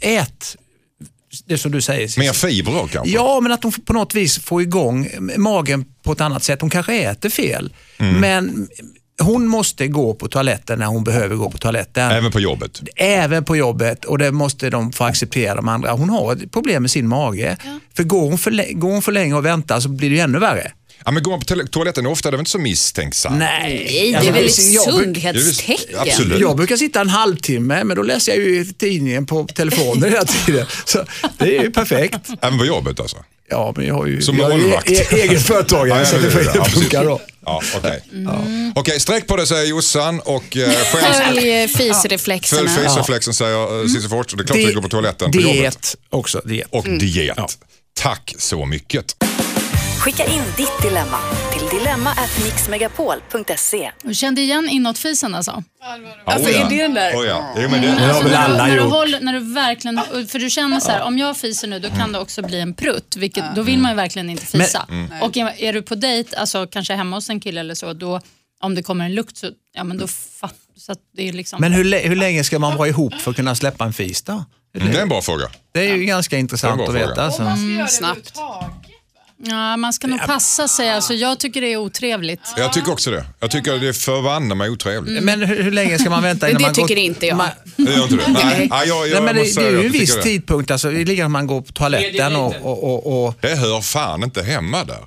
ät, 0.00 0.56
det 1.46 1.58
som 1.58 1.72
du 1.72 1.80
säger. 1.80 2.18
Mer 2.18 2.32
fibrer 2.32 2.86
kanske? 2.92 3.14
Ja, 3.14 3.40
men 3.40 3.52
att 3.52 3.62
hon 3.62 3.72
på 3.72 3.92
något 3.92 4.14
vis 4.14 4.38
får 4.38 4.62
igång 4.62 5.08
magen 5.36 5.84
på 6.02 6.12
ett 6.12 6.20
annat 6.20 6.42
sätt. 6.44 6.60
Hon 6.60 6.70
kanske 6.70 6.94
äter 7.02 7.28
fel, 7.28 7.72
Mm. 7.98 8.20
men 8.20 8.68
hon 9.22 9.46
måste 9.46 9.86
gå 9.88 10.14
på 10.14 10.28
toaletten 10.28 10.78
när 10.78 10.86
hon 10.86 11.04
behöver 11.04 11.36
gå 11.36 11.50
på 11.50 11.58
toaletten. 11.58 12.10
Även 12.10 12.32
på 12.32 12.40
jobbet? 12.40 12.82
Även 12.96 13.44
på 13.44 13.56
jobbet 13.56 14.04
och 14.04 14.18
det 14.18 14.32
måste 14.32 14.70
de 14.70 14.92
få 14.92 15.04
acceptera 15.04 15.54
de 15.54 15.68
andra. 15.68 15.92
Hon 15.92 16.10
har 16.10 16.32
ett 16.32 16.52
problem 16.52 16.82
med 16.82 16.90
sin 16.90 17.08
mage. 17.08 17.56
För 17.96 18.02
går 18.02 18.20
hon, 18.28 18.38
för, 18.38 18.72
går 18.72 18.90
hon 18.92 19.02
för 19.02 19.12
länge 19.12 19.34
och 19.34 19.44
väntar 19.44 19.80
så 19.80 19.88
blir 19.88 20.10
det 20.10 20.16
ju 20.16 20.22
ännu 20.22 20.38
värre. 20.38 20.72
Ja, 21.08 21.12
men 21.12 21.22
går 21.22 21.30
man 21.30 21.40
på 21.40 21.46
toal- 21.46 21.68
toaletten 21.68 22.06
ofta 22.06 22.28
är 22.28 22.30
det 22.30 22.36
väl 22.36 22.40
inte 22.40 22.50
så 22.50 22.58
misstänksam? 22.58 23.38
Nej, 23.38 24.16
det 24.20 24.28
är 24.28 24.32
väl 24.32 24.44
ett 24.46 24.54
sundhetstecken. 24.54 25.98
Absolut. 26.00 26.40
Jag 26.40 26.56
brukar 26.56 26.76
sitta 26.76 27.00
en 27.00 27.08
halvtimme, 27.08 27.84
men 27.84 27.96
då 27.96 28.02
läser 28.02 28.32
jag 28.32 28.40
ju 28.44 28.64
tidningen 28.64 29.26
på 29.26 29.46
telefonen 29.54 30.10
hela 30.10 30.24
tiden. 30.24 30.66
Så 30.84 31.04
det 31.38 31.56
är 31.58 31.62
ju 31.62 31.70
perfekt. 31.70 32.18
Även 32.42 32.58
på 32.58 32.64
jobbet 32.64 33.00
alltså? 33.00 33.16
Ja, 33.50 33.72
men 33.76 33.86
jag 33.86 33.94
har 33.94 34.06
ju, 34.06 34.22
Som 34.22 34.38
jag 34.38 34.52
är 34.52 34.56
målvakt. 34.58 34.90
e- 34.90 35.06
egen 35.10 35.40
företagare 35.40 35.98
Ja, 35.98 36.04
så 36.06 36.16
det 36.18 36.30
precis. 36.30 36.74
funkar 36.74 37.04
då. 37.04 37.20
Ja, 37.44 37.62
okej. 37.76 38.02
Okej, 38.74 39.00
sträck 39.00 39.26
på 39.26 39.36
det 39.36 39.46
säger 39.46 39.64
Jossan 39.66 40.20
och 40.20 40.56
eh, 40.56 40.70
själv... 40.92 41.12
Följ 41.14 41.50
eh, 41.50 41.68
Följ 41.68 41.68
fisreflexerna. 41.68 42.70
fisreflexen 42.70 43.34
säger 43.34 43.80
uh, 43.80 43.86
Cissi 43.88 44.08
Forss. 44.08 44.26
Det 44.34 44.42
är 44.42 44.46
klart 44.46 44.58
vi 44.58 44.72
går 44.72 44.82
på 44.82 44.88
toaletten 44.88 45.32
på 45.32 45.40
jobbet. 45.40 45.56
Diet 45.58 45.96
också. 46.10 46.40
Diet. 46.44 46.66
Och 46.70 46.84
diet. 46.88 47.38
Tack 48.00 48.34
så 48.38 48.66
mycket. 48.66 49.14
Skicka 49.98 50.24
in 50.24 50.42
ditt 50.56 50.82
dilemma 50.82 51.18
till 51.52 51.78
dilemma@mixmegapol.se. 51.78 53.90
Du 54.02 54.14
kände 54.14 54.40
igen 54.40 54.68
inåtfisen 54.68 55.34
alltså? 55.34 55.62
Alltså, 56.24 56.50
är 56.50 56.68
det 56.70 56.82
den 56.82 56.94
där? 56.94 57.12
Oh, 57.16 57.26
ja. 57.26 57.54
Jo, 57.56 57.68
men 57.70 57.82
det, 57.82 57.88
har 57.88 58.08
Alltså, 58.08 58.22
väl 58.22 58.32
när, 58.32 58.38
alla 58.38 58.66
när, 58.66 58.76
du 58.76 58.82
gjort. 58.82 58.92
håller, 58.92 59.20
när 59.20 59.32
du 59.32 59.52
verkligen, 59.54 60.00
för 60.28 60.38
du 60.38 60.50
känner 60.50 60.80
så 60.80 60.90
här, 60.90 61.02
om 61.02 61.18
jag 61.18 61.36
fiser 61.36 61.68
nu 61.68 61.78
då 61.78 61.88
kan 61.90 62.12
det 62.12 62.18
också 62.18 62.42
bli 62.42 62.60
en 62.60 62.74
prutt, 62.74 63.16
vilket, 63.16 63.44
då 63.54 63.62
vill 63.62 63.78
man 63.78 63.90
ju 63.90 63.96
verkligen 63.96 64.30
inte 64.30 64.46
fisa. 64.46 64.86
Och 65.22 65.36
är, 65.36 65.62
är 65.62 65.72
du 65.72 65.82
på 65.82 65.94
dejt, 65.94 66.36
alltså 66.36 66.66
kanske 66.66 66.94
hemma 66.94 67.16
hos 67.16 67.30
en 67.30 67.40
kille 67.40 67.60
eller 67.60 67.74
så, 67.74 67.92
då, 67.92 68.20
om 68.60 68.74
det 68.74 68.82
kommer 68.82 69.04
en 69.04 69.14
lukt 69.14 69.36
så, 69.36 69.50
ja 69.74 69.84
men 69.84 69.98
då 69.98 70.06
fatt, 70.40 70.54
så 70.76 70.92
att 70.92 70.98
det 71.16 71.28
är 71.28 71.32
liksom... 71.32 71.60
Men 71.60 71.72
hur, 71.72 71.84
lä- 71.84 72.08
hur 72.08 72.16
länge 72.16 72.44
ska 72.44 72.58
man 72.58 72.76
vara 72.76 72.88
ihop 72.88 73.14
för 73.14 73.30
att 73.30 73.36
kunna 73.36 73.54
släppa 73.54 73.84
en 73.84 73.92
fis 73.92 74.22
då? 74.22 74.44
Mm, 74.76 74.92
det 74.92 74.98
är 74.98 75.02
en 75.02 75.08
bra 75.08 75.22
fråga. 75.22 75.46
Det 75.72 75.90
är 75.90 75.94
ju 75.96 76.04
ganska 76.04 76.36
Det 76.36 76.40
intressant 76.40 76.80
är 76.80 76.84
att 76.84 76.88
en 76.88 76.94
bra 76.94 77.06
veta. 77.08 77.22
Alltså. 77.24 77.42
Snabbt. 77.88 78.32
Ja, 79.40 79.76
man 79.76 79.92
ska 79.92 80.06
nog 80.06 80.20
passa 80.26 80.68
sig, 80.68 80.90
alltså, 80.90 81.14
jag 81.14 81.38
tycker 81.38 81.60
det 81.60 81.72
är 81.72 81.76
otrevligt. 81.76 82.40
Jag 82.56 82.72
tycker 82.72 82.92
också 82.92 83.10
det. 83.10 83.24
Jag 83.40 83.50
tycker 83.50 83.78
det 83.78 83.88
är 83.88 83.92
förbanne 83.92 84.54
mig 84.54 84.70
otrevligt. 84.70 85.22
Men 85.22 85.42
hur, 85.42 85.62
hur 85.62 85.70
länge 85.70 85.98
ska 85.98 86.10
man 86.10 86.22
vänta 86.22 86.48
innan 86.50 86.58
det 86.62 86.66
man 86.68 86.74
tycker 86.74 86.88
går... 86.88 86.98
inte 87.04 87.26
jag. 87.26 87.36
Man, 87.36 87.48
Det 87.76 87.82
gör 87.94 88.02
inte 88.02 88.14
du? 88.16 88.32
Nej, 88.32 88.68
ja, 88.70 88.84
jag, 88.84 89.08
jag 89.08 89.14
Nej, 89.14 89.22
men 89.22 89.34
det, 89.34 89.40
måste 89.42 89.60
det 89.60 89.66
är 89.66 89.70
ju 89.70 89.76
att 89.76 89.80
en 89.80 89.86
jag 89.86 89.92
viss 89.92 90.10
tycker 90.10 90.16
det. 90.16 90.22
tidpunkt, 90.22 90.70
alltså, 90.70 90.90
det 90.90 91.00
är 91.00 91.04
lika 91.04 91.24
att 91.24 91.30
man 91.30 91.46
går 91.46 91.60
på 91.60 91.72
toaletten 91.72 92.36
och, 92.36 92.54
och, 92.62 92.84
och, 93.06 93.26
och 93.26 93.34
Det 93.40 93.56
hör 93.56 93.80
fan 93.80 94.22
inte 94.24 94.42
hemma 94.42 94.84
där. 94.84 94.98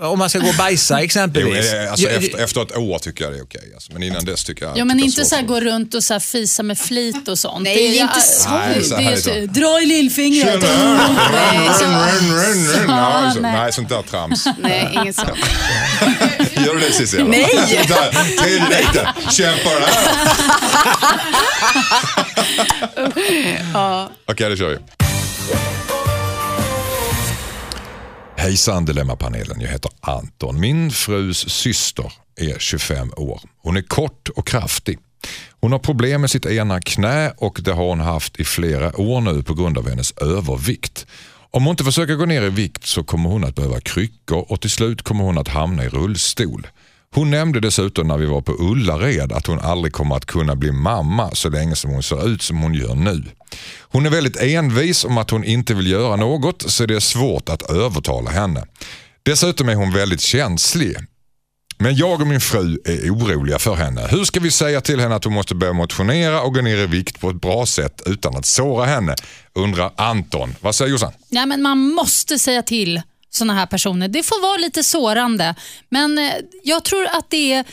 Om 0.00 0.18
man 0.18 0.30
ska 0.30 0.38
gå 0.38 0.48
och 0.48 0.54
bajsa 0.54 0.98
Jo, 1.00 1.04
exempelvis. 1.04 1.72
eh, 1.72 1.90
alltså, 1.90 2.08
efter, 2.08 2.38
efter 2.38 2.62
ett 2.62 2.76
år 2.76 2.98
tycker 2.98 3.24
jag 3.24 3.32
det 3.32 3.38
är 3.38 3.42
okej. 3.42 3.70
Alltså. 3.74 3.92
Men 3.92 4.02
innan 4.02 4.24
dess 4.24 4.44
tycker 4.44 4.66
jag 4.66 4.78
Ja, 4.78 4.84
men 4.84 5.00
inte 5.00 5.24
så 5.24 5.34
här 5.36 5.42
gå 5.42 5.60
runt 5.60 5.94
och 5.94 6.04
så 6.04 6.12
här 6.12 6.20
fisa 6.20 6.62
med 6.62 6.78
flit 6.78 7.28
och 7.28 7.38
sånt. 7.38 7.62
Nej, 7.64 7.76
det 7.76 7.98
är 7.98 8.02
inte 8.02 8.20
så. 8.20 8.50
Nej, 8.50 8.84
så 8.84 8.96
Det 8.96 9.02
är 9.04 9.16
så, 9.16 9.30
det. 9.30 9.46
dra 9.46 9.80
i 9.82 9.86
lillfingret. 9.86 10.62
Nej, 10.62 11.68
nej. 13.40 13.72
sånt 13.72 13.88
där 13.88 14.02
trams. 14.02 14.44
Nej, 14.62 14.90
inget 14.94 15.16
sånt. 15.16 15.30
Gör 16.66 16.74
du 16.74 16.80
det 16.80 16.92
Cissi? 16.92 17.22
Nej. 17.24 17.48
Till 18.44 18.62
lite. 18.70 19.08
Kämpa 19.30 19.70
det 19.80 19.86
här. 23.72 24.08
Okej, 24.26 24.50
det 24.50 24.56
kör 24.56 24.68
vi. 24.68 24.78
Hejsan 28.44 28.84
Dilemmapanelen, 28.84 29.60
jag 29.60 29.68
heter 29.68 29.90
Anton. 30.00 30.60
Min 30.60 30.90
frus 30.90 31.48
syster 31.48 32.12
är 32.36 32.58
25 32.58 33.12
år. 33.16 33.40
Hon 33.62 33.76
är 33.76 33.82
kort 33.82 34.28
och 34.28 34.46
kraftig. 34.46 34.98
Hon 35.60 35.72
har 35.72 35.78
problem 35.78 36.20
med 36.20 36.30
sitt 36.30 36.46
ena 36.46 36.80
knä 36.80 37.32
och 37.36 37.60
det 37.62 37.72
har 37.72 37.84
hon 37.84 38.00
haft 38.00 38.40
i 38.40 38.44
flera 38.44 39.00
år 39.00 39.20
nu 39.20 39.42
på 39.42 39.54
grund 39.54 39.78
av 39.78 39.88
hennes 39.88 40.12
övervikt. 40.12 41.06
Om 41.50 41.64
hon 41.64 41.70
inte 41.70 41.84
försöker 41.84 42.14
gå 42.14 42.26
ner 42.26 42.42
i 42.42 42.48
vikt 42.48 42.86
så 42.86 43.04
kommer 43.04 43.30
hon 43.30 43.44
att 43.44 43.54
behöva 43.54 43.80
kryckor 43.80 44.44
och 44.48 44.60
till 44.60 44.70
slut 44.70 45.02
kommer 45.02 45.24
hon 45.24 45.38
att 45.38 45.48
hamna 45.48 45.84
i 45.84 45.88
rullstol. 45.88 46.66
Hon 47.14 47.30
nämnde 47.30 47.60
dessutom 47.60 48.08
när 48.08 48.18
vi 48.18 48.26
var 48.26 48.40
på 48.40 48.52
Ullared 48.52 49.32
att 49.32 49.46
hon 49.46 49.60
aldrig 49.60 49.92
kommer 49.92 50.16
att 50.16 50.26
kunna 50.26 50.56
bli 50.56 50.72
mamma 50.72 51.30
så 51.34 51.48
länge 51.48 51.76
som 51.76 51.90
hon 51.90 52.02
ser 52.02 52.28
ut 52.28 52.42
som 52.42 52.58
hon 52.58 52.74
gör 52.74 52.94
nu. 52.94 53.22
Hon 53.80 54.06
är 54.06 54.10
väldigt 54.10 54.36
envis 54.36 55.04
om 55.04 55.18
att 55.18 55.30
hon 55.30 55.44
inte 55.44 55.74
vill 55.74 55.86
göra 55.86 56.16
något 56.16 56.70
så 56.70 56.86
det 56.86 56.94
är 56.94 57.00
svårt 57.00 57.48
att 57.48 57.70
övertala 57.70 58.30
henne. 58.30 58.64
Dessutom 59.22 59.68
är 59.68 59.74
hon 59.74 59.92
väldigt 59.92 60.20
känslig. 60.20 60.96
Men 61.78 61.96
jag 61.96 62.20
och 62.20 62.26
min 62.26 62.40
fru 62.40 62.78
är 62.84 63.10
oroliga 63.10 63.58
för 63.58 63.74
henne. 63.74 64.06
Hur 64.10 64.24
ska 64.24 64.40
vi 64.40 64.50
säga 64.50 64.80
till 64.80 65.00
henne 65.00 65.14
att 65.14 65.24
hon 65.24 65.32
måste 65.32 65.54
börja 65.54 65.72
motionera 65.72 66.40
och 66.40 66.54
gå 66.54 66.60
ner 66.60 66.76
i 66.76 66.86
vikt 66.86 67.20
på 67.20 67.30
ett 67.30 67.40
bra 67.40 67.66
sätt 67.66 68.02
utan 68.06 68.36
att 68.36 68.46
såra 68.46 68.84
henne? 68.84 69.14
Undrar 69.54 69.90
Anton. 69.96 70.54
Vad 70.60 70.74
säger 70.74 70.90
Jossan? 70.90 71.12
Nej, 71.28 71.46
men 71.46 71.62
man 71.62 71.78
måste 71.78 72.38
säga 72.38 72.62
till 72.62 73.02
såna 73.36 73.54
här 73.54 73.66
personer. 73.66 74.08
Det 74.08 74.22
får 74.22 74.42
vara 74.42 74.56
lite 74.56 74.84
sårande, 74.84 75.54
men 75.88 76.18
eh, 76.18 76.34
jag 76.62 76.84
tror 76.84 77.06
att 77.06 77.30
det 77.30 77.52
är, 77.52 77.64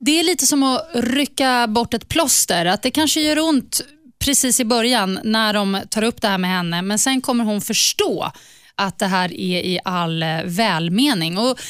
det 0.00 0.20
är 0.20 0.24
lite 0.24 0.46
som 0.46 0.62
att 0.62 0.90
rycka 0.94 1.66
bort 1.66 1.94
ett 1.94 2.08
plåster. 2.08 2.66
Att 2.66 2.82
det 2.82 2.90
kanske 2.90 3.20
gör 3.20 3.38
ont 3.38 3.80
precis 4.24 4.60
i 4.60 4.64
början 4.64 5.18
när 5.24 5.52
de 5.52 5.80
tar 5.90 6.02
upp 6.02 6.20
det 6.20 6.28
här 6.28 6.38
med 6.38 6.50
henne, 6.50 6.82
men 6.82 6.98
sen 6.98 7.20
kommer 7.20 7.44
hon 7.44 7.60
förstå 7.60 8.32
att 8.74 8.98
det 8.98 9.06
här 9.06 9.32
är 9.32 9.64
i 9.64 9.80
all 9.84 10.22
eh, 10.22 10.42
välmening. 10.44 11.38
Och 11.38 11.60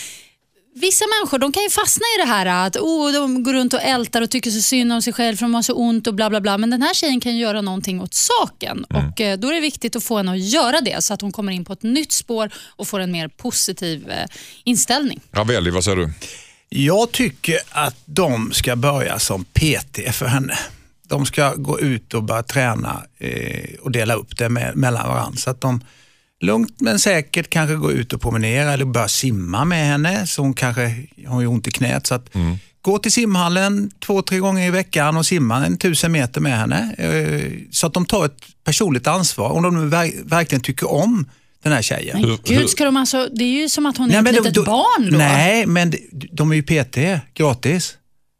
Vissa 0.74 1.04
människor 1.06 1.38
de 1.38 1.52
kan 1.52 1.62
ju 1.62 1.70
fastna 1.70 2.04
i 2.16 2.20
det 2.20 2.28
här 2.28 2.66
att 2.66 2.76
oh, 2.76 3.12
de 3.12 3.42
går 3.42 3.52
runt 3.52 3.74
och 3.74 3.82
ältar 3.82 4.22
och 4.22 4.30
tycker 4.30 4.50
så 4.50 4.62
synd 4.62 4.92
om 4.92 5.02
sig 5.02 5.12
själv 5.12 5.36
för 5.36 5.44
de 5.44 5.54
har 5.54 5.62
så 5.62 5.74
ont 5.74 6.06
och 6.06 6.14
bla 6.14 6.30
bla 6.30 6.40
bla. 6.40 6.58
Men 6.58 6.70
den 6.70 6.82
här 6.82 6.94
tjejen 6.94 7.20
kan 7.20 7.32
ju 7.32 7.38
göra 7.38 7.60
någonting 7.60 8.00
åt 8.00 8.14
saken 8.14 8.84
och 8.84 9.20
eh, 9.20 9.38
då 9.38 9.48
är 9.48 9.54
det 9.54 9.60
viktigt 9.60 9.96
att 9.96 10.04
få 10.04 10.16
henne 10.16 10.32
att 10.32 10.40
göra 10.40 10.80
det 10.80 11.04
så 11.04 11.14
att 11.14 11.20
hon 11.20 11.32
kommer 11.32 11.52
in 11.52 11.64
på 11.64 11.72
ett 11.72 11.82
nytt 11.82 12.12
spår 12.12 12.50
och 12.76 12.88
får 12.88 13.00
en 13.00 13.12
mer 13.12 13.28
positiv 13.28 14.10
eh, 14.10 14.26
inställning. 14.64 15.20
Ravelli, 15.32 15.70
vad 15.70 15.84
säger 15.84 15.96
du? 15.96 16.12
Jag 16.68 17.12
tycker 17.12 17.58
att 17.70 17.96
de 18.04 18.52
ska 18.52 18.76
börja 18.76 19.18
som 19.18 19.44
PT 19.44 20.14
för 20.14 20.26
henne. 20.26 20.58
De 21.08 21.26
ska 21.26 21.54
gå 21.54 21.80
ut 21.80 22.14
och 22.14 22.22
börja 22.22 22.42
träna 22.42 23.02
eh, 23.18 23.74
och 23.80 23.90
dela 23.90 24.14
upp 24.14 24.38
det 24.38 24.48
med, 24.48 24.76
mellan 24.76 25.08
varandra. 25.08 25.36
Så 25.36 25.50
att 25.50 25.60
de 25.60 25.80
lugnt 26.40 26.80
men 26.80 26.98
säkert 26.98 27.50
kanske 27.50 27.74
går 27.74 27.92
ut 27.92 28.12
och 28.12 28.20
promenera 28.20 28.72
eller 28.72 28.84
börja 28.84 29.08
simma 29.08 29.64
med 29.64 29.86
henne. 29.86 30.26
Så 30.26 30.42
hon 30.42 30.54
kanske 30.54 31.06
har 31.26 31.40
ju 31.40 31.46
ont 31.46 31.66
i 31.68 31.70
knät. 31.70 32.06
Så 32.06 32.14
att 32.14 32.30
Gå 32.82 32.98
till 32.98 33.12
simhallen 33.12 33.90
två, 34.06 34.22
tre 34.22 34.38
gånger 34.38 34.66
i 34.66 34.70
veckan 34.70 35.16
och 35.16 35.26
simma 35.26 35.66
en 35.66 35.76
tusen 35.78 36.12
meter 36.12 36.40
med 36.40 36.58
henne. 36.58 36.94
Eh, 36.98 37.52
så 37.70 37.86
att 37.86 37.94
de 37.94 38.06
tar 38.06 38.24
ett 38.26 38.38
personligt 38.64 39.06
ansvar 39.06 39.50
om 39.50 39.62
de 39.62 39.90
verkligen 40.24 40.62
tycker 40.62 40.90
om 40.90 41.28
den 41.62 41.72
här 41.72 41.82
tjejen. 41.82 42.20
Men 42.20 42.30
Hur- 42.30 42.38
gud, 42.44 42.70
ska 42.70 42.84
de 42.84 42.96
alltså, 42.96 43.28
det 43.34 43.44
är 43.44 43.60
ju 43.62 43.68
som 43.68 43.86
att 43.86 43.96
hon 43.96 44.06
är 44.06 44.10
Nej, 44.10 44.18
ett 44.18 44.24
men 44.24 44.34
litet 44.34 44.54
då- 44.54 44.64
barn 44.64 45.10
då. 45.12 45.18
Nej, 45.18 45.66
men 45.66 45.92
de- 46.32 46.50
är 46.50 46.54
ju 46.56 46.62
PT 46.62 47.20
gratis. 47.34 47.96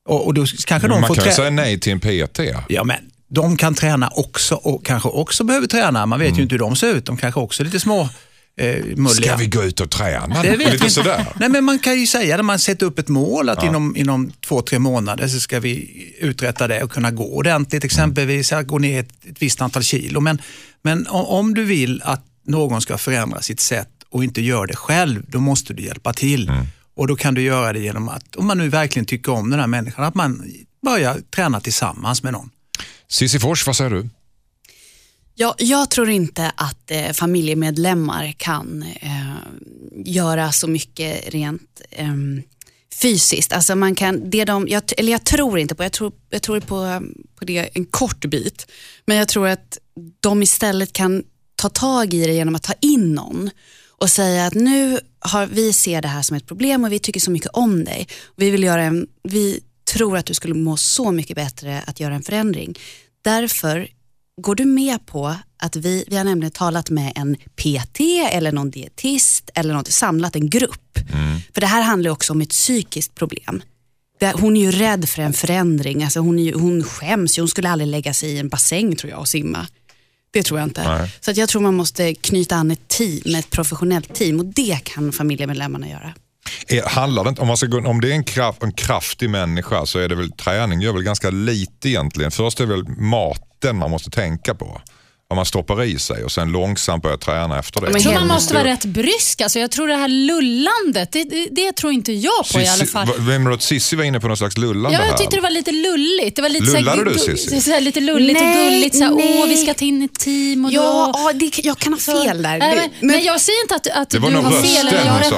Och, 0.09 0.27
och 0.27 0.35
då 0.35 0.47
kanske 0.67 0.89
de 0.89 1.01
Man 1.01 1.09
får 1.09 1.15
kan 1.15 1.25
ju 1.25 1.33
säga 1.33 1.51
nej 1.51 1.81
till 1.81 1.93
en 1.93 2.01
PT. 2.01 2.39
Ja, 2.69 2.85
men 2.85 2.97
de 3.31 3.57
kan 3.57 3.75
träna 3.75 4.09
också 4.09 4.55
och 4.55 4.87
kanske 4.87 5.09
också 5.09 5.45
behöver 5.45 5.67
träna. 5.67 6.07
Man 6.07 6.19
vet 6.19 6.39
ju 6.39 6.43
inte 6.43 6.55
hur 6.55 6.59
de 6.59 6.77
ser 6.77 6.95
ut. 6.95 7.07
De 7.07 7.17
kanske 7.17 7.41
också 7.41 7.63
är 7.63 7.65
lite 7.65 7.81
små 7.81 8.09
eh, 8.57 8.85
mulliga. 8.85 9.09
Ska 9.09 9.37
vi 9.37 9.47
gå 9.47 9.63
ut 9.63 9.81
och 9.81 9.91
träna? 9.91 10.43
Det 10.43 10.57
vet 10.57 10.73
Lite 10.73 10.91
sådär. 10.91 11.27
Nej, 11.37 11.49
men 11.49 11.65
man 11.65 11.79
kan 11.79 12.01
ju 12.01 12.07
säga 12.07 12.37
när 12.37 12.43
man 12.43 12.59
sätter 12.59 12.87
upp 12.87 12.99
ett 12.99 13.09
mål 13.09 13.49
att 13.49 13.65
inom, 13.65 13.97
inom 13.97 14.33
två, 14.47 14.63
tre 14.63 14.79
månader 14.79 15.29
så 15.29 15.41
ska 15.41 15.61
vi 15.61 15.91
uträtta 16.21 16.69
det 16.69 16.83
och 16.83 16.93
kunna 16.93 17.11
gå 17.11 17.25
ordentligt. 17.25 17.85
Exempelvis 17.85 18.53
att 18.53 18.67
gå 18.67 18.79
ner 18.79 19.01
ett, 19.01 19.13
ett 19.31 19.43
visst 19.43 19.63
antal 19.63 19.83
kilo. 19.83 20.21
Men, 20.21 20.43
men 20.83 21.07
om 21.09 21.55
du 21.55 21.65
vill 21.65 22.03
att 22.05 22.25
någon 22.47 22.81
ska 22.81 22.99
förändra 22.99 23.41
sitt 23.41 23.61
sätt 23.61 23.89
och 24.11 24.25
inte 24.25 24.41
gör 24.41 24.67
det 24.67 24.77
själv, 24.77 25.23
då 25.29 25.41
måste 25.41 25.75
du 25.75 25.83
hjälpa 25.83 26.13
till. 26.13 26.53
Och 26.97 27.07
Då 27.07 27.17
kan 27.17 27.35
du 27.35 27.43
göra 27.43 27.73
det 27.73 27.79
genom 27.79 28.09
att, 28.09 28.37
om 28.37 28.47
man 28.47 28.59
nu 28.59 28.69
verkligen 28.69 29.07
tycker 29.07 29.33
om 29.33 29.51
den 29.51 29.61
här 29.61 29.67
människan, 29.67 30.05
att 30.05 30.15
man 30.15 30.43
börjar 30.85 31.19
träna 31.35 31.61
tillsammans 31.61 32.23
med 32.23 32.33
någon. 32.33 32.51
Cissi 33.11 33.39
Fors, 33.39 33.67
vad 33.67 33.77
säger 33.77 33.91
du? 33.91 34.09
Ja, 35.35 35.55
jag 35.59 35.91
tror 35.91 36.11
inte 36.11 36.53
att 36.57 36.91
eh, 36.91 37.13
familjemedlemmar 37.13 38.35
kan 38.37 38.83
eh, 39.01 39.37
göra 40.05 40.53
så 40.53 40.69
mycket 40.69 41.29
rent 41.29 41.81
eh, 41.91 42.15
fysiskt. 43.03 43.53
Alltså 43.53 43.77
man 43.77 43.95
kan, 43.95 44.31
det 44.31 44.45
de, 44.45 44.69
jag, 44.69 44.83
eller 44.97 45.13
jag 45.13 45.25
tror 45.25 45.59
inte 45.59 45.75
på, 45.75 45.83
jag 45.83 45.93
tror, 45.93 46.13
jag 46.31 46.43
tror 46.43 46.61
på, 46.61 47.03
på 47.35 47.45
det 47.45 47.71
en 47.75 47.85
kort 47.85 48.25
bit, 48.25 48.67
men 49.07 49.17
jag 49.17 49.29
tror 49.29 49.49
att 49.49 49.79
de 50.21 50.43
istället 50.43 50.93
kan 50.93 51.23
ta 51.57 51.69
tag 51.69 52.15
i 52.15 52.27
det 52.27 52.33
genom 52.33 52.55
att 52.55 52.63
ta 52.63 52.75
in 52.81 53.15
någon 53.15 53.51
och 53.89 54.11
säga 54.11 54.47
att 54.47 54.55
nu 54.55 55.01
har 55.19 55.47
vi 55.47 55.73
ser 55.73 56.03
det 56.03 56.09
här 56.09 56.23
som 56.23 56.37
ett 56.37 56.47
problem 56.47 56.85
och 56.85 56.93
vi 56.93 56.99
tycker 56.99 57.21
så 57.21 57.31
mycket 57.31 57.51
om 57.53 57.85
dig. 57.85 58.09
Vi, 58.37 58.51
vill 58.51 58.63
göra 58.63 58.83
en, 58.83 59.07
vi 59.23 59.61
tror 59.93 60.17
att 60.17 60.27
du 60.27 60.35
skulle 60.35 60.55
må 60.55 60.77
så 60.77 61.13
mycket 61.13 61.37
bättre 61.37 61.83
att 61.87 62.01
göra 62.01 62.15
en 62.15 62.23
förändring. 62.23 62.79
Därför 63.23 63.89
Går 64.41 64.55
du 64.55 64.65
med 64.65 65.07
på 65.07 65.37
att 65.59 65.77
vi, 65.77 66.05
vi 66.09 66.17
har 66.17 66.25
nämligen 66.25 66.51
talat 66.51 66.91
med 66.91 67.13
en 67.17 67.37
PT 67.37 68.01
eller 68.31 68.53
någon 68.53 68.71
dietist 68.71 69.51
eller 69.55 69.75
något, 69.75 69.89
samlat 69.89 70.37
en 70.37 70.51
grupp. 70.51 70.99
För 71.55 71.61
det 71.61 71.67
här 71.67 71.83
handlar 71.83 72.11
också 72.11 72.33
om 72.33 72.41
ett 72.41 72.51
psykiskt 72.51 73.15
problem. 73.15 73.63
Det, 74.21 74.33
hon 74.33 74.57
är 74.57 74.61
ju 74.61 74.71
rädd 74.71 75.09
för 75.09 75.23
en 75.23 75.33
förändring, 75.33 76.05
alltså 76.05 76.21
hon, 76.21 76.39
är 76.39 76.43
ju, 76.43 76.55
hon 76.55 76.85
skäms 76.85 77.39
ju, 77.39 77.43
hon 77.43 77.49
skulle 77.49 77.71
aldrig 77.71 77.89
lägga 77.89 78.15
sig 78.15 78.31
i 78.31 78.39
en 78.39 78.49
bassäng 78.49 78.97
tror 78.97 79.11
jag 79.11 79.21
och 79.21 79.29
simma. 79.29 79.67
Det 80.31 80.43
tror 80.43 80.61
jag 80.61 80.69
inte. 80.69 80.89
Nej. 80.89 81.13
Så 81.21 81.31
att 81.31 81.37
jag 81.37 81.49
tror 81.49 81.63
man 81.63 81.75
måste 81.75 82.15
knyta 82.15 82.57
an 82.57 82.71
ett 82.71 82.89
team, 82.89 83.35
ett 83.35 83.51
professionellt 83.51 84.15
team 84.15 84.41
och 84.41 84.47
det 84.47 84.79
kan 84.85 85.13
familjemedlemmarna 85.13 85.89
göra. 85.89 86.15
Är, 86.69 86.83
handlar 86.83 87.25
det 87.25 87.29
inte, 87.29 87.43
om, 87.43 87.49
man 87.49 87.57
ska 87.57 87.67
gå, 87.67 87.89
om 87.89 88.01
det 88.01 88.11
är 88.11 88.15
en, 88.15 88.25
kraft, 88.25 88.63
en 88.63 88.73
kraftig 88.73 89.31
människa 89.31 89.87
så 89.87 89.99
är 89.99 90.09
det 90.09 90.15
väl 90.15 90.33
träning 90.33 90.81
gör 90.81 90.93
väl 90.93 91.03
ganska 91.03 91.31
lite 91.31 91.89
egentligen. 91.89 92.31
Först 92.31 92.61
är 92.61 92.67
det 92.67 92.73
väl 92.73 92.89
maten 92.89 93.77
man 93.77 93.91
måste 93.91 94.11
tänka 94.11 94.55
på. 94.55 94.81
Vad 95.31 95.37
man 95.37 95.47
stoppar 95.47 95.83
i 95.85 95.99
sig 95.99 96.25
och 96.25 96.33
sen 96.33 96.53
långsamt 96.53 97.03
börja 97.03 97.17
träna 97.17 97.59
efter 97.59 97.81
det. 97.81 97.87
Men 97.87 97.95
Jag 97.95 98.03
tror 98.03 98.13
man 98.15 98.29
måste 98.29 98.55
vara 98.55 98.65
rätt 98.65 98.85
brysk. 98.85 99.41
Alltså, 99.41 99.59
jag 99.59 99.71
tror 99.71 99.89
det 99.89 99.95
här 99.97 100.09
lullandet, 100.09 101.13
det, 101.13 101.25
det, 101.25 101.49
det 101.51 101.73
tror 101.73 101.93
inte 101.93 102.13
jag 102.13 102.49
på 102.53 102.61
i 102.61 102.69
alla 102.69 102.85
Sissi- 102.85 102.93
fall. 102.93 103.09
Vem 103.19 103.45
var 103.45 103.51
det? 103.53 103.61
Sissi 103.63 103.97
var 103.97 104.05
inne 104.05 104.21
på 104.21 104.29
någon 104.29 104.37
slags 104.37 104.57
lullande 104.59 104.99
Ja, 104.99 105.03
här. 105.03 105.09
jag 105.09 105.19
tyckte 105.19 105.37
det 105.37 105.43
var 105.43 105.51
lite 105.51 105.73
lulligt. 105.73 106.37
Det 106.37 106.43
var 106.43 106.49
lite 106.49 106.65
Lullade 106.65 106.85
så 106.85 106.91
här, 106.97 107.05
du, 107.05 107.11
gu- 107.33 107.37
Cissi? 107.37 107.61
så 107.61 107.71
här, 107.71 107.81
Lite 107.81 108.01
lulligt 108.01 108.41
Nej, 108.41 108.67
och 108.67 108.73
gulligt. 108.73 108.97
Så 108.97 109.05
här, 109.05 109.11
nej. 109.11 109.41
Åh, 109.43 109.47
vi 109.49 109.57
ska 109.57 109.75
ta 109.75 109.85
in 109.85 110.03
ett 110.03 110.19
team. 110.19 110.65
Och 110.65 110.73
Ja, 110.73 111.11
då, 111.15 111.21
ja 111.21 111.33
det, 111.35 111.59
jag 111.65 111.79
kan 111.79 111.93
ha 111.93 112.01
fel 112.01 112.43
där. 112.43 112.59
Nej, 112.59 112.75
Det- 112.77 112.91
men, 113.01 113.11
men 113.11 113.25
jag 113.25 113.41
säger 113.41 113.63
inte 113.63 113.75
att, 113.75 113.87
att 113.87 114.11
det 114.11 114.19
var 114.19 114.29
du 114.29 114.35
nog 114.35 114.45
har 114.45 114.63
fel. 114.63 114.89
eller 114.89 114.93
rösten 114.93 115.07
jag 115.07 115.13
hon 115.13 115.23
har 115.23 115.31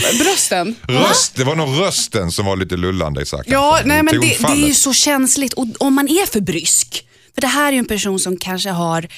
sa. 0.00 0.08
brösten. 0.24 0.76
Röst, 0.88 1.32
det 1.36 1.44
var 1.44 1.54
nog 1.54 1.80
rösten 1.80 2.32
som 2.32 2.46
var 2.46 2.56
lite 2.56 2.76
lullande 2.76 3.22
Isak. 3.22 3.44
Ja, 3.46 3.80
nej, 3.84 4.02
men 4.02 4.20
det, 4.20 4.36
det 4.40 4.52
är 4.52 4.66
ju 4.66 4.74
så 4.74 4.92
känsligt 4.92 5.52
och 5.52 5.66
om 5.78 5.94
man 5.94 6.08
är 6.08 6.26
för 6.26 6.40
brysk. 6.40 7.04
För 7.34 7.40
det 7.40 7.46
här 7.46 7.68
är 7.68 7.72
ju 7.72 7.78
en 7.78 7.84
person 7.86 8.18
som 8.18 8.36
kanske 8.36 8.70
har 8.70 9.08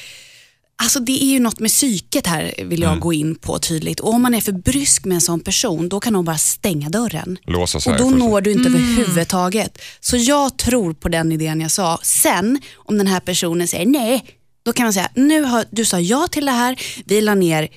Alltså 0.78 1.00
det 1.00 1.22
är 1.22 1.26
ju 1.26 1.40
något 1.40 1.58
med 1.60 1.70
psyket 1.70 2.26
här 2.26 2.54
vill 2.58 2.82
Mm. 2.82 2.92
jag 2.94 3.00
gå 3.00 3.12
in 3.12 3.34
på 3.34 3.58
tydligt. 3.58 4.00
Och 4.00 4.12
om 4.14 4.22
man 4.22 4.34
är 4.34 4.40
för 4.40 4.52
brysk 4.52 5.04
med 5.04 5.14
en 5.14 5.20
sån 5.20 5.40
person, 5.40 5.88
då 5.88 6.00
kan 6.00 6.14
hon 6.14 6.24
bara 6.24 6.38
stänga 6.38 6.88
dörren. 6.88 7.38
Låsa 7.46 7.80
sig 7.80 7.92
Och 7.92 7.98
då 7.98 8.10
når 8.10 8.40
du 8.40 8.52
inte 8.52 8.68
överhuvudtaget. 8.68 9.78
Så 10.00 10.16
jag 10.16 10.56
tror 10.58 10.92
på 10.94 11.08
den 11.08 11.32
idén 11.32 11.60
jag 11.60 11.70
sa. 11.70 11.98
Sen, 12.02 12.60
om 12.76 12.98
den 12.98 13.06
här 13.06 13.20
personen 13.20 13.68
säger 13.68 13.86
nej, 13.86 14.24
då 14.64 14.72
kan 14.72 14.84
man 14.86 14.92
säga, 14.92 15.08
nu 15.14 15.42
har, 15.42 15.64
du 15.70 15.84
sa 15.84 16.00
ja 16.00 16.28
till 16.30 16.44
det 16.46 16.52
här, 16.52 16.80
vi 17.04 17.20
la 17.20 17.34
ner 17.34 17.68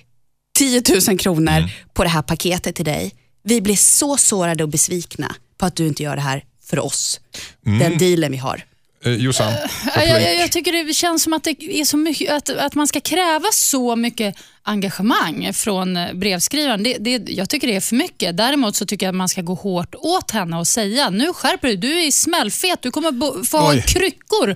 10 0.58 0.84
000 1.08 1.18
kronor 1.20 1.52
Mm. 1.58 1.70
på 1.94 2.04
det 2.04 2.10
här 2.10 2.22
paketet 2.22 2.76
till 2.76 2.86
dig. 2.86 3.14
Vi 3.44 3.62
blir 3.62 3.76
så 3.76 4.18
sårade 4.18 4.64
och 4.64 4.70
besvikna 4.70 5.36
på 5.58 5.66
att 5.66 5.76
du 5.76 5.88
inte 5.88 6.04
gör 6.04 6.16
det 6.16 6.22
här 6.22 6.44
för 6.64 6.80
oss. 6.80 7.20
Mm. 7.66 7.80
Den 7.80 7.98
dealen 7.98 8.32
vi 8.32 8.38
har. 8.38 8.64
Eh, 9.06 9.14
Jossan, 9.14 9.54
Ja, 9.95 10.04
jag, 10.04 10.36
jag, 10.39 10.52
tycker 10.52 10.86
det 10.88 10.93
känns 10.93 11.24
som 11.24 11.34
att, 11.34 11.43
det 11.43 11.80
är 11.82 11.86
så 11.86 11.97
mycket, 11.97 12.34
att, 12.34 12.50
att 12.50 12.76
man 12.76 12.88
ska 12.88 13.00
kräva 13.00 13.45
så 13.52 13.95
mycket 13.95 14.36
engagemang 14.64 15.54
från 15.54 15.97
eh, 15.97 16.14
brevskrivaren. 16.14 16.84
Det, 16.84 16.97
det, 17.00 17.32
jag 17.32 17.50
tycker 17.50 17.68
det 17.68 17.76
är 17.76 17.82
för 17.82 17.95
mycket. 17.95 18.38
Däremot 18.38 18.76
så 18.76 18.86
tycker 18.86 19.06
jag 19.06 19.14
att 19.14 19.18
man 19.18 19.30
ska 19.30 19.41
gå 19.41 19.54
hårt 19.54 19.95
åt 19.95 20.32
henne 20.32 20.58
och 20.58 20.68
säga 20.68 21.10
nu 21.10 21.34
skärper 21.34 21.68
du 21.68 21.76
Du 21.76 22.00
är 22.00 22.12
smällfet. 22.12 22.82
Du 22.82 22.91
kommer 22.91 23.12
bo, 23.12 23.43
få 23.43 23.58
ha 23.58 23.74
kryckor 23.88 24.56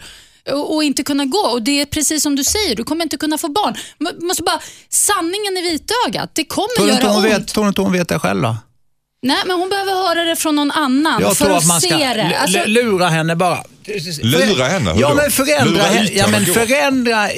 och, 0.51 0.75
och 0.75 0.83
inte 0.83 1.03
kunna 1.03 1.25
gå. 1.25 1.37
Och 1.37 1.61
Det 1.61 1.81
är 1.81 1.85
precis 1.85 2.23
som 2.23 2.35
du 2.35 2.43
säger, 2.43 2.75
du 2.75 2.83
kommer 2.83 3.03
inte 3.03 3.17
kunna 3.17 3.37
få 3.37 3.49
barn. 3.49 3.75
Man 3.97 4.13
måste 4.21 4.43
bara, 4.43 4.59
sanningen 4.89 5.57
i 5.57 5.61
vitögat, 5.61 6.29
det 6.33 6.45
kommer 6.45 6.75
Tror 6.75 6.89
göra 6.89 7.07
hon 7.07 7.15
ont. 7.15 7.25
vet, 7.25 7.47
tror 7.47 7.63
du 7.63 7.67
inte 7.67 7.81
hon 7.81 7.91
vet 7.91 8.09
det 8.09 8.19
själv 8.19 8.41
då? 8.41 8.57
Nej, 9.21 9.37
men 9.45 9.57
hon 9.59 9.69
behöver 9.69 9.91
höra 9.91 10.23
det 10.23 10.35
från 10.35 10.55
någon 10.55 10.71
annan 10.71 11.21
Jag 11.21 11.37
för 11.37 11.49
att, 11.49 11.57
att 11.57 11.65
man 11.65 11.81
ska 11.81 11.89
se 11.89 12.13
det. 12.13 12.37
Alltså, 12.37 12.59
lura 12.65 13.07
henne 13.09 13.35
bara. 13.35 13.63
Lura 14.21 14.67
henne? 14.67 14.93
Hur 14.93 15.01
Ja, 15.01 15.09
då? 15.09 15.15
men 15.15 15.31
förändra, 15.31 15.83
henne, 15.83 16.09
ja, 16.13 16.27
men 16.27 16.45
förändra 16.45 17.29
eh, 17.31 17.37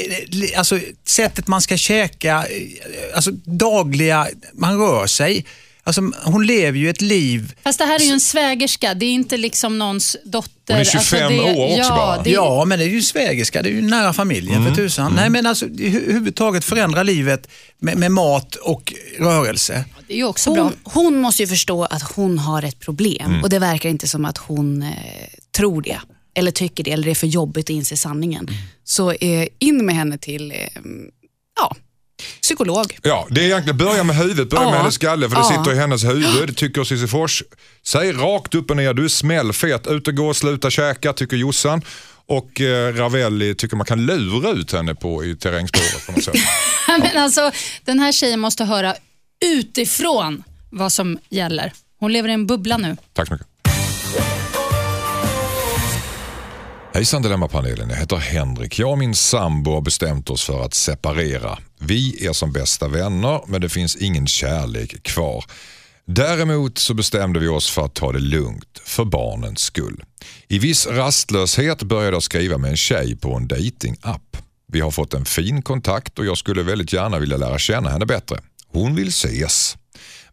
alltså, 0.57 0.79
sättet 1.07 1.47
man 1.47 1.61
ska 1.61 1.77
käka, 1.77 2.45
eh, 2.49 3.15
alltså 3.15 3.31
dagliga, 3.45 4.27
man 4.53 4.77
rör 4.79 5.07
sig. 5.07 5.45
Alltså, 5.87 6.01
hon 6.23 6.45
lever 6.45 6.79
ju 6.79 6.89
ett 6.89 7.01
liv 7.01 7.53
Fast 7.63 7.79
det 7.79 7.85
här 7.85 7.99
är 7.99 8.03
ju 8.03 8.11
en 8.11 8.19
svägerska, 8.19 8.93
det 8.93 9.05
är 9.05 9.09
inte 9.13 9.37
liksom 9.37 9.77
någons 9.79 10.17
dotter. 10.25 10.73
Hon 10.73 10.77
är 10.81 10.83
25 10.83 10.99
alltså 11.27 11.43
det, 11.43 11.53
år 11.55 11.65
också 11.65 11.77
ja, 11.77 11.95
bara. 11.95 12.23
Det, 12.23 12.29
Ja, 12.29 12.65
men 12.65 12.79
det 12.79 12.85
är 12.85 12.89
ju 12.89 13.01
svägerska, 13.01 13.61
det 13.61 13.69
är 13.69 13.73
ju 13.73 13.81
nära 13.81 14.13
familjen 14.13 14.55
Mm. 14.61 14.67
för 14.75 14.81
tusan. 14.81 15.13
Nej, 15.15 15.29
men 15.29 15.45
alltså 15.45 15.65
i 15.65 15.69
hu- 15.69 16.11
huvudtaget 16.13 16.65
förändra 16.65 17.03
livet 17.03 17.47
med, 17.79 17.97
med 17.97 18.11
mat 18.11 18.55
och 18.55 18.93
rörelse. 19.19 19.85
det 20.07 20.13
är 20.13 20.17
ju 20.17 20.23
också 20.23 20.53
bra. 20.53 20.63
Hon, 20.63 20.73
hon 20.83 21.21
måste 21.21 21.43
ju 21.43 21.47
förstå 21.47 21.83
att 21.85 22.01
hon 22.15 22.39
har 22.39 22.63
ett 22.63 22.79
problem 22.79 23.25
Mm. 23.29 23.43
och 23.43 23.49
det 23.49 23.59
verkar 23.59 23.89
inte 23.89 24.07
som 24.07 24.25
att 24.25 24.37
hon 24.37 24.83
eh, 24.83 24.89
tror 25.57 25.81
det. 25.81 25.99
Eller 26.35 26.51
tycker 26.51 26.83
det, 26.83 26.91
eller 26.91 27.03
det 27.05 27.11
är 27.11 27.15
för 27.15 27.27
jobbigt 27.27 27.65
att 27.65 27.69
inse 27.69 27.97
sanningen. 27.97 28.47
Mm. 28.49 28.61
Så 28.83 29.11
eh, 29.11 29.47
in 29.59 29.85
med 29.85 29.95
henne 29.95 30.17
till 30.17 30.51
eh, 30.51 30.57
ja, 31.59 31.75
psykolog. 32.41 32.97
Ja, 33.03 33.27
det 33.29 33.41
är 33.41 33.45
egentligen 33.45 33.77
börja 33.77 34.03
med 34.03 34.15
huvudet, 34.15 34.49
börja 34.49 34.63
Ja. 34.63 34.69
med 34.69 34.79
hennes 34.79 34.95
skalle 34.95 35.29
för 35.29 35.35
det 35.35 35.41
Ja. 35.41 35.57
sitter 35.57 35.75
i 35.77 35.79
hennes 35.79 36.03
huvud, 36.03 36.57
tycker 36.57 36.83
Cissi 36.83 37.07
Fors. 37.07 37.43
Säg 37.85 38.11
rakt 38.11 38.55
upp 38.55 38.69
och 38.69 38.77
ner, 38.77 38.93
du 38.93 39.03
är 39.05 39.07
smällfet, 39.09 39.87
ut 39.87 40.07
och 40.07 40.15
gå, 40.15 40.33
sluta 40.33 40.69
käka, 40.69 41.13
tycker 41.13 41.37
Jossan. 41.37 41.81
Och 42.27 42.61
eh, 42.61 42.93
Ravelli 42.93 43.55
tycker 43.55 43.75
man 43.77 43.85
kan 43.85 44.05
lura 44.05 44.49
ut 44.51 44.71
henne 44.73 44.95
på 44.95 45.25
i 45.25 45.35
terrängspåret 45.35 46.05
på 46.05 46.11
något 46.11 46.23
sätt. 46.23 46.35
Men 46.87 47.17
alltså, 47.17 47.51
den 47.85 47.99
här 47.99 48.11
tjejen 48.11 48.39
måste 48.39 48.63
höra 48.65 48.95
utifrån 49.45 50.43
vad 50.69 50.91
som 50.93 51.17
gäller. 51.29 51.73
Hon 51.99 52.13
lever 52.13 52.29
i 52.29 52.33
en 52.33 52.47
bubbla 52.47 52.77
nu. 52.77 52.97
Tack 53.13 53.27
så 53.27 53.33
mycket. 53.33 53.47
Hejsan 56.95 57.21
Dilemmapanelen, 57.21 57.89
jag 57.89 57.97
heter 57.97 58.17
Henrik. 58.17 58.79
Jag 58.79 58.91
och 58.91 58.97
min 58.97 59.15
sambo 59.15 59.71
har 59.71 59.81
bestämt 59.81 60.29
oss 60.29 60.43
för 60.43 60.65
att 60.65 60.73
separera. 60.73 61.57
Vi 61.79 62.27
är 62.27 62.33
som 62.33 62.51
bästa 62.51 62.87
vänner 62.87 63.41
men 63.47 63.61
det 63.61 63.69
finns 63.69 63.95
ingen 63.95 64.27
kärlek 64.27 65.03
kvar. 65.03 65.45
Däremot 66.05 66.77
så 66.77 66.93
bestämde 66.93 67.39
vi 67.39 67.47
oss 67.47 67.69
för 67.69 67.85
att 67.85 67.93
ta 67.93 68.11
det 68.11 68.19
lugnt, 68.19 68.81
för 68.85 69.05
barnens 69.05 69.59
skull. 69.59 70.03
I 70.47 70.59
viss 70.59 70.87
rastlöshet 70.87 71.83
började 71.83 72.15
jag 72.15 72.23
skriva 72.23 72.57
med 72.57 72.71
en 72.71 72.77
tjej 72.77 73.15
på 73.15 73.35
en 73.35 73.47
datingapp. 73.47 74.37
Vi 74.67 74.79
har 74.79 74.91
fått 74.91 75.13
en 75.13 75.25
fin 75.25 75.61
kontakt 75.61 76.19
och 76.19 76.25
jag 76.25 76.37
skulle 76.37 76.63
väldigt 76.63 76.93
gärna 76.93 77.19
vilja 77.19 77.37
lära 77.37 77.57
känna 77.57 77.89
henne 77.89 78.05
bättre. 78.05 78.39
Hon 78.67 78.95
vill 78.95 79.07
ses. 79.07 79.77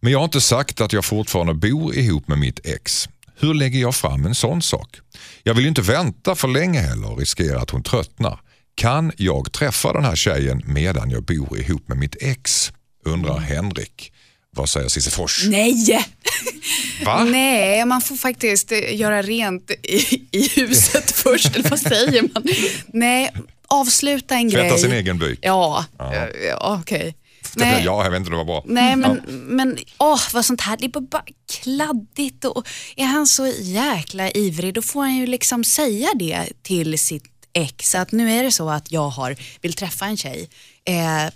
Men 0.01 0.13
jag 0.13 0.19
har 0.19 0.25
inte 0.25 0.41
sagt 0.41 0.81
att 0.81 0.93
jag 0.93 1.05
fortfarande 1.05 1.55
bor 1.55 1.95
ihop 1.95 2.29
med 2.29 2.39
mitt 2.39 2.67
ex. 2.67 3.09
Hur 3.43 3.55
lägger 3.55 3.81
jag 3.81 3.95
fram 3.95 4.27
en 4.27 4.35
sån 4.35 4.63
sak? 4.63 4.97
Jag 5.43 5.55
vill 5.55 5.65
ju 5.65 5.69
inte 5.69 5.83
vänta 5.83 6.35
för 6.35 6.49
länge 6.49 6.81
heller 6.81 7.11
och 7.13 7.19
riskera 7.19 7.61
att 7.61 7.71
hon 7.71 7.83
tröttnar. 7.83 8.41
Kan 8.75 9.13
jag 9.17 9.53
träffa 9.53 9.93
den 9.93 10.05
här 10.05 10.17
tjejen 10.17 10.63
medan 10.67 11.11
jag 11.11 11.23
bor 11.25 11.59
ihop 11.59 11.89
med 11.89 11.99
mitt 11.99 12.17
ex? 12.23 12.73
Undrar 13.05 13.39
Henrik. 13.39 14.13
Vad 14.51 14.69
säger 14.69 14.89
Cissi 14.89 15.11
Fors? 15.11 15.47
Nej! 15.49 16.07
Va? 17.05 17.25
Nej, 17.25 17.85
man 17.85 18.01
får 18.01 18.17
faktiskt 18.17 18.73
eh, 18.73 18.97
göra 18.97 19.23
rent 19.23 19.71
i, 19.71 20.23
i 20.31 20.49
huset 20.49 21.11
först, 21.15 21.57
eller 21.57 21.71
vad 21.71 21.81
säger 21.81 22.23
man? 22.23 22.43
Nej, 22.87 23.31
avsluta 23.69 24.35
en 24.35 24.51
Tvätta 24.51 24.69
grej. 24.69 24.79
sin 24.79 24.93
egen 24.93 25.19
byk? 25.19 25.39
Ja, 25.43 25.85
ja. 25.99 26.29
ja 26.49 26.79
okej. 26.81 27.15
Nej. 27.57 27.85
Ja, 27.85 28.05
jag 28.05 28.11
vet 28.11 28.19
inte, 28.19 28.31
det 28.31 28.37
var 28.37 28.45
bra. 28.45 28.65
Nej 28.67 28.97
men, 28.97 29.21
men 29.29 29.79
åh, 29.99 30.21
vad 30.33 30.45
sånt 30.45 30.61
här, 30.61 30.77
det 30.77 30.85
är 30.85 31.01
bara 31.01 31.25
kladdigt 31.63 32.45
och 32.45 32.69
är 32.97 33.05
han 33.05 33.27
så 33.27 33.47
jäkla 33.61 34.31
ivrig 34.31 34.75
då 34.75 34.83
får 34.83 35.01
han 35.01 35.17
ju 35.17 35.27
liksom 35.27 35.65
säga 35.65 36.09
det 36.15 36.49
till 36.63 36.99
sitt 36.99 37.25
ex 37.53 37.95
att 37.95 38.13
nu 38.13 38.33
är 38.33 38.43
det 38.43 38.53
så 38.53 38.71
att 38.71 38.93
jag 38.93 39.09
har, 39.09 39.37
vill 39.61 39.73
träffa 39.73 40.07
en 40.07 40.17
tjej. 40.17 40.49
Eh, 40.85 41.33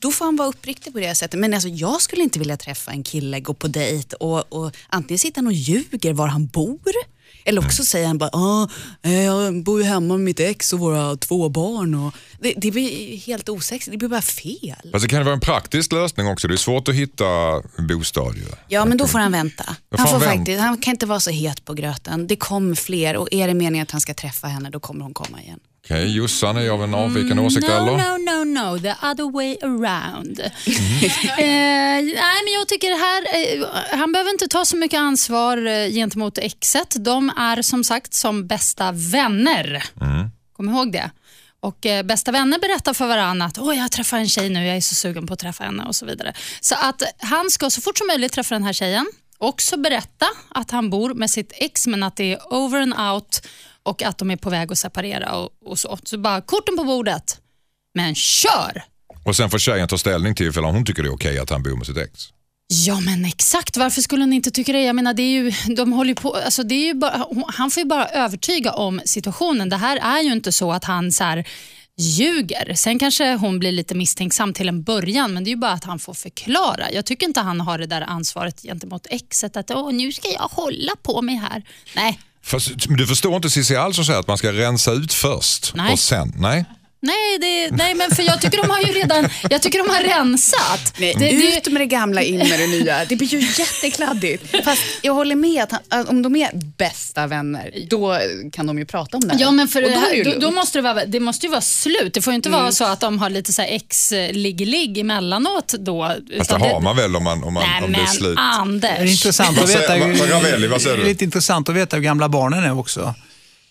då 0.00 0.12
får 0.12 0.24
han 0.24 0.36
vara 0.36 0.48
uppriktig 0.48 0.92
på 0.92 0.98
det 0.98 1.14
sättet. 1.14 1.40
Men 1.40 1.54
alltså, 1.54 1.68
jag 1.68 2.02
skulle 2.02 2.22
inte 2.22 2.38
vilja 2.38 2.56
träffa 2.56 2.90
en 2.90 3.02
kille, 3.02 3.40
gå 3.40 3.54
på 3.54 3.68
dejt 3.68 4.16
och, 4.16 4.52
och 4.52 4.76
antingen 4.88 5.18
sitter 5.18 5.38
han 5.38 5.46
och 5.46 5.52
ljuger 5.52 6.12
var 6.12 6.28
han 6.28 6.46
bor 6.46 6.92
eller 7.46 7.64
också 7.64 7.84
säger 7.84 8.06
han 8.06 8.18
bara, 8.18 8.30
ah, 8.32 8.68
eh, 9.02 9.24
jag 9.24 9.62
bor 9.62 9.80
ju 9.80 9.86
hemma 9.86 10.14
med 10.14 10.24
mitt 10.24 10.40
ex 10.40 10.72
och 10.72 10.78
våra 10.78 11.16
två 11.16 11.48
barn. 11.48 11.94
Och 11.94 12.14
det, 12.40 12.54
det 12.56 12.70
blir 12.70 13.16
helt 13.16 13.48
osexigt, 13.48 13.90
det 13.92 13.98
blir 13.98 14.08
bara 14.08 14.22
fel. 14.22 14.90
Fast 14.92 15.02
det 15.02 15.08
kan 15.08 15.24
vara 15.24 15.34
en 15.34 15.40
praktisk 15.40 15.92
lösning 15.92 16.26
också. 16.26 16.48
Det 16.48 16.54
är 16.54 16.56
svårt 16.56 16.88
att 16.88 16.94
hitta 16.94 17.24
bostad 17.88 18.36
ju. 18.36 18.44
Ja, 18.68 18.84
men 18.84 18.98
då 18.98 19.06
får 19.06 19.18
han 19.18 19.32
vänta. 19.32 19.64
Får 19.64 19.98
Han, 19.98 20.06
får 20.06 20.18
vänta. 20.18 20.36
faktiskt, 20.36 20.60
han 20.60 20.78
kan 20.78 20.90
inte 20.90 21.06
vara 21.06 21.20
så 21.20 21.30
het 21.30 21.64
på 21.64 21.74
gröten. 21.74 22.26
Det 22.26 22.36
kommer 22.36 22.74
fler 22.74 23.16
och 23.16 23.28
är 23.30 23.48
det 23.48 23.54
meningen 23.54 23.82
att 23.82 23.90
han 23.90 24.00
ska 24.00 24.14
träffa 24.14 24.46
henne, 24.46 24.70
då 24.70 24.80
kommer 24.80 25.02
hon 25.04 25.14
komma 25.14 25.42
igen. 25.42 25.60
Okej, 25.86 26.16
Jossan 26.16 26.56
är 26.56 26.70
av 26.70 26.84
en 26.84 26.94
avvikande 26.94 27.42
åsikt 27.42 27.68
no, 27.68 27.72
eller? 27.72 27.92
no, 27.92 28.18
no, 28.18 28.60
no, 28.60 28.78
the 28.78 28.94
other 29.06 29.32
way 29.32 29.56
around. 29.62 30.40
Mhm. 30.66 31.04
eh, 31.38 32.04
nej, 32.04 32.42
men 32.44 32.52
jag 32.54 32.68
tycker 32.68 32.90
här, 32.90 33.22
eh, 33.22 33.98
han 33.98 34.12
behöver 34.12 34.30
inte 34.30 34.48
ta 34.48 34.64
så 34.64 34.76
mycket 34.76 34.98
ansvar 34.98 35.66
eh, 35.66 35.88
gentemot 35.88 36.38
exet. 36.38 36.96
De 36.98 37.32
är 37.36 37.62
som 37.62 37.84
sagt 37.84 38.14
som 38.14 38.46
bästa 38.46 38.92
vänner. 38.92 39.84
Mm. 40.00 40.30
Kom 40.56 40.68
ihåg 40.68 40.92
det. 40.92 41.10
Och 41.60 41.86
eh, 41.86 42.02
Bästa 42.02 42.32
vänner 42.32 42.58
berättar 42.58 42.94
för 42.94 43.06
varandra 43.06 43.46
att 43.46 43.58
Åh, 43.58 43.78
jag 43.78 43.92
träffar 43.92 44.18
en 44.18 44.28
tjej 44.28 44.48
nu, 44.48 44.66
jag 44.66 44.76
är 44.76 44.80
så 44.80 44.94
sugen 44.94 45.26
på 45.26 45.32
att 45.32 45.38
träffa 45.38 45.64
henne 45.64 45.84
och 45.84 45.96
så 45.96 46.06
vidare. 46.06 46.32
Så 46.60 46.74
att 46.74 47.02
han 47.18 47.50
ska 47.50 47.70
så 47.70 47.80
fort 47.80 47.98
som 47.98 48.06
möjligt 48.06 48.32
träffa 48.32 48.54
den 48.54 48.64
här 48.64 48.72
tjejen. 48.72 49.06
Också 49.38 49.76
berätta 49.76 50.26
att 50.48 50.70
han 50.70 50.90
bor 50.90 51.14
med 51.14 51.30
sitt 51.30 51.52
ex 51.56 51.86
men 51.86 52.02
att 52.02 52.16
det 52.16 52.32
är 52.32 52.54
over 52.54 52.80
and 52.80 52.94
out 53.12 53.46
och 53.86 54.02
att 54.02 54.18
de 54.18 54.30
är 54.30 54.36
på 54.36 54.50
väg 54.50 54.72
att 54.72 54.78
separera 54.78 55.34
och, 55.36 55.50
och 55.64 55.78
så. 55.78 55.98
Så 56.02 56.18
bara 56.18 56.40
korten 56.40 56.76
på 56.76 56.84
bordet. 56.84 57.40
Men 57.94 58.14
kör! 58.14 58.82
Och 59.24 59.36
sen 59.36 59.50
får 59.50 59.58
tjejen 59.58 59.88
ta 59.88 59.98
ställning 59.98 60.34
till 60.34 60.48
ifall 60.48 60.64
hon 60.64 60.84
tycker 60.84 61.02
det 61.02 61.08
är 61.08 61.14
okej 61.14 61.38
att 61.38 61.50
han 61.50 61.62
bor 61.62 61.76
med 61.76 61.86
sitt 61.86 61.96
ex. 61.96 62.28
Ja 62.68 63.00
men 63.00 63.24
exakt, 63.24 63.76
varför 63.76 64.02
skulle 64.02 64.22
hon 64.22 64.32
inte 64.32 64.50
tycka 64.50 64.72
det? 64.72 64.82
Jag 64.82 64.96
menar, 64.96 65.14
det 65.14 65.22
är 65.22 65.30
ju, 65.30 65.52
de 65.76 65.92
håller 65.92 66.14
på, 66.14 66.34
alltså 66.34 66.62
det 66.62 66.74
är 66.74 66.86
ju 66.86 66.94
bara, 66.94 67.26
han 67.46 67.70
får 67.70 67.80
ju 67.80 67.88
bara 67.88 68.08
övertyga 68.08 68.72
om 68.72 69.00
situationen. 69.04 69.68
Det 69.68 69.76
här 69.76 69.96
är 69.96 70.22
ju 70.22 70.32
inte 70.32 70.52
så 70.52 70.72
att 70.72 70.84
han 70.84 71.12
så 71.12 71.24
här, 71.24 71.46
ljuger. 71.98 72.74
Sen 72.74 72.98
kanske 72.98 73.34
hon 73.34 73.58
blir 73.58 73.72
lite 73.72 73.94
misstänksam 73.94 74.52
till 74.52 74.68
en 74.68 74.82
början 74.82 75.34
men 75.34 75.44
det 75.44 75.48
är 75.48 75.52
ju 75.52 75.56
bara 75.56 75.72
att 75.72 75.84
han 75.84 75.98
får 75.98 76.14
förklara. 76.14 76.92
Jag 76.92 77.04
tycker 77.04 77.26
inte 77.26 77.40
han 77.40 77.60
har 77.60 77.78
det 77.78 77.86
där 77.86 78.00
ansvaret 78.00 78.62
gentemot 78.62 79.06
exet 79.10 79.56
att 79.56 79.70
Åh, 79.70 79.92
nu 79.92 80.12
ska 80.12 80.28
jag 80.28 80.48
hålla 80.48 80.92
på 81.02 81.22
mig 81.22 81.34
här. 81.34 81.62
Nej, 81.96 82.18
Fast, 82.46 82.70
du 82.76 83.06
förstår 83.06 83.36
inte 83.36 83.50
Cissi 83.50 83.76
alls 83.76 83.96
som 83.96 84.04
säger 84.04 84.20
att 84.20 84.28
man 84.28 84.38
ska 84.38 84.52
rensa 84.52 84.92
ut 84.92 85.12
först 85.12 85.72
Nej. 85.74 85.92
och 85.92 85.98
sen, 85.98 86.32
nej? 86.36 86.64
Nej, 87.06 87.38
det, 87.40 87.76
nej 87.76 87.94
men 87.94 88.10
för 88.16 88.22
jag 88.22 88.40
tycker 88.40 88.58
de 88.62 88.70
har 88.70 88.80
ju 88.80 88.86
redan 88.92 89.28
jag 89.50 89.62
tycker 89.62 89.78
de 89.78 89.88
har 89.90 90.00
rensat. 90.18 90.94
Nej, 90.98 91.14
det, 91.18 91.24
det, 91.24 91.56
ut 91.56 91.72
med 91.72 91.80
det 91.80 91.86
gamla, 91.86 92.22
in 92.22 92.38
med 92.38 92.58
det 92.60 92.66
nya. 92.66 93.04
Det 93.04 93.16
blir 93.16 93.28
ju 93.28 93.40
jättekladdigt. 93.40 94.64
Fast 94.64 94.82
jag 95.02 95.12
håller 95.14 95.36
med 95.36 95.62
att, 95.62 95.72
han, 95.88 96.08
om 96.08 96.22
de 96.22 96.36
är 96.36 96.50
bästa 96.54 97.26
vänner, 97.26 97.70
då 97.90 98.18
kan 98.52 98.66
de 98.66 98.78
ju 98.78 98.84
prata 98.84 99.16
om 99.16 99.28
det 99.28 99.32
här. 99.34 99.40
Ja, 99.40 99.50
men 99.50 99.68
för 99.68 99.82
Och 99.82 99.88
det, 99.88 99.94
då 99.94 100.00
är 100.00 100.24
det 100.24 100.30
här, 100.30 100.34
då, 100.34 100.40
då 100.40 100.50
måste 100.50 100.78
det, 100.78 100.82
vara, 100.82 101.04
det 101.04 101.20
måste 101.20 101.46
ju 101.46 101.50
vara 101.50 101.60
slut. 101.60 102.14
Det 102.14 102.22
får 102.22 102.32
ju 102.32 102.34
inte 102.36 102.50
vara 102.50 102.72
så 102.72 102.84
att 102.84 103.00
de 103.00 103.18
har 103.18 103.30
lite 103.30 103.52
så 103.52 103.62
här 103.62 103.68
ex-ligg-ligg 103.68 104.98
emellanåt 104.98 105.74
då. 105.78 106.16
Fast 106.38 106.50
det 106.50 106.56
har 106.58 106.80
man 106.80 106.96
väl 106.96 107.16
om, 107.16 107.24
man, 107.24 107.44
om, 107.44 107.54
man, 107.54 107.62
Nej 107.62 107.84
om 107.84 107.92
det 107.92 107.98
är 107.98 108.02
men 108.02 108.12
slut. 108.12 108.36
Det 108.36 108.42
är 108.42 108.60
Anders. 108.60 109.10
intressant 109.10 109.58
att 109.58 109.70
veta, 109.70 109.98
vad- 109.98 110.08
vad? 110.08 110.82
Det 110.84 110.90
är 110.90 111.04
lite 111.04 111.24
intressant 111.24 111.68
att 111.68 111.74
veta 111.74 111.96
hur 111.96 112.02
gamla 112.02 112.28
barnen 112.28 112.64
är 112.64 112.78
också. 112.78 113.14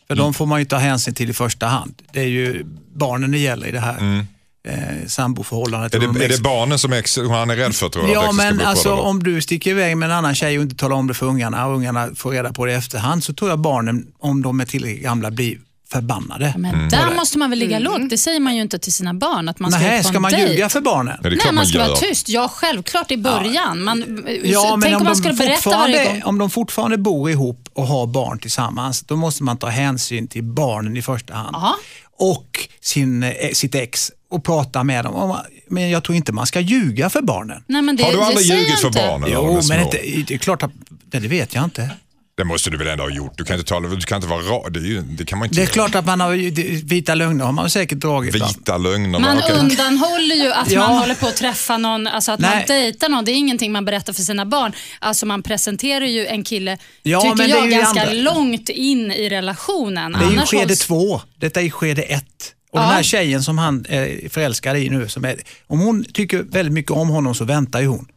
För 0.08 0.16
de 0.16 0.34
får 0.34 0.46
man 0.46 0.60
ju 0.60 0.66
ta 0.66 0.78
hänsyn 0.78 1.14
till 1.14 1.30
i 1.30 1.34
första 1.34 1.66
hand. 1.66 2.02
Det 2.12 2.20
är 2.20 2.28
ju 2.28 2.66
barnen 2.94 3.32
det 3.32 3.38
gäller 3.38 3.68
i 3.68 3.72
det 3.72 3.80
här 3.80 4.26
eh, 4.68 5.08
samboförhållandet. 5.08 5.94
Är 5.94 5.98
Och 5.98 6.14
de 6.14 6.20
det, 6.20 6.26
är 6.26 6.30
det 6.30 6.42
barnen 6.42 6.80
som 6.80 6.94
ex, 6.94 7.18
han 7.18 7.50
är 7.50 7.56
rädd 7.56 7.76
för 7.76 7.90
tror 7.90 8.10
jag? 8.10 8.24
Ja, 8.24 8.32
men 8.32 8.62
alltså 8.62 8.94
om 8.94 9.24
du 9.24 9.42
sticker 9.42 9.72
iväg 9.72 9.98
med 9.98 10.10
en 10.10 10.16
annan 10.16 10.36
tjej 10.36 10.58
och 10.58 10.64
inte 10.64 10.76
talar 10.76 10.96
om 10.96 11.08
det 11.08 11.14
för 11.14 11.26
ungarna 11.26 11.68
och 11.68 11.76
ungarna 11.76 12.10
får 12.16 12.32
reda 12.32 12.54
på 12.54 12.66
det 12.66 12.72
i 12.72 12.76
efterhand 12.76 13.24
så 13.24 13.34
tror 13.34 13.50
jag 13.50 13.60
barnen, 13.60 14.08
om 14.20 14.42
de 14.42 14.60
är 14.60 14.66
tillräckligt 14.66 15.04
gamla, 15.04 15.32
blir 15.32 15.58
förbannade. 15.92 16.54
Men 16.58 16.90
där 16.90 17.16
måste 17.16 17.38
man 17.38 17.50
väl 17.50 17.60
ligga 17.60 17.80
lågt. 17.80 18.10
Det 18.10 18.18
säger 18.18 18.40
man 18.40 18.56
ju 18.56 18.62
inte 18.62 18.80
till 18.80 18.94
sina 18.94 19.14
barn. 19.14 19.50
Att 19.50 19.60
man 19.60 19.72
ska 19.72 19.80
Nej, 19.82 20.04
ska 20.04 20.20
man 20.20 20.32
dejt. 20.32 20.52
ljuga 20.52 20.70
för 20.70 20.82
barnen? 20.82 21.18
Ja, 21.24 21.30
Nej, 21.30 21.40
man 21.46 21.56
man 21.56 21.66
ska 21.66 21.78
vara 21.78 21.88
gör. 21.88 21.96
tyst. 21.96 22.30
Ja, 22.30 22.48
självklart 22.54 23.12
i 23.12 23.18
början. 23.18 23.84
Man, 23.84 24.24
Ja, 24.44 24.78
tänk 24.82 24.84
men 24.84 24.94
om 24.94 24.98
om 25.02 25.04
man 25.04 25.14
de, 25.14 25.16
skulle 25.16 25.34
berätta 25.34 25.70
varje 25.70 26.06
gång. 26.06 26.22
om 26.24 26.38
de 26.38 26.50
fortfarande 26.50 26.98
bor 26.98 27.30
ihop 27.30 27.70
och 27.74 27.88
har 27.88 28.08
barn 28.08 28.40
tillsammans, 28.40 29.02
då 29.02 29.16
måste 29.16 29.44
man 29.44 29.58
ta 29.58 29.68
hänsyn 29.68 30.28
till 30.28 30.44
barnen 30.44 30.98
i 30.98 31.02
första 31.02 31.34
hand. 31.34 31.50
Ja. 31.54 31.76
Och 32.18 32.68
sin, 32.82 33.24
eh, 33.24 33.32
sitt 33.54 33.76
ex 33.76 34.12
och 34.32 34.44
prata 34.44 34.84
med 34.84 35.06
dem. 35.06 35.38
Men 35.70 35.90
jag 35.90 36.04
tror 36.04 36.16
inte 36.16 36.32
man 36.32 36.46
ska 36.48 36.60
ljuga 36.60 37.10
för 37.10 37.22
barnen. 37.22 37.64
Nej, 37.68 37.82
men 37.82 37.96
det, 37.96 38.04
Har 38.04 38.12
du 38.12 38.22
aldrig 38.22 38.46
ljugit 38.48 38.80
för 38.80 38.90
barnen? 38.90 39.30
Jo, 39.34 39.62
men 39.70 39.80
inte, 39.84 39.98
det 40.28 40.34
är 40.34 40.38
klart 40.38 40.64
att, 40.64 40.72
det 41.12 41.20
vet 41.20 41.54
jag 41.56 41.64
inte. 41.64 41.90
Det 42.38 42.44
måste 42.44 42.70
du 42.70 42.78
väl 42.78 42.88
ändå 42.88 43.04
ha 43.04 43.10
gjort? 43.12 43.34
Du 43.38 43.44
kan 43.44 43.56
inte, 43.60 43.70
tala, 43.70 43.88
du 43.88 44.02
kan 44.02 44.16
inte 44.16 44.28
vara 44.28 44.42
ra, 44.42 44.70
det, 44.70 44.80
är 44.80 44.84
ju, 44.84 45.02
det 45.02 45.26
kan 45.26 45.40
man 45.40 45.46
inte 45.46 45.56
Det 45.56 45.62
är 45.62 45.64
göra. 45.64 45.74
klart 45.74 45.96
att 45.96 46.06
man 46.06 46.20
har 46.22 46.34
ju- 46.34 46.52
vita 46.86 47.16
lögner 47.16 47.46
har 47.46 47.52
man 47.52 47.70
säkert 47.70 47.98
dragit. 47.98 48.36
Vita 48.36 48.78
lögner. 48.78 49.20
Man 49.20 49.38
okej. 49.38 49.56
undanhåller 49.60 50.36
ju 50.36 50.52
att 50.54 50.72
Ja. 50.72 50.80
man 50.88 50.98
håller 50.98 51.16
på 51.16 51.28
att 51.28 51.36
träffa 51.36 51.78
någon, 51.78 52.08
alltså 52.08 52.32
att 52.32 52.40
man 52.40 52.50
Nej. 52.50 52.66
dejtar 52.68 53.10
någon. 53.10 53.26
Det 53.26 53.32
är 53.32 53.36
ingenting 53.36 53.72
man 53.72 53.86
berättar 53.86 54.14
för 54.14 54.22
sina 54.22 54.46
barn. 54.46 54.72
Alltså 55.00 55.26
man 55.26 55.44
presenterar 55.44 56.06
ju 56.06 56.26
en 56.26 56.44
kille, 56.44 56.78
Ja, 57.04 57.22
tycker 57.22 57.36
men 57.36 57.48
det 57.50 57.54
är 57.54 57.58
jag, 57.58 57.66
ju 57.66 57.72
ganska 57.72 58.02
andra- 58.02 58.14
långt 58.14 58.70
in 58.70 59.12
i 59.12 59.30
relationen. 59.30 60.12
Det 60.12 60.18
är 60.20 60.22
ju 60.24 60.28
Annars 60.38 60.50
skede 60.50 60.64
hålls- 60.64 60.80
två. 60.80 61.22
Detta 61.36 61.62
är 61.62 61.70
skede 61.70 62.02
ett. 62.02 62.24
Och 62.72 62.80
Ja. 62.80 62.84
den 62.84 62.90
här 62.96 63.04
tjejen 63.04 63.44
som 63.44 63.58
han 63.58 63.86
är 63.90 64.30
förälskad 64.30 64.78
i 64.78 64.90
nu, 64.90 65.08
som 65.10 65.26
är, 65.26 65.36
om 65.68 65.80
hon 65.80 66.04
tycker 66.04 66.44
väldigt 66.44 66.74
mycket 66.74 66.92
om 66.92 67.10
honom 67.10 67.36
så 67.36 67.46
väntar 67.46 67.82
ju 67.82 67.88
hon. 67.88 68.08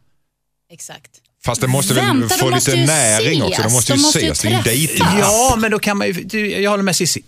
Exakt. 0.71 1.09
Fast 1.45 1.61
det 1.61 1.67
måste 1.67 1.93
väl 1.93 2.05
Vänta, 2.05 2.27
de 2.35 2.39
få 2.39 2.49
måste 2.49 2.71
lite 2.71 2.85
näring 2.85 3.43
också. 3.43 3.61
De 3.61 3.67
ses. 3.67 3.73
måste 3.73 3.91
ju 3.93 3.97
De 3.97 4.01
måste 4.01 4.19
ju 4.19 4.31
ses. 4.31 4.63
Det 4.63 4.69
är 4.69 4.73
ju 4.73 4.87
träffas. 4.87 5.05
dejting. 5.05 5.19
Ja, 5.19 5.55
men 5.57 5.71
då 5.71 5.79
kan 5.79 5.97
man 5.97 6.07
ju, 6.07 6.61
jag 6.61 6.71
håller 6.71 6.83
med 6.83 6.95
Cissi. 6.95 7.23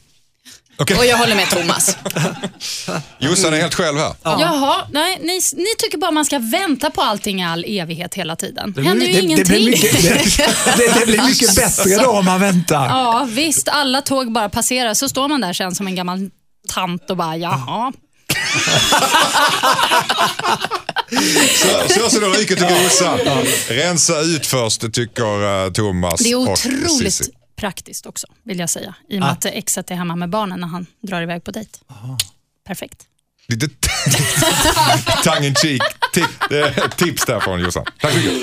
Okej. 0.78 0.98
Och 0.98 1.06
jag 1.06 1.18
håller 1.18 1.36
med 1.36 1.50
Thomas. 1.50 1.98
Jossan 3.20 3.54
är 3.54 3.58
helt 3.58 3.74
själv 3.74 3.98
här. 3.98 4.14
Jaha, 4.24 4.88
nej, 4.92 5.20
ni, 5.22 5.40
ni 5.54 5.68
tycker 5.78 5.98
bara 5.98 6.12
man 6.12 6.26
ska 6.26 6.40
vänta 6.40 6.90
på 6.90 7.02
allting 7.02 7.42
i 7.42 7.46
all 7.46 7.66
evighet 7.68 8.14
hela 8.14 8.36
tiden. 8.36 8.74
Det 8.76 8.82
händer 8.82 9.06
ju 9.06 9.12
det, 9.12 9.18
det, 9.18 9.24
ingenting. 9.24 9.46
blir 9.46 9.66
mycket, 9.72 10.02
det, 10.02 10.24
det, 10.78 11.00
det 11.00 11.06
blir 11.06 11.24
mycket 11.24 11.56
bättre 11.56 11.96
då 11.96 12.10
om 12.12 12.26
man 12.26 12.40
väntar. 12.40 12.86
Ja, 12.88 13.28
visst, 13.30 13.68
alla 13.68 14.02
tåg 14.02 14.32
bara 14.32 14.50
passerar 14.50 14.94
så 14.94 15.10
står 15.10 15.28
man 15.28 15.42
där 15.42 15.54
sen 15.54 15.76
som 15.76 15.88
en 15.88 15.96
gammal 15.96 16.30
tant 16.70 17.10
och 17.10 17.18
bara 17.18 17.38
jaha. 17.38 17.94
Så, 21.56 21.90
så 21.90 22.10
ser 22.10 22.22
det 22.22 22.28
riket 22.28 22.58
till 22.58 22.68
Grosa. 22.68 23.18
Rensa 23.70 24.20
ut 24.22 24.46
först, 24.46 24.82
det 24.82 24.90
tycker 24.90 25.66
eh, 25.66 25.72
Thomas 25.72 26.20
Det 26.20 26.32
är 26.32 26.36
otroligt 26.36 27.30
praktiskt 27.56 28.06
också, 28.06 28.28
vill 28.44 28.60
jag 28.60 28.70
säga. 28.70 28.96
I 29.10 29.16
och 29.16 29.20
med 29.20 29.32
att 29.32 29.46
exet 29.46 29.92
är 29.92 29.96
hemma 29.96 30.16
med 30.16 30.30
barnen 30.30 30.60
när 30.60 30.68
han 30.68 30.86
drar 31.08 31.22
iväg 31.22 31.44
på 31.44 31.52
dejt. 31.52 31.80
Perfekt. 32.68 33.04
Lite 33.48 33.70
tongue 35.24 35.48
in 35.48 35.56
cheek 35.56 35.82
tip, 36.14 36.52
eh, 36.52 36.90
tips 36.90 37.26
där 37.26 37.40
från 37.40 37.60
Jossan. 37.60 37.86
Tack 38.02 38.12
så 38.12 38.18
mycket. 38.18 38.34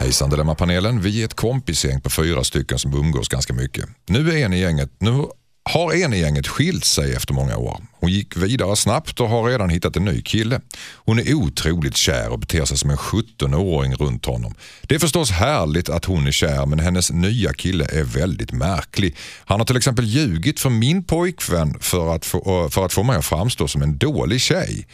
Hejsan 0.00 0.30
Dilemmapanelen. 0.30 1.00
Vi 1.00 1.20
är 1.20 1.24
ett 1.24 1.34
kompisgäng 1.34 2.00
på 2.00 2.10
fyra 2.10 2.44
stycken 2.44 2.78
som 2.78 2.94
umgås 2.94 3.28
ganska 3.28 3.52
mycket. 3.52 3.84
Nu, 4.08 4.30
är 4.30 4.44
en 4.44 4.52
i 4.52 4.60
gänget, 4.60 4.90
nu 4.98 5.24
har 5.64 5.92
en 5.92 6.14
i 6.14 6.20
gänget 6.20 6.48
skilt 6.48 6.84
sig 6.84 7.14
efter 7.14 7.34
många 7.34 7.56
år. 7.56 7.80
Hon 7.92 8.10
gick 8.10 8.36
vidare 8.36 8.76
snabbt 8.76 9.20
och 9.20 9.28
har 9.28 9.44
redan 9.44 9.70
hittat 9.70 9.96
en 9.96 10.04
ny 10.04 10.22
kille. 10.22 10.60
Hon 10.94 11.18
är 11.18 11.34
otroligt 11.34 11.96
kär 11.96 12.28
och 12.28 12.38
beter 12.38 12.64
sig 12.64 12.78
som 12.78 12.90
en 12.90 12.96
17-åring 12.96 13.94
runt 13.94 14.26
honom. 14.26 14.54
Det 14.82 14.94
är 14.94 14.98
förstås 14.98 15.30
härligt 15.30 15.88
att 15.88 16.04
hon 16.04 16.26
är 16.26 16.32
kär 16.32 16.66
men 16.66 16.78
hennes 16.78 17.10
nya 17.10 17.52
kille 17.52 17.84
är 17.84 18.04
väldigt 18.04 18.52
märklig. 18.52 19.16
Han 19.44 19.60
har 19.60 19.64
till 19.64 19.76
exempel 19.76 20.04
ljugit 20.04 20.60
för 20.60 20.70
min 20.70 21.04
pojkvän 21.04 21.76
för 21.80 22.14
att 22.14 22.26
få, 22.26 22.68
för 22.70 22.84
att 22.84 22.92
få 22.92 23.02
mig 23.02 23.16
att 23.16 23.24
framstå 23.24 23.68
som 23.68 23.82
en 23.82 23.98
dålig 23.98 24.40
tjej. 24.40 24.86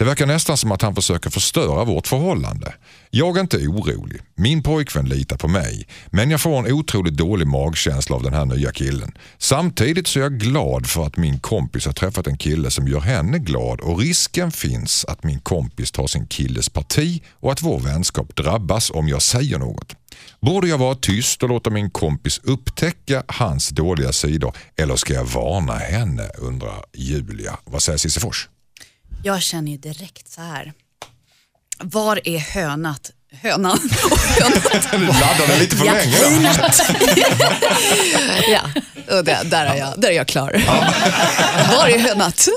Det 0.00 0.04
verkar 0.04 0.26
nästan 0.26 0.56
som 0.56 0.72
att 0.72 0.82
han 0.82 0.94
försöker 0.94 1.30
förstöra 1.30 1.84
vårt 1.84 2.06
förhållande. 2.06 2.74
Jag 3.10 3.36
är 3.36 3.40
inte 3.40 3.56
orolig. 3.56 4.20
Min 4.34 4.62
pojkvän 4.62 5.08
litar 5.08 5.36
på 5.36 5.48
mig. 5.48 5.86
Men 6.10 6.30
jag 6.30 6.40
får 6.40 6.58
en 6.58 6.72
otroligt 6.72 7.16
dålig 7.16 7.46
magkänsla 7.46 8.16
av 8.16 8.22
den 8.22 8.34
här 8.34 8.44
nya 8.44 8.72
killen. 8.72 9.12
Samtidigt 9.38 10.06
så 10.06 10.18
är 10.18 10.22
jag 10.22 10.38
glad 10.38 10.86
för 10.86 11.06
att 11.06 11.16
min 11.16 11.40
kompis 11.40 11.86
har 11.86 11.92
träffat 11.92 12.26
en 12.26 12.36
kille 12.36 12.70
som 12.70 12.88
gör 12.88 13.00
henne 13.00 13.38
glad 13.38 13.80
och 13.80 13.98
risken 13.98 14.52
finns 14.52 15.04
att 15.04 15.24
min 15.24 15.40
kompis 15.40 15.92
tar 15.92 16.06
sin 16.06 16.26
killes 16.26 16.68
parti 16.68 17.22
och 17.32 17.52
att 17.52 17.62
vår 17.62 17.80
vänskap 17.80 18.36
drabbas 18.36 18.90
om 18.90 19.08
jag 19.08 19.22
säger 19.22 19.58
något. 19.58 19.96
Borde 20.40 20.68
jag 20.68 20.78
vara 20.78 20.94
tyst 20.94 21.42
och 21.42 21.48
låta 21.48 21.70
min 21.70 21.90
kompis 21.90 22.40
upptäcka 22.44 23.22
hans 23.26 23.68
dåliga 23.68 24.12
sidor 24.12 24.56
eller 24.76 24.96
ska 24.96 25.14
jag 25.14 25.24
varna 25.24 25.74
henne 25.74 26.30
undrar 26.38 26.84
Julia. 26.92 27.58
Vad 27.64 27.82
säger 27.82 27.98
Cissi 27.98 28.20
Fors? 28.20 28.48
Jag 29.22 29.42
känner 29.42 29.72
ju 29.72 29.78
direkt 29.78 30.28
så 30.32 30.40
här. 30.40 30.72
Var 31.78 32.28
är 32.28 32.38
hönat? 32.38 33.10
Hönan 33.32 33.70
och 34.10 34.18
hönat. 34.18 35.20
Laddade 35.20 35.58
lite 35.58 35.76
för 35.76 35.84
länge. 35.84 36.18
där. 36.42 36.74
ja, 38.52 38.60
och 39.16 39.24
där, 39.24 39.44
där, 39.44 39.66
är 39.66 39.76
jag, 39.76 40.00
där 40.00 40.08
är 40.08 40.12
jag 40.12 40.26
klar. 40.28 40.52
Var 41.76 41.88
är 41.88 41.98
hönat? 41.98 42.48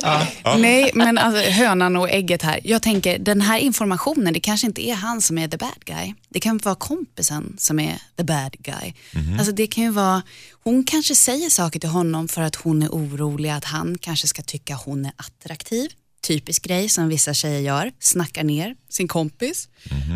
Nej, 0.58 0.92
men 0.94 1.18
alltså, 1.18 1.42
hönan 1.52 1.96
och 1.96 2.10
ägget 2.10 2.42
här. 2.42 2.60
Jag 2.64 2.82
tänker, 2.82 3.20
den 3.20 3.42
här 3.42 3.60
informationen, 3.60 4.34
det 4.34 4.40
kanske 4.40 4.68
inte 4.68 4.90
är 4.90 4.96
han 4.96 5.22
som 5.22 5.38
är 5.38 5.48
the 5.48 5.58
bad 5.58 5.86
guy. 5.86 6.14
Det 6.30 6.40
kan 6.40 6.58
vara 6.58 6.76
kompisen 6.76 7.56
som 7.60 7.80
är 7.80 7.98
the 8.18 8.24
bad 8.24 8.56
guy. 8.60 8.94
Alltså, 9.38 9.52
det 9.52 9.68
kan 9.68 9.84
ju 9.84 9.90
vara, 9.90 10.22
hon 10.64 10.84
kanske 10.84 11.16
säger 11.16 11.50
saker 11.50 11.80
till 11.80 11.90
honom 11.90 12.28
för 12.28 12.42
att 12.42 12.56
hon 12.56 12.84
är 12.84 12.90
orolig 12.90 13.50
att 13.50 13.66
han 13.66 13.98
kanske 14.02 14.28
ska 14.28 14.42
tycka 14.42 14.76
hon 14.86 15.06
är 15.06 15.12
attraktiv. 15.18 15.92
Typisk 16.24 16.64
grej 16.64 16.90
som 16.90 17.08
vissa 17.08 17.34
tjejer 17.34 17.60
gör, 17.60 17.92
snackar 18.00 18.44
ner 18.44 18.76
sin 18.90 19.08
kompis. 19.08 19.70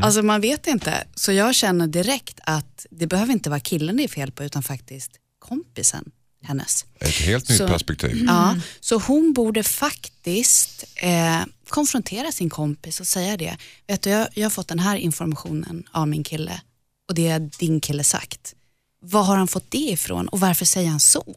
Alltså 0.03 0.21
man 0.21 0.41
vet 0.41 0.67
inte. 0.67 1.07
Så 1.15 1.31
jag 1.31 1.55
känner 1.55 1.87
direkt 1.87 2.39
att 2.43 2.85
det 2.91 3.07
behöver 3.07 3.33
inte 3.33 3.49
vara 3.49 3.59
killen 3.59 3.97
det 3.97 4.03
är 4.03 4.07
fel 4.07 4.31
på 4.31 4.43
utan 4.43 4.63
faktiskt 4.63 5.11
kompisen, 5.39 6.11
hennes. 6.41 6.85
Ett 6.99 7.09
helt 7.09 7.49
nytt 7.49 7.57
Så- 7.57 7.67
perspektiv. 7.67 8.23
Ja, 8.27 8.55
så 8.79 8.97
hon 8.99 9.33
borde 9.33 9.63
faktiskt 9.63 10.83
eh, 10.95 11.41
konfrontera 11.69 12.31
sin 12.31 12.49
kompis 12.49 12.99
och 12.99 13.07
säga 13.07 13.37
det. 13.37 13.57
Vet 13.87 14.01
du, 14.01 14.09
jag, 14.09 14.27
jag 14.33 14.45
har 14.45 14.49
fått 14.49 14.67
den 14.67 14.79
här 14.79 14.95
informationen 14.95 15.83
av 15.91 16.07
min 16.07 16.23
kille 16.23 16.61
och 17.09 17.15
det 17.15 17.29
har 17.29 17.39
din 17.39 17.79
kille 17.81 18.03
sagt. 18.03 18.53
Var 19.01 19.23
har 19.23 19.35
han 19.37 19.47
fått 19.47 19.71
det 19.71 19.77
ifrån 19.77 20.27
och 20.27 20.39
varför 20.39 20.65
säger 20.65 20.89
han 20.89 20.99
så? 20.99 21.35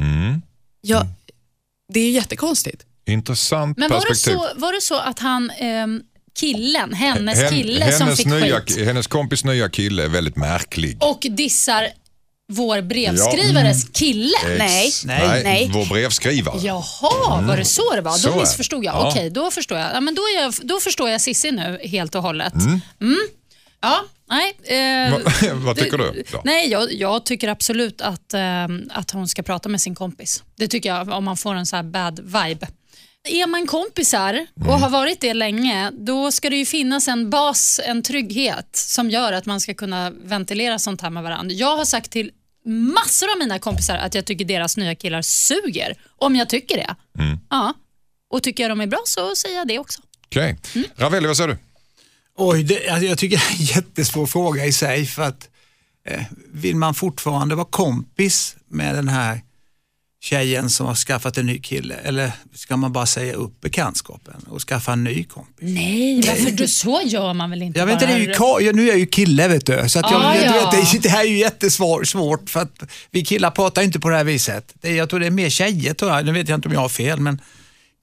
Mm. 0.00 0.42
Ja, 0.80 1.06
det 1.92 2.00
är 2.00 2.04
ju 2.06 2.10
jättekonstigt. 2.12 2.86
Intressant 3.06 3.78
Men 3.78 3.90
var 3.90 4.00
det, 4.00 4.06
perspektiv. 4.06 4.38
så, 4.38 4.48
var 4.60 4.72
det 4.72 4.80
så 4.80 4.96
att 4.98 5.18
han, 5.18 5.50
ehm, 5.50 6.00
killen, 6.40 6.92
hennes 6.94 7.38
Hen- 7.38 7.50
kille 7.50 7.92
som 7.92 8.00
hennes, 8.06 8.16
fick 8.18 8.26
nya, 8.26 8.60
skit 8.60 8.86
hennes 8.86 9.06
kompis 9.06 9.44
nya 9.44 9.68
kille 9.68 10.04
är 10.04 10.08
väldigt 10.08 10.36
märklig. 10.36 10.96
och 11.00 11.26
dissar 11.30 11.88
vår 12.52 12.82
brevskrivares 12.82 13.88
kille? 13.92 14.36
Nej. 14.58 14.86
Ex- 14.88 15.04
Nej. 15.04 15.42
Nej. 15.44 15.70
Vår 15.72 15.86
brevskrivare. 15.86 16.60
Jaha, 16.62 17.42
var 17.46 17.56
det 17.56 17.64
så 17.64 17.94
det 17.94 18.00
var? 18.00 18.12
Så 18.12 18.28
Då 18.28 18.34
det. 18.34 18.40
missförstod 18.40 18.84
jag. 18.84 18.94
Ja. 18.94 19.08
Okej, 19.10 19.30
då 19.30 19.50
förstår 19.50 19.78
jag. 19.78 19.94
Ja, 19.94 20.00
men 20.00 20.14
då, 20.14 20.22
är 20.22 20.42
jag. 20.42 20.54
då 20.62 20.80
förstår 20.80 21.10
jag 21.10 21.20
Sissi 21.20 21.50
nu 21.50 21.78
helt 21.84 22.14
och 22.14 22.22
hållet. 22.22 22.54
Mm. 23.00 23.20
Ja, 23.80 24.00
nej. 24.30 24.54
Eh, 24.64 25.12
Va- 25.12 25.32
Vad 25.54 25.76
tycker 25.76 25.98
det- 25.98 26.12
du? 26.12 26.24
Då? 26.32 26.40
Nej, 26.44 26.70
jag, 26.70 26.92
jag 26.92 27.24
tycker 27.26 27.48
absolut 27.48 28.00
att, 28.00 28.34
eh, 28.34 28.64
att 28.90 29.10
hon 29.10 29.28
ska 29.28 29.42
prata 29.42 29.68
med 29.68 29.80
sin 29.80 29.94
kompis. 29.94 30.42
Det 30.56 30.68
tycker 30.68 30.88
jag, 30.94 31.08
om 31.08 31.24
man 31.24 31.36
får 31.36 31.54
en 31.54 31.66
så 31.66 31.76
här 31.76 31.82
bad 31.82 32.20
vibe. 32.24 32.68
Är 33.28 33.46
man 33.46 33.66
kompisar 33.66 34.46
och 34.56 34.66
Mm. 34.66 34.82
har 34.82 34.90
varit 34.90 35.20
det 35.20 35.34
länge, 35.34 35.90
då 35.90 36.32
ska 36.32 36.50
det 36.50 36.56
ju 36.56 36.64
finnas 36.66 37.08
en 37.08 37.30
bas, 37.30 37.80
en 37.84 38.02
trygghet 38.02 38.68
som 38.76 39.10
gör 39.10 39.32
att 39.32 39.46
man 39.46 39.60
ska 39.60 39.74
kunna 39.74 40.10
ventilera 40.10 40.78
sånt 40.78 41.00
här 41.00 41.10
med 41.10 41.22
varandra. 41.22 41.54
Jag 41.54 41.76
har 41.76 41.84
sagt 41.84 42.10
till 42.10 42.30
massor 42.66 43.30
av 43.32 43.38
mina 43.38 43.58
kompisar 43.58 43.96
att 43.96 44.14
jag 44.14 44.24
tycker 44.24 44.44
deras 44.44 44.76
nya 44.76 44.94
killar 44.94 45.22
suger, 45.22 45.94
om 46.16 46.36
jag 46.36 46.48
tycker 46.48 46.76
det. 46.76 46.94
Mm. 47.22 47.38
Ja. 47.50 47.74
Och 48.30 48.42
tycker 48.42 48.62
jag 48.62 48.70
de 48.70 48.80
är 48.80 48.86
bra 48.86 49.00
så 49.04 49.36
säger 49.36 49.56
jag 49.56 49.68
det 49.68 49.78
också. 49.78 50.02
Okej. 50.26 50.58
Mm. 50.74 50.86
Ravelli, 50.96 51.26
vad 51.26 51.36
säger 51.36 51.48
du? 51.48 51.58
Oj, 52.36 52.62
det, 52.62 52.88
alltså 52.88 53.06
jag 53.06 53.18
tycker 53.18 53.36
det 53.48 53.54
är 53.54 53.58
en 53.60 53.64
jättesvår 53.64 54.26
fråga 54.26 54.66
i 54.66 54.72
sig 54.72 55.06
för 55.06 55.22
att 55.22 55.48
eh, 56.08 56.22
vill 56.52 56.76
man 56.76 56.94
fortfarande 56.94 57.54
vara 57.54 57.66
kompis 57.70 58.56
med 58.68 58.94
den 58.94 59.08
här 59.08 59.40
tjejen 60.22 60.70
som 60.70 60.86
har 60.86 60.94
skaffat 60.94 61.38
en 61.38 61.46
ny 61.46 61.58
kille 61.58 61.94
eller 61.94 62.32
ska 62.54 62.76
man 62.76 62.92
bara 62.92 63.06
säga 63.06 63.34
upp 63.34 63.60
bekantskapen 63.60 64.34
och 64.48 64.60
skaffa 64.62 64.92
en 64.92 65.04
ny 65.04 65.24
kompis? 65.24 65.54
Nej, 65.60 66.22
varför 66.26 66.50
du, 66.50 66.68
så 66.68 67.02
gör 67.04 67.34
man 67.34 67.50
väl 67.50 67.62
inte 67.62 67.78
Jag 67.78 67.86
vet 67.86 67.92
inte, 67.92 68.06
det 68.06 68.12
är 68.12 68.60
ju, 68.60 68.72
nu 68.72 68.82
är 68.82 68.88
jag 68.88 68.98
ju 68.98 69.06
kille 69.06 69.48
vet 69.48 69.66
du, 69.66 69.88
så 69.88 69.98
att 69.98 70.10
jag, 70.10 70.22
Ah, 70.24 70.34
jag, 70.34 70.52
du 70.52 70.56
ja. 70.58 70.70
vet, 70.70 70.92
det, 70.92 70.98
det 70.98 71.08
här 71.08 71.20
är 71.20 71.28
ju 71.28 71.38
jättesvårt 71.38 72.06
svårt 72.08 72.50
för 72.50 72.60
att 72.60 72.82
vi 73.10 73.24
killar 73.24 73.50
pratar 73.50 73.82
inte 73.82 74.00
på 74.00 74.08
det 74.08 74.16
här 74.16 74.24
viset. 74.24 74.74
Det, 74.80 74.90
jag 74.94 75.10
tror 75.10 75.20
det 75.20 75.26
är 75.26 75.30
mer 75.30 75.50
tjejer 75.50 75.94
tror 75.94 76.10
jag, 76.10 76.26
nu 76.26 76.32
vet 76.32 76.48
jag 76.48 76.58
inte 76.58 76.68
om 76.68 76.74
jag 76.74 76.80
har 76.80 76.88
fel 76.88 77.20
men 77.20 77.40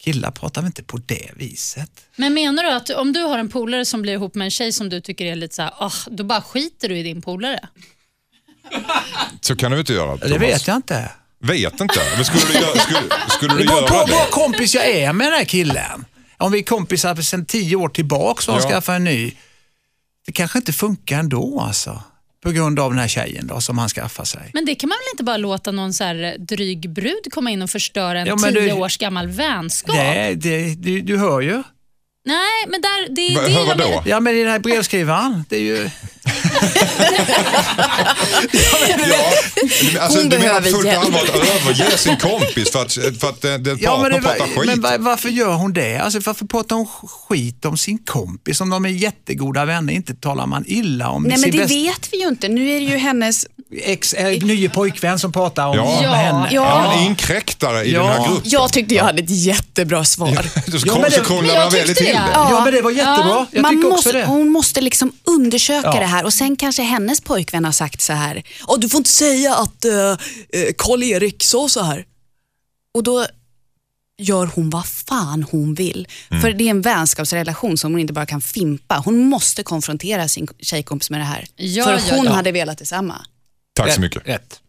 killar 0.04 0.32
pratar 0.32 0.62
väl 0.62 0.66
inte 0.68 0.84
på 0.84 0.98
det 0.98 1.30
viset. 1.36 1.92
Men 2.16 2.34
menar 2.34 2.64
du 2.64 2.72
att 2.72 2.90
om 2.90 3.14
du 3.14 3.20
har 3.22 3.40
en 3.40 3.50
polare 3.50 3.86
som 3.86 4.02
blir 4.02 4.14
ihop 4.14 4.36
med 4.36 4.46
en 4.46 4.52
tjej 4.52 4.72
som 4.72 4.90
du 4.90 5.02
tycker 5.02 5.26
är 5.26 5.36
lite 5.36 5.56
så 5.56 5.62
här, 5.62 5.74
ah, 5.78 5.92
då 6.12 6.24
bara 6.24 6.42
skiter 6.42 6.90
du 6.90 6.98
i 6.98 7.04
din 7.04 7.22
polare? 7.22 7.60
Så 9.42 9.56
kan 9.56 9.72
du 9.72 9.80
inte 9.80 9.94
göra, 9.94 10.18
Thomas. 10.18 10.30
Det 10.30 10.38
vet 10.38 10.68
jag 10.68 10.76
inte. 10.76 11.12
Vet 11.40 11.82
inte. 11.82 12.00
Men 12.16 12.26
skulle 12.26 12.46
du, 12.54 12.54
göra, 12.66 12.80
skulle, 12.80 13.00
skulle 13.30 13.54
du 13.54 13.60
Det 13.60 13.66
beror 13.66 13.88
på 13.88 13.94
göra 13.96 14.06
bra 14.06 14.18
det? 14.26 14.32
kompis 14.32 14.76
jag 14.76 14.88
är 14.88 15.14
med 15.14 15.28
den 15.28 15.34
här 15.34 15.46
killen. 15.46 16.06
Om 16.38 16.52
vi 16.52 16.60
är 16.60 16.64
kompisar 16.64 17.16
sedan 17.16 17.46
tio 17.46 17.76
år 17.76 17.90
tillbaka 17.90 18.52
och 18.52 18.58
han 18.58 18.64
Ja. 18.64 18.70
skaffar 18.76 18.96
en 18.96 19.04
ny. 19.04 19.32
Det 20.26 20.32
kanske 20.32 20.58
inte 20.58 20.74
funkar 20.74 21.20
ändå 21.20 21.60
alltså. 21.68 22.02
På 22.44 22.52
grund 22.52 22.80
av 22.80 22.90
den 22.92 23.00
här 23.00 23.08
tjejen 23.08 23.48
då, 23.48 23.62
som 23.62 23.78
han 23.78 23.90
skaffar 23.90 24.24
sig. 24.24 24.52
Men 24.54 24.66
det 24.66 24.76
kan 24.76 24.90
man 24.90 24.96
väl 24.98 25.14
inte 25.14 25.24
bara 25.24 25.38
låta 25.38 25.72
någon 25.72 25.94
så 25.94 26.04
här 26.04 26.36
dryg 26.40 26.90
brud 26.90 27.32
komma 27.34 27.52
in 27.52 27.62
och 27.62 27.70
förstöra 27.70 28.20
en 28.20 28.28
Ja, 28.28 28.38
tio 28.38 28.52
du- 28.52 28.72
års 28.72 28.98
gammal 28.98 29.28
vänskap? 29.28 29.96
Det, 29.96 30.34
det, 30.36 30.76
du, 30.76 31.02
du 31.02 31.18
hör 31.18 31.42
ju. 31.42 31.64
Nej, 32.26 32.66
men 32.68 32.82
där, 32.82 33.10
det, 33.16 33.30
det 33.46 33.54
hör 33.54 33.60
jag 33.60 33.66
vadå? 33.66 34.04
Ja 34.06 34.20
men 34.20 34.36
i 34.36 34.40
den 34.44 34.52
här 34.52 34.60
brevskrivaren, 34.60 35.44
det 35.50 35.56
är 35.56 35.62
ju... 35.62 35.90
Ja, 39.94 40.02
alltså, 40.02 40.20
Hon 40.20 40.30
du 40.30 40.38
menar 40.38 40.48
behöver 40.62 40.72
fullt 40.72 40.86
hjälp. 40.86 41.06
allvar 41.06 41.20
att 41.20 41.36
överge 41.36 41.98
sin 41.98 42.18
kompis 42.18 42.72
för 42.72 42.82
att, 42.82 42.94
för 42.94 43.30
att 43.30 43.42
den 43.42 43.64
den 43.64 43.78
Ja, 43.82 44.00
men, 44.02 44.12
det, 44.12 44.22
pratar 44.22 44.40
var- 44.40 44.46
skit? 44.48 44.66
men 44.66 44.82
var- 44.82 44.98
varför 44.98 45.30
gör 45.30 45.54
hon 45.54 45.74
det? 45.74 45.98
Alltså, 45.98 46.20
varför 46.26 46.46
pratar 46.46 46.76
hon 46.76 46.88
skit 47.28 47.66
om 47.66 47.78
sin 47.78 47.98
kompis? 47.98 48.62
Om 48.62 48.70
de 48.70 48.86
är 48.86 48.90
jättegoda 48.90 49.66
vänner, 49.66 49.94
inte 49.94 50.14
talar 50.16 50.46
man 50.46 50.64
illa 50.68 51.10
om 51.10 51.24
Nej 51.24 51.32
men 51.32 51.40
sin 51.42 51.52
det 51.52 51.58
bästa 51.58 51.74
vet 51.76 52.10
vi 52.14 52.22
ju 52.22 52.28
inte. 52.28 52.48
Nu 52.48 52.70
är 52.70 52.80
det 52.80 52.86
ju 52.86 52.98
hennes... 52.98 53.46
ex, 53.82 54.14
äh, 54.14 54.44
nye 54.44 54.70
pojkvän 54.70 55.20
som 55.20 55.32
pratar 55.32 55.68
om, 55.68 55.76
Ja. 55.78 55.84
om 56.10 56.16
henne. 56.16 56.48
Ja. 56.52 56.66
Är 56.66 56.88
han 56.90 57.04
inkräktare 57.04 57.84
i 57.86 57.94
Ja. 57.94 58.00
den 58.04 58.12
här 58.12 58.28
gruppen? 58.28 58.42
Jag 58.52 58.74
tyckte 58.74 58.96
jag 58.96 59.04
hade 59.04 59.22
ett 59.24 59.30
jättebra 59.30 60.06
svar. 60.06 60.28
Ja, 60.28 60.42
men 60.64 60.80
så 60.80 60.88
det- 60.88 61.30
men 61.42 61.48
man 61.48 61.70
väldigt 61.72 61.98
till 61.98 62.06
det. 62.06 62.12
det. 62.12 62.18
Ja, 62.34 62.62
men 62.64 62.74
det 62.74 62.82
var 62.82 62.92
jättebra. 62.92 63.46
Jag 63.52 63.62
Man 63.62 63.72
tycker 63.76 63.88
också 63.88 63.96
måste, 63.96 64.12
det. 64.12 64.26
Hon 64.26 64.50
måste 64.50 64.82
liksom 64.82 65.12
undersöka 65.24 65.88
Ja. 65.94 66.00
det 66.00 66.06
här 66.06 66.26
och 66.26 66.34
sen 66.34 66.47
kanske 66.56 66.82
hennes 66.84 67.22
pojkvän 67.22 67.66
har 67.66 67.72
sagt 67.72 68.02
så 68.02 68.14
här. 68.14 68.44
"Åh, 68.68 68.80
du 68.80 68.90
får 68.90 68.98
inte 68.98 69.10
säga 69.10 69.56
att 69.56 69.86
eh, 69.86 70.12
eh, 70.50 70.74
Karl-Erik 70.78 71.44
sa 71.44 71.70
så 71.70 71.82
här. 71.84 72.06
Och 72.94 73.04
då 73.04 73.26
gör 74.18 74.46
hon 74.46 74.70
vad 74.70 74.86
fan 74.86 75.44
hon 75.52 75.74
vill. 75.74 76.08
Mm. 76.32 76.42
För 76.42 76.54
det 76.54 76.64
är 76.64 76.70
en 76.70 76.82
vänskapsrelation 76.82 77.78
som 77.78 77.92
hon 77.92 78.00
inte 78.02 78.14
bara 78.14 78.26
kan 78.26 78.42
fimpa. 78.42 79.02
Hon 79.06 79.20
måste 79.30 79.64
konfrontera 79.64 80.28
sin 80.28 80.48
tjejkompis 80.60 81.10
med 81.10 81.20
det 81.20 81.24
här. 81.24 81.46
Ja, 81.56 81.86
För 81.86 81.94
ja, 81.94 82.16
hon 82.16 82.26
ja. 82.26 82.32
hade 82.32 82.52
velat 82.52 82.78
detsamma. 82.78 83.26
Tack 83.74 83.94
så 83.94 84.02
mycket. 84.02 84.28
Rätt. 84.28 84.60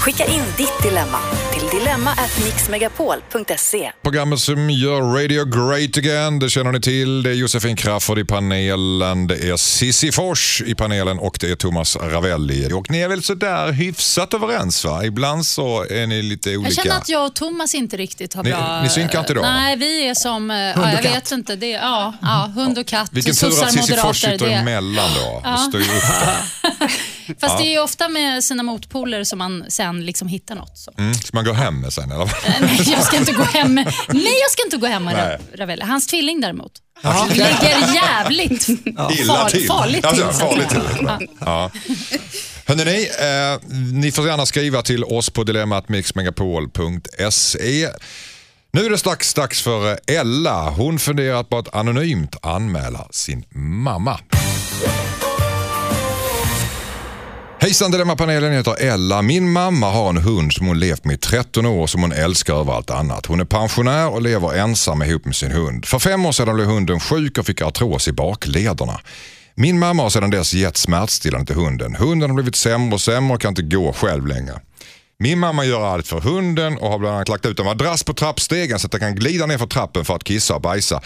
Skicka 0.00 0.24
in 0.26 0.42
ditt 0.56 0.82
dilemma 0.82 1.18
till 1.52 1.62
dilemma@mixmegapol.se. 1.78 3.92
Programmet 4.02 4.40
som 4.40 4.70
gör 4.70 5.00
Radio 5.02 5.44
Great 5.44 5.96
Again, 5.98 6.38
det 6.38 6.50
känner 6.50 6.72
ni 6.72 6.80
till. 6.80 7.22
Det 7.22 7.30
är 7.30 7.34
Josefin 7.34 7.76
Crafoord 7.76 8.18
i 8.18 8.24
panelen, 8.24 9.26
det 9.26 9.34
är 9.50 9.56
Sissi 9.56 10.12
Fors 10.12 10.62
i 10.66 10.74
panelen 10.74 11.18
och 11.18 11.36
det 11.40 11.50
är 11.50 11.56
Thomas 11.56 11.96
Ravelli. 11.96 12.72
Och 12.72 12.90
ni 12.90 12.98
är 13.00 13.08
väl 13.08 13.22
sådär 13.22 13.72
hyfsat 13.72 14.34
överens 14.34 14.84
va? 14.84 15.04
Ibland 15.04 15.46
så 15.46 15.86
är 15.90 16.06
ni 16.06 16.22
lite 16.22 16.56
olika. 16.56 16.74
Jag 16.74 16.84
känner 16.84 16.96
att 16.96 17.08
jag 17.08 17.26
och 17.26 17.34
Thomas 17.34 17.74
inte 17.74 17.96
riktigt 17.96 18.34
har 18.34 18.44
Ni- 18.44 18.50
bra... 18.50 18.80
ni 18.82 18.88
synkar 18.88 19.20
inte 19.20 19.34
då? 19.34 19.40
Nej, 19.42 19.76
vi 19.76 20.08
är 20.08 20.14
som... 20.14 20.50
eh, 20.50 20.56
Ja, 20.56 20.92
jag 20.92 21.02
vet 21.02 21.32
inte. 21.32 21.56
Det, 21.56 21.70
ja, 21.70 22.14
ja, 22.22 22.50
hund 22.54 22.78
och 22.78 22.86
katt. 22.86 23.08
Vilken 23.12 23.34
tur 23.34 23.62
att 23.64 23.72
Cissi 23.72 23.96
Fors 23.96 24.20
sitter 24.20 24.38
det- 24.46 24.52
emellan 24.52 25.10
då. 25.14 25.40
Ja. 25.44 25.70
Fast 27.40 27.58
det 27.58 27.64
är 27.64 27.70
ju 27.70 27.78
ofta 27.78 28.08
med 28.08 28.44
sina 28.44 28.62
motpoler 28.62 29.24
som 29.24 29.38
man 29.38 29.64
sen 29.68 29.89
liksom 29.98 30.28
hittar 30.28 30.54
något. 30.54 30.78
Så. 30.78 30.92
Mm. 30.98 31.14
Ska 31.14 31.36
man 31.36 31.44
gå 31.44 31.52
hem 31.52 31.80
med 31.80 31.92
sen 31.92 32.12
eller? 32.12 32.32
Nej, 32.60 32.90
jag 32.90 33.04
ska 33.04 33.16
inte 33.16 33.32
gå 33.32 33.42
hem 33.42 33.74
med, 33.74 33.84
nej, 34.08 34.34
jag 34.42 34.50
ska 34.50 34.62
inte 34.64 34.76
gå 34.76 34.86
hem 34.86 35.04
med 35.04 35.40
Ravelli. 35.54 35.82
Hans 35.84 36.06
tvilling 36.06 36.40
däremot. 36.40 36.72
Ligger 37.30 37.94
jävligt 37.94 38.68
Illa 38.68 39.10
far, 39.26 39.48
till. 39.50 39.66
farligt 39.66 40.04
Alltså, 40.04 40.28
till. 40.28 40.36
farligt 40.38 40.68
till. 40.68 40.82
Ja. 41.40 41.70
Hörrni, 42.66 43.08
eh, 43.20 43.58
ni 43.92 44.12
får 44.12 44.26
gärna 44.26 44.46
skriva 44.46 44.82
till 44.82 45.04
oss 45.04 45.30
på 45.30 45.44
dilemmatmixmegapol.se. 45.44 47.88
Nu 48.72 48.84
är 48.86 48.90
det 48.90 48.98
strax 48.98 49.34
dags 49.34 49.62
för 49.62 49.98
Ella. 50.06 50.70
Hon 50.70 50.98
funderar 50.98 51.42
på 51.42 51.58
att 51.58 51.74
anonymt 51.74 52.36
anmäla 52.42 53.06
sin 53.10 53.44
mamma. 53.54 54.18
Hejsan 57.62 57.90
Dilemmapanelen, 57.90 58.50
jag 58.50 58.58
heter 58.58 58.84
Ella. 58.84 59.22
Min 59.22 59.52
mamma 59.52 59.90
har 59.90 60.08
en 60.08 60.16
hund 60.16 60.52
som 60.52 60.66
hon 60.66 60.80
levt 60.80 61.04
med 61.04 61.14
i 61.14 61.18
13 61.18 61.66
år 61.66 61.86
som 61.86 62.02
hon 62.02 62.12
älskar 62.12 62.54
över 62.54 62.72
allt 62.72 62.90
annat. 62.90 63.26
Hon 63.26 63.40
är 63.40 63.44
pensionär 63.44 64.08
och 64.08 64.22
lever 64.22 64.54
ensam 64.54 65.02
ihop 65.02 65.24
med 65.24 65.36
sin 65.36 65.52
hund. 65.52 65.86
För 65.86 65.98
fem 65.98 66.26
år 66.26 66.32
sedan 66.32 66.54
blev 66.54 66.66
hunden 66.66 67.00
sjuk 67.00 67.38
och 67.38 67.46
fick 67.46 67.62
artros 67.62 68.08
i 68.08 68.12
baklederna. 68.12 69.00
Min 69.54 69.78
mamma 69.78 70.02
har 70.02 70.10
sedan 70.10 70.30
dess 70.30 70.54
gett 70.54 70.76
smärtstillande 70.76 71.46
till 71.46 71.56
hunden. 71.56 71.94
Hunden 71.94 72.30
har 72.30 72.34
blivit 72.34 72.56
sämre 72.56 72.94
och 72.94 73.00
sämre 73.00 73.34
och 73.34 73.40
kan 73.40 73.48
inte 73.48 73.62
gå 73.62 73.92
själv 73.92 74.26
längre. 74.26 74.60
Min 75.22 75.38
mamma 75.38 75.64
gör 75.64 75.86
allt 75.86 76.06
för 76.06 76.20
hunden 76.20 76.78
och 76.78 76.90
har 76.90 76.98
bland 76.98 77.14
annat 77.14 77.28
lagt 77.28 77.46
ut 77.46 77.58
en 77.58 77.64
madrass 77.64 78.02
på 78.02 78.14
trappstegen 78.14 78.78
så 78.78 78.86
att 78.86 78.92
den 78.92 79.00
kan 79.00 79.14
glida 79.14 79.46
ner 79.46 79.58
för 79.58 79.66
trappen 79.66 80.04
för 80.04 80.14
att 80.14 80.24
kissa 80.24 80.54
och 80.54 80.60
bajsa. 80.60 81.00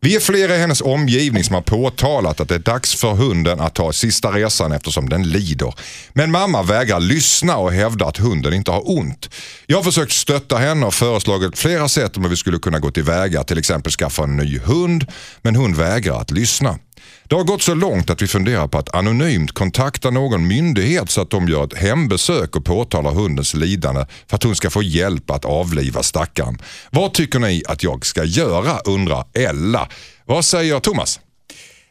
Vi 0.00 0.16
är 0.16 0.20
flera 0.20 0.56
i 0.56 0.58
hennes 0.58 0.80
omgivning 0.80 1.44
som 1.44 1.54
har 1.54 1.62
påtalat 1.62 2.40
att 2.40 2.48
det 2.48 2.54
är 2.54 2.58
dags 2.58 2.94
för 3.00 3.12
hunden 3.12 3.60
att 3.60 3.74
ta 3.74 3.92
sista 3.92 4.32
resan 4.32 4.72
eftersom 4.72 5.08
den 5.08 5.22
lider. 5.22 5.74
Men 6.12 6.30
mamma 6.30 6.62
vägrar 6.62 7.00
lyssna 7.00 7.56
och 7.56 7.72
hävdar 7.72 8.08
att 8.08 8.16
hunden 8.16 8.54
inte 8.54 8.70
har 8.70 8.98
ont. 8.98 9.30
Jag 9.66 9.76
har 9.76 9.84
försökt 9.84 10.12
stötta 10.12 10.56
henne 10.56 10.86
och 10.86 10.94
föreslagit 10.94 11.58
flera 11.58 11.88
sätt 11.88 12.16
om 12.16 12.22
hur 12.22 12.30
vi 12.30 12.36
skulle 12.36 12.58
kunna 12.58 12.78
gå 12.78 12.90
tillväga, 12.90 13.44
till 13.44 13.58
exempel 13.58 13.92
skaffa 13.92 14.22
en 14.22 14.36
ny 14.36 14.58
hund, 14.58 15.06
men 15.42 15.56
hon 15.56 15.74
vägrar 15.74 16.20
att 16.20 16.30
lyssna. 16.30 16.78
Det 17.30 17.36
har 17.36 17.44
gått 17.44 17.62
så 17.62 17.74
långt 17.74 18.10
att 18.10 18.22
vi 18.22 18.26
funderar 18.26 18.68
på 18.68 18.78
att 18.78 18.94
anonymt 18.94 19.52
kontakta 19.52 20.10
någon 20.10 20.46
myndighet 20.46 21.10
så 21.10 21.20
att 21.20 21.30
de 21.30 21.48
gör 21.48 21.64
ett 21.64 21.78
hembesök 21.78 22.56
och 22.56 22.64
påtalar 22.64 23.10
hundens 23.10 23.54
lidande 23.54 24.06
för 24.26 24.36
att 24.36 24.42
hon 24.42 24.56
ska 24.56 24.70
få 24.70 24.82
hjälp 24.82 25.30
att 25.30 25.44
avliva 25.44 26.02
stackaren. 26.02 26.58
Vad 26.90 27.14
tycker 27.14 27.38
ni 27.38 27.62
att 27.68 27.82
jag 27.82 28.06
ska 28.06 28.24
göra 28.24 28.78
undrar 28.78 29.24
Ella. 29.34 29.88
Vad 30.24 30.44
säger 30.44 30.80
Thomas? 30.80 31.20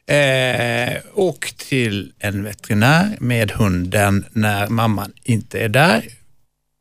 Eh, 0.08 0.98
åk 1.14 1.52
till 1.58 2.12
en 2.20 2.44
veterinär 2.44 3.18
med 3.20 3.52
hunden 3.52 4.26
när 4.32 4.68
mamman 4.68 5.12
inte 5.24 5.60
är 5.60 5.70
där. 5.70 6.06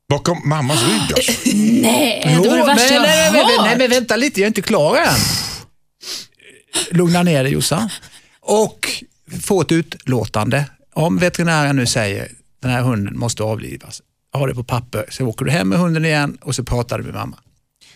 Bakom 0.09 0.49
mammas 0.49 0.83
rygg 0.83 1.13
alltså. 1.17 1.33
Nej, 1.83 2.23
det 2.43 2.49
var 2.49 2.57
det 2.57 2.61
Jo, 2.61 2.67
värsta 2.67 2.95
men, 2.95 2.95
jag 2.95 3.03
nej, 3.03 3.43
har 3.43 3.49
nej, 3.49 3.59
nej, 3.63 3.79
men 3.79 3.91
vänta 3.91 4.17
lite, 4.17 4.41
jag 4.41 4.45
är 4.45 4.49
inte 4.49 4.63
klar 4.63 4.97
än. 4.97 5.19
Lugna 6.91 7.23
ner 7.23 7.43
dig 7.45 7.53
Jossan. 7.53 7.91
Och 8.49 9.05
få 9.43 9.61
ett 9.61 9.73
utlåtande. 9.73 10.71
Om 10.95 11.19
veterinären 11.19 11.77
nu 11.77 11.87
säger 11.87 12.29
den 12.63 12.71
här 12.71 12.83
hunden 12.83 13.19
måste 13.19 13.43
avlivas, 13.43 14.03
ha 14.33 14.47
det 14.47 14.55
på 14.55 14.65
papper, 14.65 15.05
så 15.09 15.27
åker 15.27 15.45
du 15.45 15.51
hem 15.51 15.69
med 15.69 15.79
hunden 15.79 16.05
igen 16.05 16.39
och 16.43 16.55
så 16.55 16.65
pratar 16.65 16.99
du 16.99 17.05
med 17.05 17.15
mamma. 17.15 17.37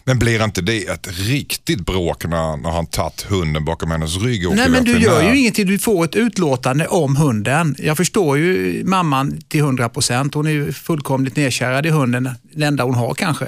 Men 0.04 0.18
blir 0.18 0.44
inte 0.44 0.60
det 0.60 0.86
ett 0.86 1.08
riktigt 1.10 1.86
bråk 1.86 2.24
när, 2.24 2.56
när 2.56 2.70
han 2.70 2.86
tagit 2.86 3.22
hunden 3.22 3.64
bakom 3.64 3.90
hennes 3.90 4.16
rygg 4.22 4.48
och 4.48 4.56
Nej, 4.56 4.68
men 4.68 4.84
du 4.84 4.98
gör 4.98 5.22
ju 5.22 5.38
ingenting. 5.38 5.66
Du 5.66 5.78
får 5.78 6.04
ett 6.04 6.16
utlåtande 6.16 6.86
om 6.86 7.16
hunden. 7.16 7.76
Jag 7.78 7.96
förstår 7.96 8.38
ju 8.38 8.82
mamman 8.84 9.40
till 9.48 9.60
100 9.60 9.88
procent. 9.88 10.34
Hon 10.34 10.46
är 10.46 10.50
ju 10.50 10.72
fullkomligt 10.72 11.36
nedkärad 11.36 11.86
i 11.86 11.90
hunden, 11.90 12.30
den 12.52 12.62
enda 12.62 12.84
hon 12.84 12.94
har 12.94 13.14
kanske. 13.14 13.44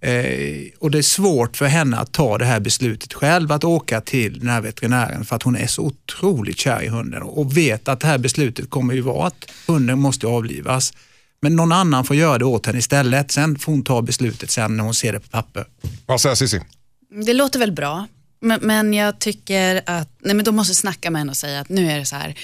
Eh, 0.00 0.12
och 0.78 0.90
Det 0.90 0.98
är 0.98 1.02
svårt 1.02 1.56
för 1.56 1.66
henne 1.66 1.96
att 1.96 2.12
ta 2.12 2.38
det 2.38 2.44
här 2.44 2.60
beslutet 2.60 3.12
själv, 3.12 3.52
att 3.52 3.64
åka 3.64 4.00
till 4.00 4.38
den 4.38 4.48
här 4.48 4.60
veterinären 4.60 5.24
för 5.24 5.36
att 5.36 5.42
hon 5.42 5.56
är 5.56 5.66
så 5.66 5.82
otroligt 5.82 6.58
kär 6.58 6.82
i 6.82 6.88
hunden 6.88 7.22
och 7.22 7.56
vet 7.56 7.88
att 7.88 8.00
det 8.00 8.06
här 8.06 8.18
beslutet 8.18 8.70
kommer 8.70 8.94
ju 8.94 9.00
vara 9.00 9.26
att 9.26 9.50
hunden 9.66 9.98
måste 9.98 10.26
avlivas. 10.26 10.92
Men 11.42 11.56
någon 11.56 11.72
annan 11.72 12.04
får 12.04 12.16
göra 12.16 12.38
det 12.38 12.44
åt 12.44 12.66
henne 12.66 12.78
istället. 12.78 13.30
Sen 13.30 13.58
får 13.58 13.72
hon 13.72 13.84
ta 13.84 14.02
beslutet 14.02 14.50
sen 14.50 14.76
när 14.76 14.84
hon 14.84 14.94
ser 14.94 15.12
det 15.12 15.20
på 15.20 15.28
papper. 15.28 15.64
Vad 16.06 16.20
säger 16.20 16.34
Cissi? 16.34 16.60
Det 17.24 17.32
låter 17.32 17.58
väl 17.58 17.72
bra, 17.72 18.06
men, 18.40 18.60
men 18.62 18.94
jag 18.94 19.18
tycker 19.18 19.82
att 19.86 20.08
nej, 20.20 20.34
men 20.34 20.44
de 20.44 20.56
måste 20.56 20.74
snacka 20.74 21.10
med 21.10 21.20
henne 21.20 21.30
och 21.30 21.36
säga 21.36 21.60
att 21.60 21.68
nu 21.68 21.90
är 21.90 21.98
det 21.98 22.04
så 22.06 22.16
här, 22.16 22.34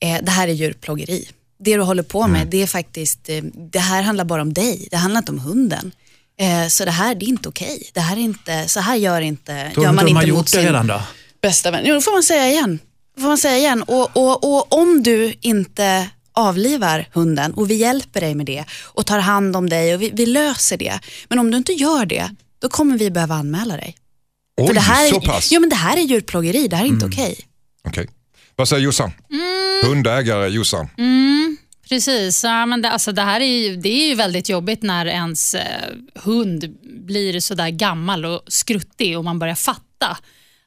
eh, 0.00 0.18
det 0.22 0.30
här 0.30 0.48
är 0.48 0.52
djurplågeri. 0.52 1.28
Det 1.58 1.76
du 1.76 1.82
håller 1.82 2.02
på 2.02 2.26
med, 2.26 2.46
det 2.46 2.62
är 2.62 2.66
faktiskt, 2.66 3.28
eh, 3.28 3.42
det 3.72 3.78
här 3.78 4.02
handlar 4.02 4.24
bara 4.24 4.42
om 4.42 4.52
dig, 4.52 4.88
det 4.90 4.96
handlar 4.96 5.18
inte 5.18 5.32
om 5.32 5.38
hunden. 5.38 5.92
Eh, 6.40 6.68
så 6.68 6.84
det 6.84 6.90
här, 6.90 7.14
det 7.14 7.24
är 7.24 7.28
inte 7.28 7.48
okej. 7.48 7.90
Det 7.94 8.00
här 8.00 8.16
är 8.16 8.20
inte, 8.20 8.68
så 8.68 8.80
här 8.80 8.96
gör 8.96 9.20
inte, 9.20 9.70
Tror 9.74 9.84
gör 9.84 9.92
man 9.92 10.08
inte 10.08 10.32
mot 10.32 10.46
det 10.46 10.50
sin 10.50 10.60
redan 10.60 10.86
då? 10.86 11.02
bästa 11.42 11.70
vän. 11.70 11.82
Jo, 11.86 11.94
det 11.94 12.00
får 12.00 12.12
man 12.12 12.22
säga 12.22 12.48
igen. 12.48 12.78
Det 13.14 13.20
får 13.20 13.28
man 13.28 13.38
säga 13.38 13.58
igen. 13.58 13.82
Och, 13.82 14.16
och, 14.16 14.56
och 14.56 14.72
om 14.80 15.02
du 15.02 15.34
inte 15.40 16.10
avlivar 16.36 17.08
hunden 17.12 17.52
och 17.54 17.70
vi 17.70 17.74
hjälper 17.74 18.20
dig 18.20 18.34
med 18.34 18.46
det 18.46 18.64
och 18.84 19.06
tar 19.06 19.18
hand 19.18 19.56
om 19.56 19.68
dig 19.68 19.94
och 19.94 20.02
vi, 20.02 20.10
vi 20.14 20.26
löser 20.26 20.76
det. 20.76 21.00
Men 21.28 21.38
om 21.38 21.50
du 21.50 21.56
inte 21.56 21.72
gör 21.72 22.06
det, 22.06 22.30
då 22.58 22.68
kommer 22.68 22.98
vi 22.98 23.10
behöva 23.10 23.34
anmäla 23.34 23.76
dig. 23.76 23.96
Oj, 24.60 24.66
För 24.66 24.74
det 24.74 24.80
här, 24.80 25.08
så 25.10 25.16
är- 25.16 25.20
pass? 25.20 25.52
Ja, 25.52 25.60
men 25.60 25.68
det 25.70 25.76
här 25.76 25.96
är 25.96 26.00
djurplågeri, 26.00 26.68
det 26.68 26.76
här 26.76 26.84
är 26.84 26.88
inte 26.88 27.06
okej. 27.06 27.38
Okej. 27.88 28.08
Vad 28.56 28.68
säger 28.68 28.82
Jossan? 28.82 29.12
Hundägare 29.84 30.48
Jossan? 30.48 30.88
Precis, 31.88 32.44
ja, 32.44 32.66
men 32.66 32.82
det, 32.82 32.90
alltså 32.90 33.12
det 33.12 33.22
här 33.22 33.40
är 33.40 33.44
ju, 33.68 33.76
det 33.76 33.88
är 33.88 34.08
ju 34.08 34.14
väldigt 34.14 34.48
jobbigt 34.48 34.82
när 34.82 35.06
ens 35.06 35.54
eh, 35.54 35.62
hund 36.14 36.76
blir 37.06 37.40
sådär 37.40 37.68
gammal 37.68 38.24
och 38.24 38.42
skruttig 38.48 39.18
och 39.18 39.24
man 39.24 39.38
börjar 39.38 39.54
fatta 39.54 40.16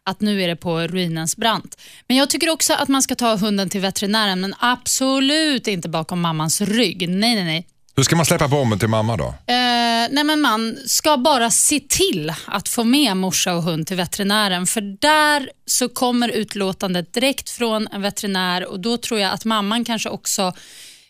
att 0.10 0.22
nu 0.22 0.43
är 0.43 0.47
det 0.47 0.55
på 0.55 0.80
ruinens 0.80 1.38
brant. 1.38 1.78
Men 2.07 2.18
jag 2.18 2.30
tycker 2.30 2.49
också 2.49 2.74
att 2.74 2.88
man 2.88 3.01
ska 3.01 3.16
ta 3.16 3.36
hunden 3.36 3.70
till 3.70 3.82
veterinären, 3.82 4.41
men 4.41 4.55
absolut 4.60 5.68
inte 5.68 5.89
bakom 5.89 6.22
mammans 6.22 6.62
rygg. 6.62 7.10
Nej, 7.10 7.36
nej, 7.36 7.43
nej. 7.43 7.68
Hur 7.95 8.03
ska 8.03 8.16
man 8.16 8.26
släppa 8.26 8.47
bomben 8.47 8.80
till 8.80 8.88
mamma 8.88 9.18
då? 9.18 9.26
Eh, 9.26 10.07
nej 10.12 10.24
men 10.24 10.41
man 10.41 10.78
ska 10.86 11.18
bara 11.18 11.51
se 11.51 11.80
till 11.80 12.34
att 12.45 12.70
få 12.70 12.84
med 12.84 13.18
morsa 13.18 13.55
och 13.55 13.64
hund 13.64 13.88
till 13.88 13.97
veterinären 13.97 14.68
för 14.68 14.82
där 14.82 15.49
så 15.66 15.89
kommer 15.89 16.30
utlåtandet 16.30 17.14
direkt 17.14 17.49
från 17.49 17.88
en 17.88 18.01
veterinär 18.01 18.66
och 18.66 18.80
då 18.80 18.97
tror 18.97 19.20
jag 19.20 19.32
att 19.34 19.45
mamman 19.45 19.86
kanske 19.86 20.10
också 20.10 20.53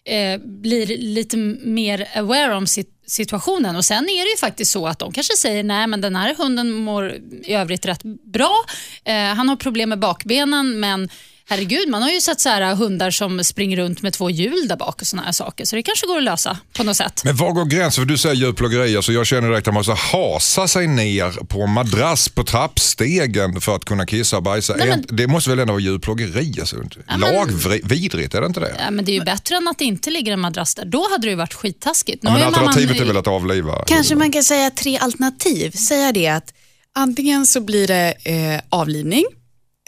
eh, 0.09 0.39
blir 0.43 0.85
lite 0.97 1.37
mer 1.63 2.07
aware 2.15 2.55
om 2.55 2.65
sit- 2.65 2.95
situationen. 3.07 3.75
Och 3.75 3.85
Sen 3.85 4.03
är 4.09 4.23
det 4.25 4.31
ju 4.31 4.37
faktiskt 4.37 4.71
så 4.71 4.87
att 4.87 4.99
de 4.99 5.11
kanske 5.11 5.33
säger 5.37 5.63
nej 5.63 5.87
men 5.87 6.01
den 6.01 6.15
här 6.15 6.35
hunden 6.37 6.71
mår 6.73 7.11
i 7.43 7.53
övrigt 7.53 7.85
rätt 7.85 8.03
bra. 8.33 8.63
Eh, 9.05 9.13
han 9.15 9.49
har 9.49 9.55
problem 9.55 9.89
med 9.89 9.99
bakbenen 9.99 10.79
men 10.79 11.09
Herregud, 11.49 11.89
man 11.89 12.01
har 12.01 12.09
ju 12.09 12.21
sett 12.21 12.39
så 12.41 12.49
här, 12.49 12.75
hundar 12.75 13.11
som 13.11 13.43
springer 13.43 13.77
runt 13.77 14.01
med 14.01 14.13
två 14.13 14.29
hjul 14.29 14.67
där 14.67 14.75
bak 14.77 15.01
och 15.01 15.07
såna 15.07 15.21
här 15.21 15.31
saker. 15.31 15.65
Så 15.65 15.75
det 15.75 15.83
kanske 15.83 16.07
går 16.07 16.17
att 16.17 16.23
lösa 16.23 16.57
på 16.73 16.83
något 16.83 16.97
sätt. 16.97 17.21
Men 17.25 17.35
var 17.35 17.51
går 17.51 17.65
gränsen? 17.65 18.01
För 18.01 18.05
du 18.09 18.17
säger 18.17 18.35
djurplågeri, 18.35 18.95
alltså 18.95 19.11
jag 19.11 19.25
känner 19.27 19.49
direkt 19.49 19.67
att 19.67 19.73
man 19.73 19.79
måste 19.79 19.93
hasa 19.93 20.67
sig 20.67 20.87
ner 20.87 21.31
på 21.45 21.61
en 21.61 21.69
madrass 21.73 22.29
på 22.29 22.43
trappstegen 22.43 23.61
för 23.61 23.75
att 23.75 23.85
kunna 23.85 24.05
kissa 24.05 24.37
och 24.37 24.43
bajsa. 24.43 24.75
Nej, 24.77 24.87
men- 24.87 25.05
Det 25.09 25.27
måste 25.27 25.49
väl 25.49 25.59
ändå 25.59 25.73
vara 25.73 25.81
djurplågeri? 25.81 26.55
Alltså. 26.59 26.75
men- 27.07 27.19
Lagvidrigt, 27.19 28.33
är 28.35 28.41
det 28.41 28.47
inte 28.47 28.59
det? 28.59 28.75
Ja, 28.79 28.91
men 28.91 29.05
det 29.05 29.11
är 29.11 29.13
ju 29.13 29.23
bättre 29.23 29.55
än 29.55 29.67
att 29.67 29.77
det 29.79 29.85
inte 29.85 30.09
ligger 30.09 30.33
en 30.33 30.39
madrass 30.39 30.75
där. 30.75 30.85
Då 30.85 31.07
hade 31.11 31.27
det 31.27 31.29
ju 31.31 31.35
varit 31.35 31.53
skittaskigt. 31.53 32.23
Nu 32.23 32.29
Ja, 32.29 32.33
men 32.33 32.43
alternativet 32.43 32.99
är 33.01 33.05
väl 33.05 33.17
att 33.17 33.27
avliva? 33.27 33.83
Kanske 33.87 34.15
man 34.15 34.31
kan 34.31 34.43
säga 34.43 34.71
tre 34.71 34.97
alternativ. 34.97 35.71
Säga 35.71 36.11
det 36.11 36.27
att 36.27 36.53
antingen 36.95 37.45
så 37.45 37.61
blir 37.61 37.87
det 37.87 38.13
eh, 38.23 38.61
avlivning, 38.69 39.25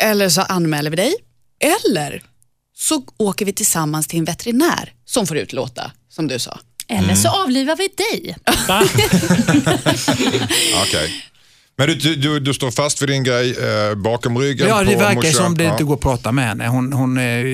eller 0.02 0.30
så 0.30 0.42
anmäler 0.42 0.90
vi 0.90 0.96
dig, 0.96 1.14
eller 1.62 2.24
så 2.76 3.04
åker 3.18 3.46
vi 3.46 3.54
tillsammans 3.54 4.08
till 4.08 4.20
en 4.20 4.26
veterinär 4.26 4.94
som 5.06 5.28
får 5.28 5.38
utlåta, 5.38 5.92
som 6.10 6.28
du 6.28 6.40
sa. 6.40 6.60
Eller 6.88 7.16
så 7.16 7.30
avlivar 7.30 7.76
vi 7.76 7.88
dig. 7.88 8.36
Okej. 10.88 11.24
Men 11.78 11.88
du, 11.88 12.16
du, 12.16 12.40
du, 12.40 12.54
står 12.54 12.72
fast 12.72 13.02
vid 13.02 13.10
din 13.10 13.24
grej 13.24 13.52
eh, 13.52 13.96
bakom 13.96 14.38
ryggen 14.38 14.68
Ja, 14.68 14.84
det 14.84 14.94
på 14.94 15.00
verkar 15.00 15.16
morsan. 15.16 15.34
som 15.34 15.58
det 15.58 15.66
inte 15.66 15.84
går 15.84 15.94
att 15.94 16.02
prata 16.02 16.32
med 16.32 16.46
henne. 16.48 16.68
Hon, 16.68 16.94
hon, 16.94 17.18
eh, 17.18 17.46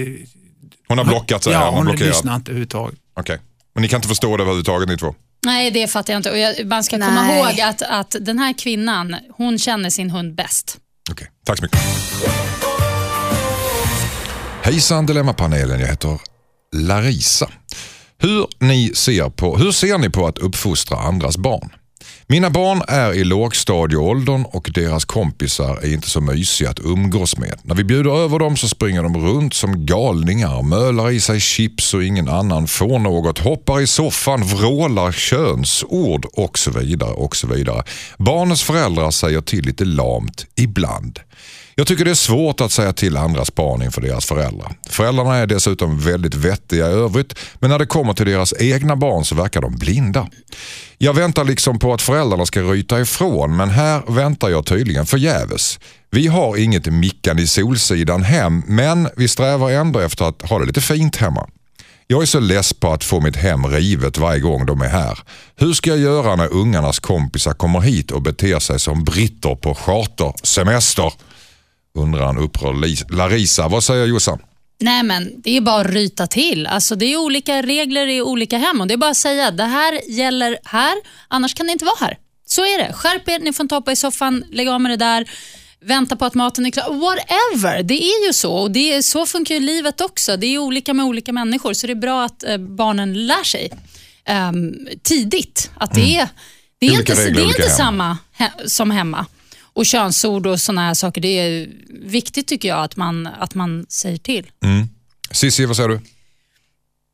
Hon 0.88 0.98
har 0.98 1.06
blockat 1.06 1.44
sig, 1.44 1.54
ja, 1.54 1.66
hon, 1.66 1.76
hon 1.76 1.86
blockerat. 1.86 2.08
lyssnar 2.10 2.36
inte 2.36 2.52
överhuvudtaget. 2.52 3.00
Okej. 3.20 3.40
Men 3.76 3.82
ni 3.82 3.88
kan 3.88 3.98
inte 3.98 4.08
förstå 4.08 4.38
det 4.38 4.44
överhuvudtaget 4.44 4.90
ni 4.90 4.98
två? 4.98 5.16
Nej, 5.46 5.72
det 5.72 5.88
fattar 5.88 6.14
jag 6.14 6.20
inte. 6.20 6.32
Och 6.32 6.38
jag, 6.38 6.68
man 6.68 6.84
ska 6.84 6.98
komma 6.98 7.22
Nej. 7.22 7.40
ihåg 7.40 7.62
att, 7.62 7.82
att 7.82 8.16
den 8.22 8.40
här 8.40 8.54
kvinnan, 8.54 9.16
hon 9.38 9.60
känner 9.60 9.90
sin 9.90 10.10
hund 10.10 10.36
bäst. 10.36 10.78
Okej, 11.12 11.28
tack 11.46 11.58
så 11.58 11.64
mycket. 11.64 11.80
Hejsan 14.68 15.06
Dilemmapanelen, 15.06 15.80
jag 15.80 15.88
heter 15.88 16.20
Larisa. 16.76 17.50
Hur, 18.18 18.48
ni 18.60 18.92
ser 18.96 19.30
på, 19.30 19.58
hur 19.58 19.72
ser 19.72 19.98
ni 19.98 20.10
på 20.10 20.28
att 20.28 20.38
uppfostra 20.38 20.98
andras 20.98 21.38
barn? 21.38 21.70
Mina 22.28 22.50
barn 22.50 22.82
är 22.88 23.14
i 23.14 23.24
lågstadieåldern 23.24 24.46
och 24.46 24.70
deras 24.74 25.06
kompisar 25.06 25.78
är 25.84 25.94
inte 25.94 26.10
så 26.10 26.22
mysiga 26.22 26.70
att 26.70 26.80
umgås 26.80 27.38
med. 27.38 27.60
När 27.64 27.76
vi 27.76 27.84
bjuder 27.84 28.12
över 28.24 28.40
dem 28.40 28.58
så 28.58 28.68
springer 28.68 29.04
de 29.04 29.18
runt 29.18 29.54
som 29.54 29.86
galningar, 29.86 30.62
mölar 30.62 31.12
i 31.12 31.20
sig 31.20 31.40
chips 31.40 31.94
och 31.94 32.04
ingen 32.04 32.30
annan 32.30 32.68
får 32.68 33.00
något, 33.00 33.40
hoppar 33.40 33.82
i 33.82 33.88
soffan, 33.88 34.44
vrålar 34.44 35.12
könsord 35.12 36.26
och 36.34 36.60
så 36.60 36.72
vidare. 36.72 37.14
och 37.14 37.36
så 37.36 37.48
vidare. 37.48 37.84
Barnens 38.18 38.64
föräldrar 38.64 39.12
säger 39.12 39.42
till 39.42 39.66
lite 39.66 39.86
lamt 39.86 40.46
ibland. 40.56 41.20
Jag 41.80 41.88
tycker 41.88 42.06
det 42.06 42.12
är 42.12 42.16
svårt 42.16 42.62
att 42.62 42.72
säga 42.72 42.94
till 42.94 43.18
andras 43.18 43.56
barn 43.56 43.82
inför 43.82 44.02
deras 44.02 44.26
föräldrar. 44.26 44.76
Föräldrarna 44.90 45.36
är 45.36 45.48
dessutom 45.48 46.00
väldigt 46.00 46.36
vettiga 46.36 46.88
i 46.88 46.94
övrigt 46.94 47.36
men 47.60 47.70
när 47.70 47.80
det 47.80 47.86
kommer 47.86 48.14
till 48.14 48.26
deras 48.26 48.54
egna 48.60 48.96
barn 48.96 49.26
så 49.26 49.36
verkar 49.36 49.62
de 49.62 49.76
blinda. 49.76 50.28
Jag 50.98 51.14
väntar 51.14 51.44
liksom 51.44 51.80
på 51.80 51.94
att 51.94 52.02
föräldrarna 52.02 52.46
ska 52.46 52.62
ryta 52.62 53.02
ifrån 53.02 53.56
men 53.56 53.70
här 53.70 54.02
väntar 54.08 54.50
jag 54.50 54.66
tydligen 54.66 55.06
förgäves. 55.06 55.80
Vi 56.12 56.28
har 56.28 56.58
inget 56.58 56.86
mickan 56.86 57.40
i 57.40 57.48
Solsidan 57.48 58.24
hem 58.24 58.64
men 58.68 59.10
vi 59.18 59.28
strävar 59.28 59.72
ändå 59.72 60.00
efter 60.00 60.26
att 60.26 60.50
ha 60.50 60.60
det 60.60 60.66
lite 60.66 60.82
fint 60.82 61.16
hemma. 61.16 61.50
Jag 62.08 62.22
är 62.22 62.26
så 62.26 62.40
less 62.40 62.74
på 62.74 62.94
att 62.94 63.04
få 63.04 63.22
mitt 63.22 63.36
hem 63.36 63.66
rivet 63.68 64.18
varje 64.18 64.40
gång 64.40 64.66
de 64.66 64.82
är 64.82 64.90
här. 64.90 65.20
Hur 65.56 65.74
ska 65.74 65.90
jag 65.90 66.00
göra 66.00 66.36
när 66.36 66.54
ungarnas 66.54 67.00
kompisar 67.00 67.54
kommer 67.54 67.80
hit 67.80 68.12
och 68.12 68.22
beter 68.22 68.60
sig 68.60 68.80
som 68.80 69.04
britter 69.04 69.56
på 69.56 69.76
chartersemester? 69.76 71.14
Undrar 71.98 72.30
en 72.30 72.38
upprörd 72.38 72.76
Larisa. 73.12 73.68
Vad 73.68 73.84
säger 73.84 74.06
Jossan? 74.06 74.40
Nej, 74.80 75.04
men 75.04 75.42
det 75.42 75.58
är 75.58 75.62
bara 75.62 75.82
att 75.82 75.88
ryta 75.94 76.28
till. 76.28 76.68
Alltså, 76.68 76.96
det 76.96 77.06
är 77.06 77.18
olika 77.18 77.62
regler 77.62 78.08
i 78.08 78.22
olika 78.22 78.58
hem 78.58 78.82
och 78.82 78.88
det 78.88 78.94
är 78.94 78.98
bara 78.98 79.12
att 79.12 79.18
säga 79.18 79.52
det 79.52 79.64
här 79.64 80.12
gäller 80.12 80.58
här, 80.64 80.94
annars 81.28 81.54
kan 81.54 81.66
det 81.66 81.72
inte 81.72 81.86
vara 81.86 81.96
här. 82.00 82.18
Så 82.46 82.62
är 82.62 82.78
det. 82.88 82.94
Skärp 82.94 83.30
er, 83.30 83.40
ni 83.40 83.54
får 83.54 83.64
inte 83.64 83.76
hoppa 83.76 83.92
i 83.92 83.96
soffan, 83.96 84.44
lägg 84.52 84.68
av 84.68 84.82
med 84.82 84.92
det 84.92 84.96
där. 84.98 85.30
Vänta 85.86 86.16
på 86.16 86.26
att 86.26 86.34
maten 86.34 86.66
är 86.66 86.70
klar. 86.72 86.94
Whatever, 86.94 87.84
det 87.84 88.04
är 88.04 88.28
ju 88.28 88.34
så. 88.34 88.54
Och 88.54 88.72
det 88.72 88.94
är, 88.94 89.02
så 89.02 89.26
funkar 89.26 89.56
ju 89.56 89.62
livet 89.62 90.02
också. 90.02 90.38
Det 90.38 90.48
är 90.48 90.58
olika 90.58 90.94
med 90.94 91.06
olika 91.06 91.34
människor, 91.34 91.74
så 91.74 91.88
det 91.88 91.94
är 91.94 91.96
bra 91.96 92.24
att 92.26 92.44
eh, 92.44 92.58
barnen 92.58 93.28
lär 93.28 93.44
sig 93.44 93.72
ehm, 94.26 94.74
tidigt 95.04 95.72
att 95.76 95.94
det 95.94 96.18
är, 96.18 96.28
det 96.80 96.86
är 96.86 96.90
Mm. 96.90 97.00
Olika 97.00 97.14
inte, 97.14 97.26
regler, 97.26 97.36
det 97.42 97.42
är 97.42 97.48
inte 97.48 97.62
hem. 97.68 97.78
samma 97.78 98.18
he- 98.38 98.68
som 98.68 98.92
hemma. 98.92 99.26
Och 99.78 99.86
könsord 99.86 100.48
och 100.48 100.62
såna 100.62 100.82
här 100.82 100.94
saker, 100.94 101.22
det 101.22 101.40
är 101.40 101.70
viktigt 101.90 102.48
tycker 102.48 102.68
jag 102.68 102.84
att 102.84 102.96
man, 102.96 103.28
att 103.28 103.56
man 103.56 103.86
säger 103.90 104.18
till. 104.18 104.52
Cissi, 105.32 105.66
vad 105.66 105.76
säger 105.76 105.90
du? 105.90 106.00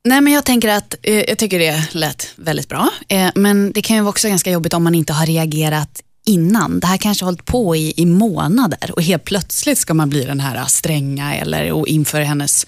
Nej, 0.04 0.20
men 0.20 0.32
jag 0.32 0.44
tänker 0.44 0.68
att 0.68 0.94
eh, 1.02 1.14
jag 1.14 1.38
tycker 1.38 1.58
det 1.58 1.94
lät 1.94 2.32
väldigt 2.36 2.68
bra. 2.68 2.90
Eh, 3.08 3.30
men 3.34 3.72
det 3.72 3.82
kan 3.82 3.96
ju 3.96 4.02
vara 4.02 4.10
också 4.10 4.28
ganska 4.28 4.50
jobbigt 4.50 4.74
om 4.74 4.84
man 4.84 4.94
inte 4.94 5.12
har 5.12 5.26
reagerat 5.26 6.00
innan. 6.26 6.80
Det 6.80 6.86
här 6.86 6.96
kanske 6.96 7.24
har 7.24 7.26
hållit 7.26 7.44
på 7.44 7.76
i, 7.76 7.94
i 7.96 8.06
månader 8.06 8.90
och 8.92 9.02
helt 9.02 9.24
plötsligt 9.24 9.78
ska 9.78 9.94
man 9.94 10.10
bli 10.10 10.24
den 10.24 10.40
här 10.40 10.64
stränga 10.64 11.34
eller 11.34 11.72
och 11.72 11.88
inför 11.88 12.20
hennes 12.20 12.66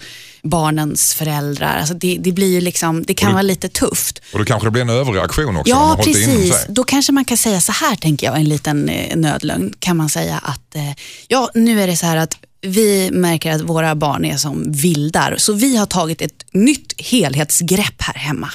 barnens 0.49 1.13
föräldrar. 1.13 1.77
Alltså 1.77 1.93
det, 1.93 2.17
det 2.19 2.31
blir 2.31 2.61
liksom, 2.61 3.03
det 3.03 3.13
kan 3.13 3.27
det- 3.29 3.33
vara 3.33 3.41
lite 3.41 3.69
tufft. 3.69 4.21
Och 4.33 4.39
det 4.39 4.45
kanske 4.45 4.67
det 4.67 4.71
blir 4.71 4.81
en 4.81 4.89
överreaktion 4.89 5.57
också 5.57 5.69
Ja, 5.69 5.99
precis. 6.03 6.65
Då 6.69 6.83
kanske 6.83 7.11
man 7.11 7.25
kan 7.25 7.37
säga 7.37 7.61
så 7.61 7.71
här, 7.71 7.95
tänker 7.95 8.27
jag, 8.27 8.35
en 8.37 8.49
liten 8.49 8.89
eh, 8.89 9.15
nödlögn. 9.17 9.73
Kan 9.79 9.97
man 9.97 10.09
säga 10.09 10.37
att, 10.43 10.75
eh, 10.75 10.81
ja, 11.27 11.49
nu 11.53 11.81
är 11.81 11.87
det 11.87 11.97
så 11.97 12.05
här 12.05 12.17
att 12.17 12.37
vi 12.67 13.11
märker 13.11 13.51
att 13.51 13.61
våra 13.61 13.95
barn 13.95 14.25
är 14.25 14.37
som 14.37 14.71
vildar, 14.71 15.35
så 15.37 15.53
vi 15.53 15.77
har 15.77 15.85
tagit 15.85 16.21
ett 16.21 16.45
nytt 16.51 17.01
helhetsgrepp 17.01 18.01
här 18.01 18.13
hemma. 18.13 18.49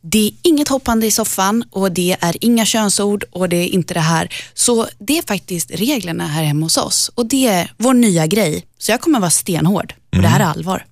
Det 0.00 0.26
är 0.26 0.32
inget 0.42 0.68
hoppande 0.68 1.06
i 1.06 1.10
soffan 1.10 1.64
och 1.70 1.92
det 1.92 2.16
är 2.20 2.44
inga 2.44 2.66
könsord 2.66 3.24
och 3.30 3.48
det 3.48 3.56
är 3.56 3.66
inte 3.66 3.94
det 3.94 4.00
här. 4.00 4.28
Så 4.54 4.86
det 4.98 5.18
är 5.18 5.22
faktiskt 5.26 5.70
reglerna 5.70 6.26
här 6.26 6.42
hemma 6.44 6.66
hos 6.66 6.76
oss 6.76 7.10
och 7.14 7.26
det 7.26 7.46
är 7.46 7.72
vår 7.76 7.94
nya 7.94 8.26
grej. 8.26 8.64
Så 8.78 8.90
jag 8.90 9.00
kommer 9.00 9.20
vara 9.20 9.30
stenhård 9.30 9.94
och 10.16 10.22
det 10.22 10.28
här 10.28 10.40
är 10.40 10.44
allvar. 10.44 10.84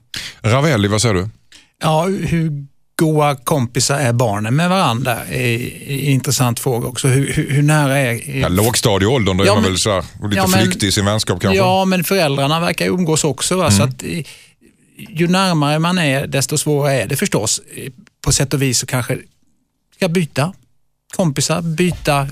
Ravelli, 0.43 0.89
vad 0.89 1.03
säger 1.03 1.15
du? 1.15 1.29
Ja, 1.83 2.05
hur 2.05 2.67
goda 3.03 3.35
kompisar 3.37 3.99
är 3.99 4.13
barnen 4.13 4.57
med 4.57 4.69
varandra? 4.71 5.25
är 5.25 5.55
en 5.93 5.99
intressant 6.01 6.61
fråga 6.61 6.89
också. 6.89 7.09
Hur, 7.09 7.33
hur, 7.33 7.51
hur 7.51 7.63
nära 7.63 7.99
är... 7.99 8.39
Ja, 8.41 8.49
lågstadieåldern, 8.49 9.37
då 9.37 9.45
är 9.45 9.47
Ja, 9.49 9.55
man 9.55 9.63
men- 9.63 9.71
väl 9.73 9.79
så 9.79 9.91
här, 9.91 10.05
lite 10.23 10.37
Ja, 10.37 10.47
flyktig 10.49 10.87
i 10.87 10.93
sin 10.93 11.05
vänskap 11.05 11.41
kanske? 11.41 11.57
Ja, 11.59 11.85
men 11.85 12.05
föräldrarna 12.05 12.61
verkar 12.61 12.87
umgås 12.87 13.25
också. 13.25 13.57
Va? 13.57 13.71
Så 13.71 13.83
att, 13.83 14.03
eh, 14.03 14.25
ju 15.09 15.29
närmare 15.29 15.79
man 15.79 15.99
är, 15.99 16.27
desto 16.27 16.59
svårare 16.59 17.03
är 17.03 17.07
det 17.07 17.17
förstås. 17.17 17.61
Eh, 17.77 17.93
På 18.25 18.33
sätt 18.33 18.55
och 18.55 18.63
vis 18.63 18.79
så 18.79 18.87
kanske 18.87 19.19
ska 19.97 20.09
byta 20.09 20.53
kompisar, 21.17 21.63
byta 21.63 22.29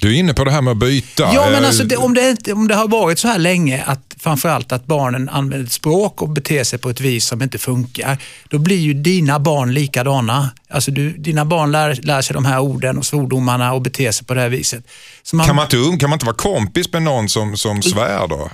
Du 0.00 0.14
är 0.14 0.18
inne 0.18 0.34
på 0.34 0.44
det 0.44 0.50
här 0.50 0.62
med 0.62 0.70
att 0.70 0.76
byta. 0.76 1.22
Ja, 1.34 1.50
men 1.50 1.62
Eh, 1.62 1.66
alltså 1.68 1.84
det, 1.84 1.96
om, 1.96 2.14
det, 2.14 2.52
om 2.52 2.68
det 2.68 2.74
har 2.74 2.88
varit 2.88 3.18
så 3.18 3.28
här 3.28 3.38
länge 3.38 3.82
att 3.86 4.16
framförallt 4.18 4.72
att 4.72 4.86
barnen 4.86 5.28
använder 5.28 5.66
ett 5.66 5.72
språk 5.72 6.22
och 6.22 6.28
beter 6.28 6.64
sig 6.64 6.78
på 6.78 6.90
ett 6.90 7.00
vis 7.00 7.26
som 7.26 7.42
inte 7.42 7.58
funkar, 7.58 8.18
då 8.48 8.58
blir 8.58 8.76
ju 8.76 8.94
dina 8.94 9.38
barn 9.40 9.74
likadana. 9.74 10.50
Alltså 10.70 10.90
du, 10.90 11.12
dina 11.12 11.44
barn 11.44 11.72
lär, 11.72 11.94
lär 12.02 12.22
sig 12.22 12.34
de 12.34 12.44
här 12.44 12.60
orden 12.60 12.98
och 12.98 13.06
svordomarna 13.06 13.72
och 13.72 13.82
beter 13.82 14.12
sig 14.12 14.26
på 14.26 14.34
det 14.34 14.40
här 14.40 14.48
viset. 14.48 14.84
Så 15.22 15.36
man, 15.36 15.46
Kan 15.46 15.56
man, 15.56 15.64
inte, 15.64 15.76
um- 15.76 15.98
kan 15.98 16.10
man 16.10 16.16
inte 16.16 16.26
vara 16.26 16.36
kompis 16.36 16.92
med 16.92 17.02
någon 17.02 17.28
som, 17.28 17.56
som 17.56 17.82
svär 17.82 18.28
då? 18.28 18.50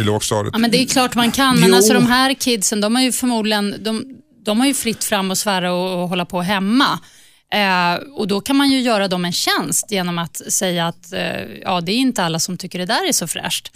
I 0.00 0.04
lågstadiet? 0.04 0.52
Ja, 0.52 0.58
men 0.58 0.70
det 0.70 0.82
är 0.82 0.86
klart 0.86 1.14
man 1.14 1.30
kan, 1.30 1.56
men 1.60 1.68
Jo. 1.68 1.76
alltså 1.76 1.92
de 1.94 2.06
här 2.06 2.34
kidsen 2.34 2.80
de 2.80 2.94
har 2.94 3.02
ju 3.02 3.12
förmodligen 3.12 3.74
de, 3.84 4.04
de 4.44 4.60
har 4.60 4.66
ju 4.66 4.74
fritt 4.74 5.04
fram 5.04 5.30
och 5.30 5.38
svära 5.38 5.72
och, 5.72 6.02
och 6.02 6.08
hålla 6.08 6.24
på 6.24 6.42
hemma. 6.42 6.98
Eh, 7.52 7.94
och 7.94 8.28
Då 8.28 8.40
kan 8.40 8.56
man 8.56 8.70
ju 8.70 8.80
göra 8.80 9.08
dem 9.08 9.24
en 9.24 9.32
tjänst 9.32 9.90
genom 9.90 10.18
att 10.18 10.36
säga 10.36 10.86
att 10.86 11.12
eh, 11.12 11.42
ja, 11.62 11.80
det 11.80 11.92
är 11.92 11.96
inte 11.96 12.24
alla 12.24 12.38
som 12.38 12.56
tycker 12.58 12.78
det 12.78 12.86
där 12.86 13.08
är 13.08 13.12
så 13.12 13.26
fräscht. 13.26 13.70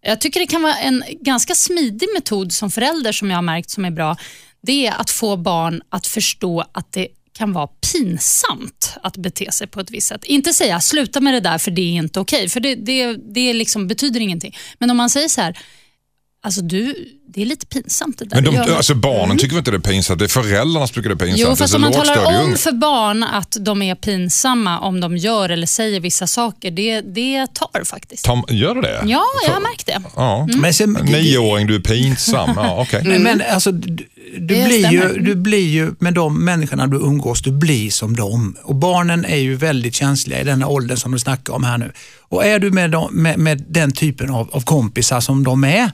Jag 0.00 0.20
tycker 0.20 0.40
det 0.40 0.46
kan 0.46 0.62
vara 0.62 0.74
en 0.76 1.04
ganska 1.20 1.54
smidig 1.54 2.08
metod 2.14 2.52
som 2.52 2.70
förälder 2.70 3.12
som 3.12 3.30
jag 3.30 3.36
har 3.36 3.42
märkt 3.42 3.70
som 3.70 3.84
är 3.84 3.90
bra. 3.90 4.16
Det 4.62 4.86
är 4.86 5.00
att 5.00 5.10
få 5.10 5.36
barn 5.36 5.82
att 5.88 6.06
förstå 6.06 6.64
att 6.72 6.92
det 6.92 7.08
kan 7.32 7.52
vara 7.52 7.66
pinsamt 7.66 8.96
att 9.02 9.16
bete 9.16 9.52
sig 9.52 9.66
på 9.66 9.80
ett 9.80 9.90
visst 9.90 10.08
sätt. 10.08 10.24
Inte 10.24 10.52
säga 10.52 10.80
sluta 10.80 11.20
med 11.20 11.34
det 11.34 11.40
där 11.40 11.58
för 11.58 11.70
det 11.70 11.82
är 11.82 11.92
inte 11.92 12.20
okej, 12.20 12.48
för 12.48 12.60
det, 12.60 12.74
det, 12.74 13.16
det 13.34 13.52
liksom 13.52 13.88
betyder 13.88 14.20
ingenting. 14.20 14.56
Men 14.78 14.90
om 14.90 14.96
man 14.96 15.10
säger 15.10 15.28
så 15.28 15.40
här, 15.40 15.58
alltså 16.42 16.60
du, 16.60 16.94
det 17.34 17.42
är 17.42 17.46
lite 17.46 17.66
pinsamt 17.66 18.18
det 18.18 18.24
där 18.24 18.34
Men 18.36 18.44
de, 18.44 18.54
gör. 18.54 18.76
alltså 18.76 18.94
barnen 18.94 19.38
tycker 19.38 19.54
väl 19.54 19.58
inte 19.58 19.70
det 19.70 19.76
är 19.76 19.92
pinsamt, 19.92 20.18
det 20.18 20.24
är 20.24 20.28
föräldrarna 20.28 20.86
som 20.86 20.94
tycker 20.94 21.08
det 21.08 21.14
är 21.14 21.26
pinsamt. 21.26 21.38
Jo, 21.40 21.46
Det 21.46 21.52
är 21.52 21.56
fast 21.56 21.70
så 21.70 21.76
om 21.76 21.82
man 21.82 21.92
talar 21.92 22.42
om 22.44 22.56
för 22.56 22.72
barn 22.72 23.22
att 23.22 23.56
de 23.60 23.82
är 23.82 23.94
pinsamma 23.94 24.78
om 24.78 25.00
de 25.00 25.16
gör 25.16 25.48
eller 25.48 25.66
säger 25.66 26.00
vissa 26.00 26.26
saker, 26.26 26.70
det, 26.70 27.00
det 27.00 27.46
tar 27.54 27.84
faktiskt. 27.84 28.24
Tom, 28.24 28.44
gör 28.48 28.74
det 28.74 28.80
det? 28.80 29.02
Ja, 29.04 29.24
jag 29.46 29.52
har 29.52 29.60
märkt 29.60 29.86
det. 29.86 30.02
Ja. 30.16 30.48
men 30.56 30.74
sen, 30.74 30.96
En 30.96 31.06
Nioåring, 31.06 31.66
du 31.66 31.74
är 31.74 31.80
pinsam. 31.80 32.50
Ja, 32.56 32.76
okej. 32.80 33.02
Men, 33.08 33.22
men 33.22 33.42
alltså, 33.50 33.72
du, 33.72 34.08
du, 34.38 34.64
blir 34.64 34.90
ju, 34.90 35.18
du 35.20 35.34
blir 35.34 35.68
ju, 35.68 35.90
med 35.98 36.14
de 36.14 36.44
människorna 36.44 36.86
du 36.86 36.96
umgås, 36.96 37.42
du 37.42 37.52
blir 37.52 37.90
som 37.90 38.16
dem. 38.16 38.56
Och 38.62 38.74
barnen 38.74 39.24
är 39.24 39.36
ju 39.36 39.54
väldigt 39.56 39.94
känsliga 39.94 40.40
i 40.40 40.44
den 40.44 40.64
åldern 40.64 40.96
som 40.96 41.12
du 41.12 41.18
snackar 41.18 41.52
om 41.52 41.64
här 41.64 41.78
nu. 41.78 41.92
Och 42.20 42.44
är 42.46 42.58
du 42.58 42.70
med, 42.70 42.90
dem, 42.90 43.08
med, 43.12 43.38
med 43.38 43.64
den 43.68 43.92
typen 43.92 44.30
av, 44.30 44.48
av 44.52 44.60
kompisar 44.60 45.20
som 45.20 45.44
de 45.44 45.64
är, 45.64 45.90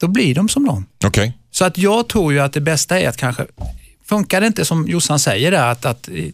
då 0.00 0.08
blir 0.08 0.34
de 0.34 0.48
som 0.48 0.66
dem. 0.66 0.86
Okej. 1.04 1.38
Så 1.50 1.64
att 1.64 1.78
jag 1.78 2.08
tror 2.08 2.32
ju 2.32 2.40
att 2.40 2.52
det 2.52 2.60
bästa 2.60 3.00
är 3.00 3.08
att 3.08 3.16
kanske, 3.16 3.46
funkar 4.04 4.40
det 4.40 4.46
inte 4.46 4.64
som 4.64 4.88
Jossan 4.88 5.18
säger 5.18 5.50
där, 5.50 5.66
att, 5.66 5.84
att 5.84 6.08
i, 6.08 6.32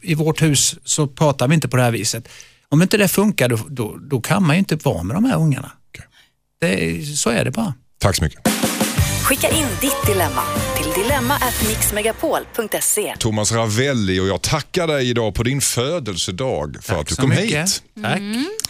i, 0.00 0.14
vårt 0.14 0.42
hus 0.42 0.76
så 0.84 1.06
pratar 1.06 1.48
vi 1.48 1.54
inte 1.54 1.68
på 1.68 1.76
det 1.76 1.82
här 1.82 1.90
viset. 1.90 2.28
Om 2.68 2.82
inte 2.82 2.96
det 2.96 3.08
funkar 3.08 3.48
då, 3.48 3.58
då, 3.68 3.96
då 4.00 4.20
kan 4.20 4.46
man 4.46 4.56
ju 4.56 4.58
inte 4.58 4.76
vara 4.76 5.02
med 5.02 5.16
de 5.16 5.24
här 5.24 5.36
ungarna. 5.36 5.72
Det, 6.60 7.02
så 7.16 7.30
är 7.30 7.44
det 7.44 7.50
bara. 7.50 7.74
Tack 7.98 8.16
så 8.16 8.24
mycket. 8.24 8.55
Skicka 9.28 9.48
in 9.48 9.66
ditt 9.80 10.06
dilemma 10.06 10.42
till 10.76 11.02
dilemma@mixmegapol.se. 11.02 13.14
Thomas 13.18 13.52
Ravelli 13.52 14.20
och 14.20 14.26
jag 14.26 14.42
tackar 14.42 14.86
dig 14.86 15.10
idag 15.10 15.34
på 15.34 15.42
din 15.42 15.60
födelsedag 15.60 16.76
för 16.82 16.92
Tack 16.92 17.00
att 17.02 17.08
du 17.08 17.14
så 17.14 17.20
kom 17.20 17.30
mycket. 17.30 17.68
hit. 17.68 17.82
Tack. 18.02 18.20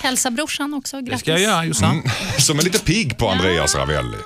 Hälsa 0.00 0.30
brorsan 0.30 0.74
också. 0.74 0.96
Det 0.96 1.02
Grattis. 1.02 1.20
ska 1.20 1.30
jag 1.30 1.40
göra 1.40 1.64
Jossan. 1.64 2.02
Som 2.38 2.58
är 2.58 2.62
lite 2.62 2.78
pigg 2.78 3.18
på 3.18 3.28
Andreas 3.28 3.74
Ravelli. 3.74 4.16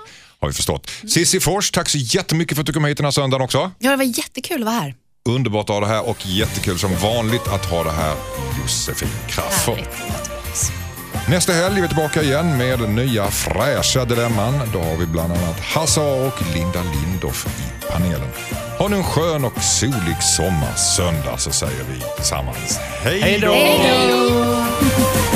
Har 0.40 0.48
vi 0.48 0.54
förstått. 0.54 0.90
Cissi 1.08 1.40
Fors, 1.40 1.70
tack 1.70 1.88
så 1.88 1.98
jättemycket 1.98 2.56
för 2.56 2.60
att 2.62 2.66
du 2.66 2.72
kom 2.72 2.84
hit 2.84 2.96
den 2.96 3.04
här 3.04 3.10
söndagen 3.10 3.44
också. 3.44 3.70
Ja, 3.78 3.90
det 3.90 3.96
var 3.96 4.04
jättekul 4.04 4.62
att 4.62 4.66
vara 4.66 4.74
här. 4.80 4.94
Underbart 5.28 5.64
att 5.70 5.74
ha 5.74 5.80
det 5.80 5.86
här 5.86 6.08
och 6.08 6.26
jättekul 6.26 6.78
som 6.78 6.96
vanligt 6.96 7.48
att 7.48 7.64
ha 7.66 7.84
det 7.84 7.92
här 7.92 8.16
Josefin 8.62 9.08
Crafoord. 9.28 9.78
Nästa 11.30 11.52
helg 11.52 11.78
är 11.78 11.82
vi 11.82 11.88
tillbaka 11.88 12.22
igen 12.22 12.58
med 12.58 12.88
nya 12.88 13.26
fräscha 13.26 14.04
dilemman. 14.04 14.54
Då 14.72 14.78
har 14.78 14.96
vi 14.96 15.06
bland 15.06 15.32
annat 15.32 15.60
Hasse 15.60 16.00
A 16.00 16.26
och 16.26 16.54
Linda 16.54 16.82
Lindorff 16.82 17.46
i 17.46 17.92
panelen. 17.92 18.28
Ha 18.78 18.88
nu 18.88 18.96
en 18.96 19.04
skön 19.04 19.44
och 19.44 19.62
solig 19.62 20.22
sommarsöndag 20.22 21.36
så 21.38 21.50
säger 21.50 21.84
vi 21.92 22.02
tillsammans 22.16 22.78
hej 23.02 23.38
då! 23.40 23.52
Hej 23.52 24.12
då! 24.12 25.26